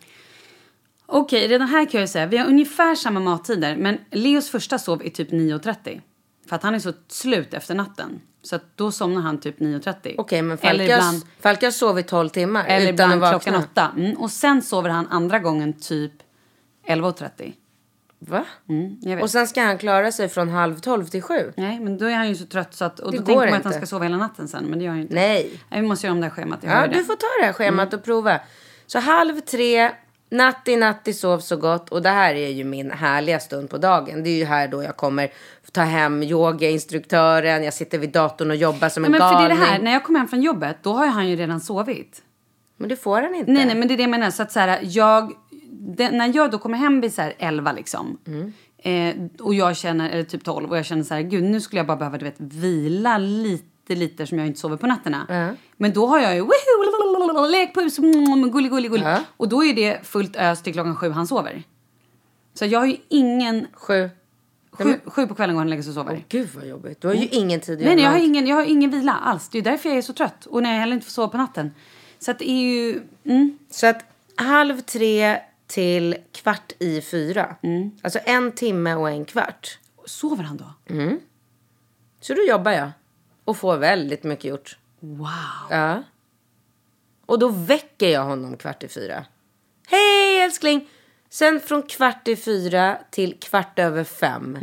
Okej, 1.06 1.48
redan 1.48 1.68
här 1.68 1.86
kan 1.86 2.00
jag 2.00 2.08
säga, 2.10 2.26
vi 2.26 2.36
har 2.36 2.46
ungefär 2.46 2.94
samma 2.94 3.20
mattider, 3.20 3.76
men 3.76 3.98
Leos 4.10 4.50
första 4.50 4.78
sov 4.78 5.02
är 5.04 5.10
typ 5.10 5.30
9.30. 5.30 6.00
För 6.48 6.56
att 6.56 6.62
han 6.62 6.74
är 6.74 6.78
så 6.78 6.92
slut 7.08 7.54
efter 7.54 7.74
natten. 7.74 8.20
Så 8.42 8.56
att 8.56 8.76
då 8.76 8.92
somnar 8.92 9.20
han 9.22 9.40
typ 9.40 9.58
9.30. 9.60 10.14
Okej, 10.18 10.42
men 10.42 10.58
Falke 10.58 10.76
har, 10.82 10.84
ibland, 10.84 11.22
Falke 11.40 11.66
har 11.66 11.70
sovit 11.70 12.08
12 12.08 12.28
timmar 12.28 12.64
eller 12.66 12.80
utan 12.84 12.90
ibland 12.94 13.12
att 13.12 13.20
vakna. 13.20 13.38
klockan 13.38 13.62
8. 13.72 13.90
Mm. 13.96 14.16
Och 14.16 14.30
sen 14.30 14.62
sover 14.62 14.90
han 14.90 15.06
andra 15.08 15.38
gången 15.38 15.72
typ 15.72 16.12
11.30. 16.86 17.52
Va? 18.18 18.44
Mm, 18.68 18.96
jag 19.02 19.16
vet. 19.16 19.22
Och 19.22 19.30
sen 19.30 19.46
ska 19.46 19.62
han 19.62 19.78
klara 19.78 20.12
sig 20.12 20.28
från 20.28 20.48
halv 20.48 20.78
12 20.80 21.06
till 21.06 21.22
sju. 21.22 21.52
Nej, 21.56 21.80
men 21.80 21.98
då 21.98 22.06
är 22.06 22.14
han 22.14 22.28
ju 22.28 22.34
så 22.34 22.46
trött 22.46 22.74
så 22.74 22.84
att... 22.84 23.00
Och 23.00 23.12
Det 23.12 23.18
då 23.18 23.24
går 23.24 23.26
tänker 23.40 23.50
man 23.50 23.58
att 23.58 23.64
han 23.64 23.72
inte. 23.72 23.86
ska 23.86 23.90
sova 23.96 24.04
hela 24.04 24.16
natten 24.16 24.48
sen, 24.48 24.64
men 24.64 24.78
det 24.78 24.84
gör 24.84 24.90
han 24.90 24.98
ju 24.98 25.02
inte. 25.02 25.14
Nej. 25.14 25.50
Nej, 25.70 25.80
vi 25.80 25.86
måste 25.88 26.06
göra 26.06 26.12
om 26.14 26.20
det 26.20 26.26
här 26.26 26.34
schemat. 26.34 26.58
Jag 26.62 26.72
Ja, 26.72 26.76
hör 26.76 26.88
det. 26.88 26.94
du 26.94 27.04
får 27.04 27.14
ta 27.16 27.26
det 27.40 27.46
här 27.46 27.52
schemat 27.52 27.94
och 27.94 28.04
prova. 28.04 28.40
Så 28.86 28.98
halv 28.98 29.40
tre, 29.40 29.90
natti, 30.30 30.76
natti, 30.76 31.12
sov 31.12 31.38
så 31.38 31.56
gott. 31.56 31.88
Och 31.88 32.02
det 32.02 32.08
här 32.08 32.34
är 32.34 32.48
ju 32.48 32.64
min 32.64 32.90
härliga 32.90 33.40
stund 33.40 33.70
på 33.70 33.78
dagen. 33.78 34.22
Det 34.22 34.30
är 34.30 34.36
ju 34.36 34.44
här 34.44 34.68
då 34.68 34.82
jag 34.82 34.96
kommer 34.96 35.32
ta 35.72 35.80
hem 35.82 36.22
yogainstruktören. 36.22 37.64
Jag 37.64 37.74
sitter 37.74 37.98
vid 37.98 38.10
datorn 38.12 38.50
och 38.50 38.56
jobbar 38.56 38.88
som 38.88 39.04
en 39.04 39.10
Nej, 39.10 39.20
men 39.20 39.28
för 39.32 39.38
det 39.38 39.44
är 39.44 39.48
galning. 39.48 39.58
det 39.66 39.72
här, 39.72 39.78
när 39.78 39.92
jag 39.92 40.04
kommer 40.04 40.18
hem 40.18 40.28
från 40.28 40.42
jobbet, 40.42 40.76
då 40.82 40.92
har 40.92 41.04
ju 41.04 41.10
han 41.10 41.28
ju 41.28 41.36
redan 41.36 41.60
sovit. 41.60 42.22
Men 42.76 42.88
det 42.88 42.96
får 42.96 43.22
han 43.22 43.34
inte. 43.34 43.52
Nej, 43.52 43.66
nej, 43.66 43.74
men 43.76 43.88
det 43.88 43.94
är 43.94 43.96
det 43.96 44.02
jag 44.02 44.10
menar. 44.10 44.30
Så 44.30 44.42
att 44.42 44.52
så 44.52 44.60
här, 44.60 44.78
jag, 44.82 45.32
det, 45.82 46.10
när 46.10 46.36
jag 46.36 46.50
då 46.50 46.58
kommer 46.58 46.78
hem 46.78 47.00
vid 47.00 47.14
så 47.14 47.22
här 47.22 47.34
11 47.38 47.72
liksom. 47.72 48.18
Eh, 48.78 49.14
och 49.40 49.54
jag 49.54 49.76
känner, 49.76 50.10
eller 50.10 50.22
typ 50.24 50.44
12, 50.44 50.70
och 50.70 50.78
jag 50.78 50.84
känner 50.84 51.02
så 51.02 51.14
här, 51.14 51.22
gud 51.22 51.44
nu 51.44 51.60
skulle 51.60 51.78
jag 51.78 51.86
bara 51.86 51.96
behöva 51.96 52.18
du 52.18 52.24
vet, 52.24 52.34
vila 52.38 53.18
lite, 53.18 53.94
lite 53.94 54.26
som 54.26 54.38
jag 54.38 54.46
inte 54.46 54.60
sover 54.60 54.76
på 54.76 54.86
nätterna. 54.86 55.56
Men 55.76 55.92
då 55.92 56.06
har 56.06 56.20
jag 56.20 56.34
ju 56.34 56.40
woho, 56.40 57.46
lekpus, 57.46 57.98
mm, 57.98 58.50
gullig, 58.50 58.70
gullig, 58.70 58.90
gullig. 58.90 59.06
Ja. 59.06 59.20
Och 59.36 59.48
då 59.48 59.64
är 59.64 59.74
det 59.74 60.06
fullt 60.06 60.36
ös 60.36 60.62
till 60.62 60.72
klockan 60.72 60.96
sju 60.96 61.10
han 61.10 61.26
sover. 61.26 61.62
Så 62.54 62.66
jag 62.66 62.78
har 62.78 62.86
ju 62.86 62.96
ingen, 63.08 63.66
Sju. 63.72 64.10
sju, 64.72 64.94
sju 65.04 65.26
på 65.26 65.34
kvällen 65.34 65.54
går 65.54 65.60
han 65.60 65.66
och 65.66 65.70
lägger 65.70 65.82
sig 65.82 65.90
och 65.90 65.94
sover. 65.94 66.24
Gud 66.28 66.48
vad 66.54 66.66
jobbigt. 66.66 67.00
Du 67.00 67.08
har 67.08 67.14
ju 67.14 67.26
ingen 67.26 67.60
tid 67.60 67.78
att 67.78 67.84
Nej, 67.84 68.00
jag, 68.04 68.10
har 68.10 68.18
ingen, 68.18 68.46
jag 68.46 68.56
har 68.56 68.64
ingen 68.64 68.90
vila 68.90 69.12
alls. 69.12 69.48
Det 69.48 69.58
är 69.58 69.62
därför 69.62 69.88
jag 69.88 69.98
är 69.98 70.02
så 70.02 70.12
trött. 70.12 70.46
Och 70.46 70.62
när 70.62 70.72
jag 70.72 70.80
heller 70.80 70.94
inte 70.94 71.06
får 71.06 71.12
sova 71.12 71.28
på 71.28 71.36
natten. 71.36 71.74
Så 72.18 72.30
att 72.30 72.38
det 72.38 72.50
är 72.50 72.62
ju... 72.62 73.02
Mm. 73.24 73.58
Så 73.70 73.86
att 73.86 74.04
halv 74.36 74.80
tre 74.80 75.38
till 75.70 76.16
kvart 76.32 76.72
i 76.78 77.00
fyra. 77.00 77.56
Mm. 77.62 77.90
Alltså 78.02 78.18
en 78.24 78.52
timme 78.52 78.94
och 78.94 79.10
en 79.10 79.24
kvart. 79.24 79.78
Sover 80.06 80.42
han 80.44 80.56
då? 80.56 80.74
Så 82.20 82.34
då 82.34 82.42
jobbar 82.42 82.72
jag. 82.72 82.90
Och 83.44 83.56
får 83.56 83.76
väldigt 83.76 84.24
mycket 84.24 84.44
gjort. 84.44 84.78
Wow. 85.00 85.28
Ja. 85.70 86.02
Och 87.26 87.38
då 87.38 87.48
väcker 87.48 88.08
jag 88.08 88.24
honom 88.24 88.56
kvart 88.56 88.82
i 88.82 88.88
fyra. 88.88 89.24
Hej 89.86 90.40
älskling! 90.40 90.88
Sen 91.28 91.60
från 91.60 91.82
kvart 91.82 92.28
i 92.28 92.36
fyra 92.36 92.98
till 93.10 93.40
kvart 93.40 93.78
över 93.78 94.04
fem. 94.04 94.58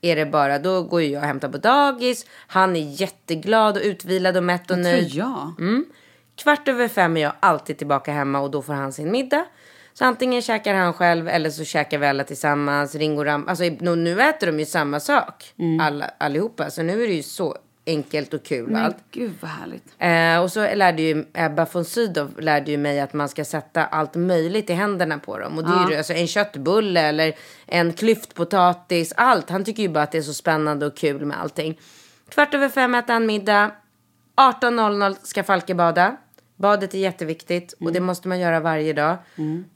Är 0.00 0.16
det 0.16 0.26
bara, 0.26 0.58
då 0.58 0.82
går 0.82 1.02
jag 1.02 1.20
och 1.22 1.26
hämtar 1.26 1.48
på 1.48 1.58
dagis. 1.58 2.26
Han 2.46 2.76
är 2.76 3.00
jätteglad 3.00 3.76
och 3.76 3.82
utvilad 3.82 4.36
och 4.36 4.44
mätt 4.44 4.62
och 4.70 4.76
Tror 4.76 4.82
nöjd. 4.82 5.08
jag. 5.14 5.54
Mm. 5.58 5.84
Kvart 6.36 6.68
över 6.68 6.88
fem 6.88 7.16
är 7.16 7.20
jag 7.20 7.32
alltid 7.40 7.78
tillbaka 7.78 8.12
hemma 8.12 8.40
och 8.40 8.50
då 8.50 8.62
får 8.62 8.72
han 8.72 8.92
sin 8.92 9.10
middag. 9.12 9.44
Så 9.98 10.04
antingen 10.04 10.42
käkar 10.42 10.74
han 10.74 10.92
själv 10.92 11.28
eller 11.28 11.50
så 11.50 11.64
käkar 11.64 11.98
vi 11.98 12.06
alla 12.06 12.24
tillsammans. 12.24 12.94
Ringo 12.94 13.24
Ram. 13.24 13.48
Alltså 13.48 13.64
nu- 13.80 13.96
nu 13.96 14.22
äter 14.22 14.46
de 14.46 14.58
ju 14.58 14.66
samma 14.66 15.00
sak. 15.00 15.54
Alla, 15.80 16.10
allihopa. 16.18 16.70
Så 16.70 16.82
nu 16.82 17.02
är 17.02 17.06
det 17.06 17.14
ju 17.14 17.22
så 17.22 17.56
enkelt 17.86 18.34
och 18.34 18.44
kul 18.44 18.66
Men 18.68 18.84
allt. 18.84 18.96
gud 19.10 19.32
vad 19.40 19.50
härligt. 19.50 19.84
Eh, 19.98 20.42
och 20.42 20.52
så 20.52 20.74
lärde 20.74 21.02
ju 21.02 21.24
Ebba 21.34 21.66
von 21.72 21.84
Sydow 21.84 22.30
lärde 22.40 22.70
ju 22.70 22.76
mig 22.76 23.00
att 23.00 23.12
man 23.12 23.28
ska 23.28 23.44
sätta 23.44 23.84
allt 23.86 24.14
möjligt 24.14 24.70
i 24.70 24.72
händerna 24.72 25.18
på 25.18 25.38
dem. 25.38 25.58
Och 25.58 25.64
det 25.64 25.70
är 25.70 25.90
ju 25.90 25.96
alltså 25.96 26.12
en 26.12 26.26
köttbulle 26.26 27.00
eller 27.00 27.32
en 27.66 27.92
klyftpotatis. 27.92 29.12
Allt. 29.16 29.50
Han 29.50 29.64
tycker 29.64 29.82
ju 29.82 29.88
bara 29.88 30.04
att 30.04 30.12
det 30.12 30.18
är 30.18 30.22
så 30.22 30.34
spännande 30.34 30.86
och 30.86 30.96
kul 30.96 31.24
med 31.24 31.40
allting. 31.40 31.78
Kvart 32.28 32.54
över 32.54 32.68
fem 32.68 32.94
äter 32.94 33.12
han 33.12 33.26
middag. 33.26 33.70
18.00 34.36 35.16
ska 35.22 35.44
Falke 35.44 35.74
bada. 35.74 36.16
Badet 36.58 36.94
är 36.94 36.98
jätteviktigt 36.98 37.72
och 37.80 37.92
det 37.92 38.00
måste 38.00 38.28
man 38.28 38.40
göra 38.40 38.60
varje 38.60 38.92
dag. 38.92 39.16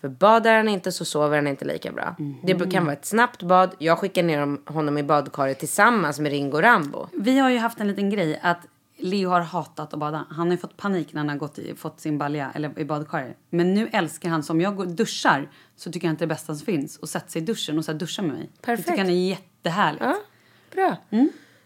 För 0.00 0.08
badar 0.08 0.56
han 0.56 0.68
inte 0.68 0.92
så 0.92 1.04
sover 1.04 1.36
han 1.36 1.46
inte 1.46 1.64
lika 1.64 1.92
bra. 1.92 2.16
Det 2.42 2.70
kan 2.70 2.84
vara 2.84 2.92
ett 2.96 3.04
snabbt 3.06 3.42
bad. 3.42 3.70
Jag 3.78 3.98
skickar 3.98 4.22
ner 4.22 4.70
honom 4.72 4.98
i 4.98 5.02
badkaret 5.02 5.58
tillsammans 5.58 6.18
med 6.20 6.32
Ringo 6.32 6.60
Rambo. 6.60 7.06
Vi 7.12 7.38
har 7.38 7.50
ju 7.50 7.58
haft 7.58 7.80
en 7.80 7.88
liten 7.88 8.10
grej 8.10 8.40
att 8.42 8.66
Leo 8.96 9.30
har 9.30 9.40
hatat 9.40 9.92
att 9.92 9.98
bada. 10.00 10.26
Han 10.30 10.50
har 10.50 10.56
fått 10.56 10.76
panik 10.76 11.12
när 11.12 11.20
han 11.20 11.28
har 11.28 11.36
gått 11.36 11.58
i, 11.58 11.74
fått 11.74 12.00
sin 12.00 12.18
balja 12.18 12.52
eller 12.54 12.78
i 12.78 12.84
badkaret. 12.84 13.36
Men 13.50 13.74
nu 13.74 13.88
älskar 13.92 14.28
han, 14.28 14.42
som 14.42 14.60
jag 14.60 14.76
går, 14.76 14.86
duschar 14.86 15.50
så 15.76 15.92
tycker 15.92 16.06
han 16.08 16.12
att 16.14 16.18
det 16.18 16.26
bästa 16.26 16.54
som 16.54 16.66
finns. 16.66 16.96
Och 16.96 17.08
sätter 17.08 17.30
sig 17.30 17.42
i 17.42 17.44
duschen 17.44 17.78
och 17.78 17.84
så 17.84 17.92
här 17.92 17.98
duschar 17.98 18.22
med 18.22 18.32
mig. 18.32 18.50
Perfekt. 18.62 18.86
Det 18.86 18.92
tycker 18.92 19.04
han 19.04 19.12
är 19.12 19.28
jättehärligt. 19.28 20.04
Ja, 20.04 20.16
bra. 20.74 20.96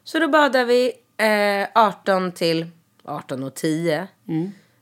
Så 0.04 0.18
då 0.18 0.28
badar 0.28 0.64
vi 0.64 0.92
eh, 1.16 1.68
18 1.74 2.32
till 2.32 2.66
18 3.04 3.42
och 3.42 3.54
10. 3.54 4.08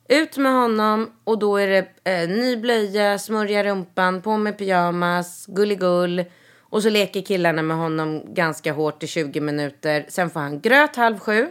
Ut 0.08 0.36
med 0.36 0.52
honom 0.52 1.10
och 1.24 1.38
då 1.38 1.56
är 1.56 1.66
det 1.68 2.10
eh, 2.12 2.28
ny 2.28 2.56
blöja, 2.56 3.18
smörja 3.18 3.64
rumpan, 3.64 4.22
på 4.22 4.36
med 4.36 4.58
pyjamas, 4.58 5.46
gulligull. 5.48 6.24
Och 6.60 6.82
så 6.82 6.90
leker 6.90 7.22
killarna 7.22 7.62
med 7.62 7.76
honom 7.76 8.34
ganska 8.34 8.72
hårt 8.72 9.02
i 9.02 9.06
20 9.06 9.40
minuter. 9.40 10.06
Sen 10.08 10.30
får 10.30 10.40
han 10.40 10.60
gröt 10.60 10.96
halv 10.96 11.18
sju. 11.18 11.46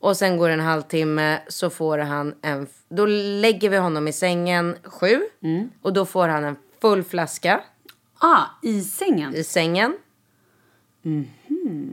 Och 0.00 0.16
sen 0.16 0.36
går 0.36 0.48
det 0.48 0.54
en 0.54 0.60
halvtimme 0.60 1.40
så 1.48 1.70
får 1.70 1.98
han 1.98 2.34
en... 2.42 2.66
Då 2.88 3.06
lägger 3.06 3.70
vi 3.70 3.76
honom 3.76 4.08
i 4.08 4.12
sängen 4.12 4.76
sju. 4.84 5.20
Och 5.82 5.92
då 5.92 6.06
får 6.06 6.28
han 6.28 6.44
en 6.44 6.56
full 6.80 7.02
flaska 7.04 7.60
Ah, 8.18 8.42
i 8.62 8.80
sängen? 8.80 9.34
i 9.34 9.44
sängen. 9.44 9.96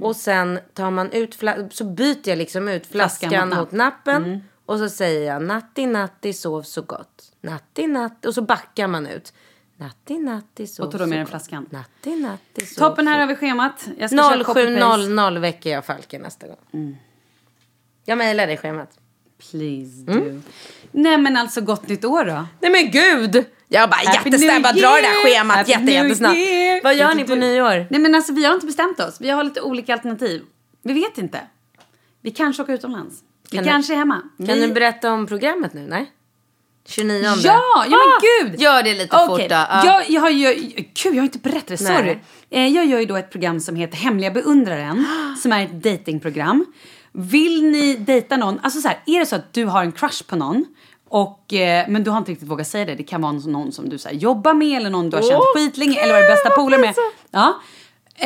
Och 0.02 0.16
sen 0.16 0.60
tar 0.74 0.92
man 0.92 1.12
ut 1.12 1.36
fla- 1.36 1.70
så 1.70 1.84
byter 1.86 2.30
jag 2.30 2.38
liksom 2.38 2.68
ut 2.68 2.86
flaskan, 2.88 3.30
Flaskan 3.30 3.50
mot 3.50 3.58
mot, 3.58 3.72
napp. 3.72 4.06
nappen. 4.06 4.44
Och 4.72 4.80
så 4.80 4.90
säger 4.90 5.34
jag 5.34 5.42
natti 5.42 5.86
natti 5.86 6.34
sov 6.34 6.62
så 6.62 6.82
gott. 6.82 7.32
Natti 7.42 7.88
natti. 7.88 8.28
Och 8.28 8.34
så 8.34 8.42
backar 8.42 8.88
man 8.88 9.08
ut. 9.08 9.34
Natti 9.78 10.20
natti 10.20 10.68
sov 10.68 10.86
Och 10.86 10.92
tar 10.92 11.00
då 11.00 11.06
med 11.06 11.18
den 11.18 11.28
flaskan. 11.28 11.66
Natti 11.70 12.16
natti 12.16 12.66
sov 12.66 12.90
Toppen 12.90 13.08
här 13.08 13.20
har 13.20 13.28
vi 13.28 13.36
schemat. 13.36 13.88
Jag 13.98 14.10
ska 14.10 14.18
köra 14.18 14.44
copy-paste. 14.44 14.80
07.00 14.80 15.40
väcker 15.40 15.70
jag 15.70 15.86
Falken 15.86 16.22
nästa 16.22 16.48
gång. 16.48 16.98
Jag 18.06 18.18
mejlar 18.18 18.48
dig 18.48 18.58
schemat. 18.58 19.00
Please 19.38 20.04
do. 20.06 20.42
Nej 20.92 21.18
men 21.18 21.38
alltså 21.38 21.62
gott 21.62 21.88
nytt 21.88 22.06
år 22.06 22.26
då. 22.26 22.48
Nej 22.60 22.72
men 22.72 22.92
gud! 22.92 23.46
Jag 23.68 23.90
bara 23.90 24.04
jättesnabbt 24.04 24.64
bara 24.64 24.74
drar 24.74 24.96
det 24.96 25.02
där 25.02 25.24
schemat 25.24 25.58
Happy 25.58 25.72
jätte, 25.72 25.92
jättesnabbt. 25.92 26.38
Vad 26.84 26.96
gör 26.96 27.16
ni 27.16 27.24
på 27.24 27.36
nyår? 27.36 27.88
Nej 27.90 28.02
men 28.02 28.16
alltså 28.16 28.34
vi 28.34 28.46
har 28.46 28.54
inte 28.54 28.66
bestämt 28.66 29.00
oss. 29.00 29.22
Vi 29.22 29.30
har 29.30 29.44
lite 29.44 29.62
olika 29.62 29.94
alternativ. 29.94 30.46
Vi 30.82 30.94
vet 30.94 31.18
inte. 31.18 31.42
Vi 32.22 32.32
kanske 32.32 32.64
åker 32.64 32.74
utomlands. 32.74 33.24
Vi 33.52 33.58
Kan 33.58 33.66
kanske 33.66 33.94
är 33.94 33.98
hemma. 33.98 34.22
Kan 34.38 34.48
vi... 34.48 34.68
du 34.68 34.74
berätta 34.74 35.14
om 35.14 35.28
programmet 35.28 35.74
nu? 35.74 35.88
Nej? 35.90 36.12
29 36.88 37.24
Ja, 37.24 37.34
ja 37.44 37.90
men 37.90 38.00
Ah, 38.00 38.20
gud! 38.50 38.62
Gör 38.62 38.84
det 38.84 38.94
lite 38.94 39.16
Okej, 39.16 39.28
fort 39.28 39.50
då. 39.50 39.56
Ja. 39.56 39.86
Jag, 39.86 40.10
jag 40.10 40.22
har 40.22 40.30
ju, 40.30 40.54
gud, 40.74 40.94
jag 41.04 41.14
har 41.16 41.24
inte 41.24 41.38
berättat 41.38 41.68
det, 41.68 41.78
sorry. 41.78 42.18
Eh, 42.50 42.68
Jag 42.68 42.86
gör 42.86 43.00
ju 43.00 43.06
då 43.06 43.16
ett 43.16 43.32
program 43.32 43.60
som 43.60 43.76
heter 43.76 43.98
Hemliga 43.98 44.32
beundraren, 44.32 45.06
som 45.42 45.52
är 45.52 45.66
ett 45.66 45.84
datingprogram. 45.84 46.66
Vill 47.12 47.64
ni 47.72 47.96
dejta 47.96 48.38
någon, 48.38 48.60
alltså 48.64 48.82
så 48.82 48.88
här, 48.88 49.00
är 49.06 49.20
det 49.20 49.26
så 49.26 49.36
att 49.36 49.54
du 49.54 49.66
har 49.66 49.82
en 49.82 49.92
crush 49.92 50.24
på 50.28 50.36
någon, 50.36 50.66
och, 51.10 51.54
eh, 51.54 51.86
men 51.90 52.04
du 52.04 52.12
har 52.12 52.18
inte 52.18 52.32
riktigt 52.32 52.48
vågat 52.50 52.68
säga 52.68 52.86
det, 52.86 52.96
det 52.96 53.04
kan 53.04 53.22
vara 53.22 53.32
någon, 53.32 53.72
som 53.72 53.90
du 53.90 53.98
så 53.98 54.10
här, 54.10 54.16
jobbar 54.16 54.54
med 54.54 54.78
eller 54.78 54.90
någon 54.90 55.10
du 55.10 55.18
har 55.18 55.24
känt 55.24 55.44
skitlänge 55.56 56.00
eller 56.00 56.14
varit 56.14 56.30
bästa 56.30 56.50
polare 56.50 56.82
med. 56.82 56.96
Ja. 57.32 57.62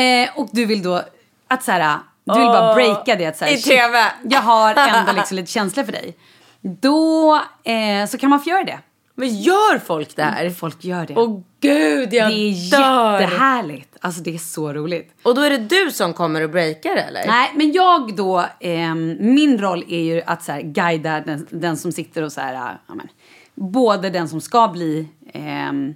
Eh, 0.02 0.30
och 0.40 0.50
du 0.52 0.66
vill 0.66 0.84
då, 0.84 1.02
att 1.48 1.64
så 1.64 1.72
här, 1.72 2.00
du 2.26 2.40
vill 2.40 2.48
bara 2.48 2.76
breaka 2.76 3.16
det. 3.16 3.26
Att, 3.26 3.38
så 3.38 3.46
här, 3.46 3.52
i 3.54 3.62
TV. 3.62 4.06
Jag 4.24 4.42
har 4.42 4.76
ändå 4.76 5.12
liksom 5.16 5.36
lite 5.36 5.52
känslor 5.52 5.84
för 5.84 5.92
dig. 5.92 6.16
Då 6.62 7.36
eh, 7.64 8.08
så 8.08 8.18
kan 8.18 8.30
man 8.30 8.40
få 8.40 8.50
göra 8.50 8.64
det. 8.64 8.80
Men 9.18 9.42
gör 9.42 9.80
folk 9.80 10.16
det 10.16 10.24
här? 10.24 10.50
Folk 10.50 10.84
gör 10.84 11.06
det. 11.06 11.16
Åh 11.16 11.42
gud, 11.60 12.14
jag 12.14 12.32
det 12.32 12.36
är 12.36 12.72
dör. 12.72 13.20
jättehärligt. 13.20 13.98
Alltså 14.02 14.22
det 14.22 14.34
är 14.36 14.38
så 14.38 14.74
roligt. 14.74 15.14
Och 15.24 15.36
då 15.36 15.42
är 15.42 15.50
det 15.50 15.58
du 15.58 15.92
som 15.92 16.14
kommer 16.14 16.42
och 16.42 16.50
breakar 16.50 16.96
eller? 16.96 17.28
Nej, 17.28 17.52
men 17.56 17.72
jag 17.72 18.16
då, 18.16 18.46
ehm, 18.60 19.18
min 19.20 19.58
roll 19.58 19.84
är 19.90 20.00
ju 20.00 20.22
att 20.26 20.44
så 20.44 20.52
här, 20.52 20.62
guida 20.62 21.22
den, 21.22 21.48
den 21.50 21.78
som 21.78 21.92
sitter 21.92 22.24
och 22.24 22.32
så 22.32 22.42
här, 22.42 22.78
ja, 22.88 22.96
men, 22.96 23.08
både 23.56 24.10
den 24.10 24.30
som 24.30 24.42
ska 24.42 24.68
bli, 24.68 25.08
ehm, 25.34 25.96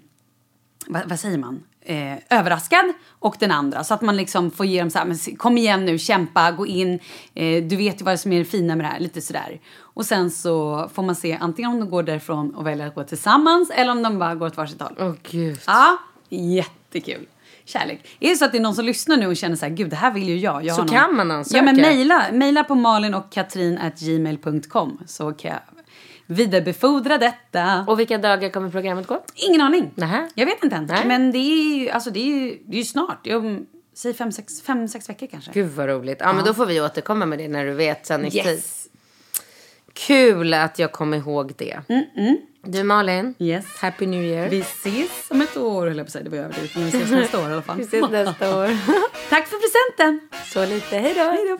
vad, 0.88 1.10
vad 1.10 1.20
säger 1.20 1.38
man, 1.38 1.64
eh, 1.90 2.18
överraskad 2.40 2.94
och 3.20 3.36
den 3.40 3.52
andra. 3.52 3.84
Så 3.84 3.94
att 3.94 4.02
man 4.02 4.18
liksom 4.18 4.52
får 4.52 4.66
ge 4.66 4.80
dem 4.80 4.90
så 4.90 4.98
här, 5.00 5.06
men 5.06 5.18
kom 5.38 5.58
igen 5.58 5.86
nu, 5.86 5.98
kämpa, 5.98 6.52
gå 6.52 6.68
in, 6.68 7.00
eh, 7.34 7.64
du 7.64 7.76
vet 7.76 8.02
ju 8.02 8.06
vad 8.06 8.20
som 8.20 8.32
är 8.32 8.40
det 8.40 8.46
fina 8.46 8.76
med 8.76 8.86
det 8.86 8.90
här, 8.90 9.00
lite 9.00 9.22
sådär. 9.22 9.60
Och 9.82 10.06
sen 10.06 10.32
så 10.32 10.90
får 10.94 11.04
man 11.04 11.16
se 11.16 11.38
antingen 11.42 11.72
om 11.72 11.80
de 11.80 11.90
går 11.90 12.04
därifrån 12.04 12.56
och 12.56 12.68
väljer 12.68 12.88
att 12.88 12.96
gå 12.96 13.04
tillsammans 13.04 13.70
eller 13.70 13.92
om 13.92 14.04
de 14.04 14.20
bara 14.20 14.36
går 14.36 14.48
åt 14.48 14.58
varsitt 14.58 14.82
håll. 14.82 14.96
Åh 15.00 15.14
gud. 15.32 15.60
Ja, 15.68 15.98
jättekul. 16.30 17.28
Kärlek. 17.66 18.18
Är 18.20 18.30
det 18.30 18.36
så 18.36 18.46
att 18.46 18.52
det 18.52 18.58
är 18.58 18.62
någon 18.62 18.76
som 18.76 18.86
lyssnar 18.86 19.18
nu 19.18 19.28
och 19.28 19.38
känner 19.38 19.56
så 19.56 19.66
här, 19.66 19.74
gud 19.74 19.90
det 19.90 19.96
här 19.96 20.12
vill 20.12 20.30
ju 20.30 20.38
jag. 20.38 20.66
jag 20.66 20.76
Så 20.76 20.82
någon... 20.82 20.90
kan 20.90 21.16
man 21.16 21.32
ansöka. 21.32 21.58
Ja 21.58 21.64
men 21.64 21.76
mejla, 21.76 22.26
mejla 22.32 22.64
på 22.64 22.76
malin 22.76 23.14
och 23.14 23.32
katrin.gmail.com 23.32 25.00
så 25.06 25.32
kan 25.32 25.52
jag 25.52 25.60
vidarebefordra 26.30 27.18
detta. 27.18 27.86
Och 27.88 28.00
vilka 28.00 28.18
dagar 28.18 28.50
kommer 28.50 28.70
programmet 28.70 29.08
gå? 29.08 29.24
Ingen 29.36 29.62
aning. 29.62 29.92
Nähä. 29.96 30.30
Jag 30.36 30.46
vet 30.46 30.64
inte 30.64 30.76
än. 30.76 30.86
Nej. 30.86 31.06
Men 31.08 31.32
det 31.32 31.38
är 31.38 31.78
ju, 31.80 31.90
alltså 31.90 32.10
det 32.12 32.20
är 32.20 32.26
ju, 32.26 32.60
det 32.66 32.76
är 32.76 32.80
ju 32.80 32.84
snart. 32.86 33.28
Om, 33.28 33.66
säg 33.94 34.14
fem 34.14 34.32
sex, 34.32 34.62
fem, 34.62 34.88
sex 34.88 35.10
veckor 35.10 35.28
kanske. 35.28 35.52
Gud 35.54 35.72
vad 35.72 35.88
roligt. 35.90 36.18
Ja, 36.20 36.34
men 36.34 36.46
då 36.46 36.54
får 36.54 36.66
vi 36.66 36.82
återkomma 36.82 37.26
med 37.26 37.40
det 37.40 37.48
när 37.48 37.66
du 37.66 37.74
vet 37.74 38.06
sändningstid. 38.06 38.46
Yes. 38.46 38.86
Kul 39.94 40.54
att 40.54 40.80
jag 40.80 40.92
kom 40.92 41.14
ihåg 41.14 41.54
det. 41.58 41.80
Du 42.64 42.84
Malin, 42.84 43.34
Yes. 43.40 43.66
Happy 43.78 44.06
New 44.08 44.24
Year. 44.24 44.50
Vi 44.50 44.60
ses 44.60 45.28
om 45.30 45.42
ett 45.42 45.58
år 45.58 45.88
höll 45.88 45.98
jag 45.98 46.06
på 46.06 46.08
att 46.08 46.12
säga. 46.12 46.24
Det 46.24 46.30
var 46.30 46.38
överdrivet. 46.38 46.76
Men 46.76 46.84
vi 46.86 46.90
ses 46.90 47.12
nästa 47.12 47.40
år 47.44 47.50
i 47.50 47.54
alla 47.54 47.62
fall. 47.62 47.78
Vi 47.78 47.84
ses 47.84 48.10
nästa 48.12 48.58
år. 48.58 48.68
Tack 49.30 49.48
för 49.48 49.58
presenten. 49.58 50.30
Så 50.46 50.66
lite. 50.66 50.98
Hej 50.98 51.14
då. 51.14 51.22
Hej 51.22 51.46
då. 51.50 51.60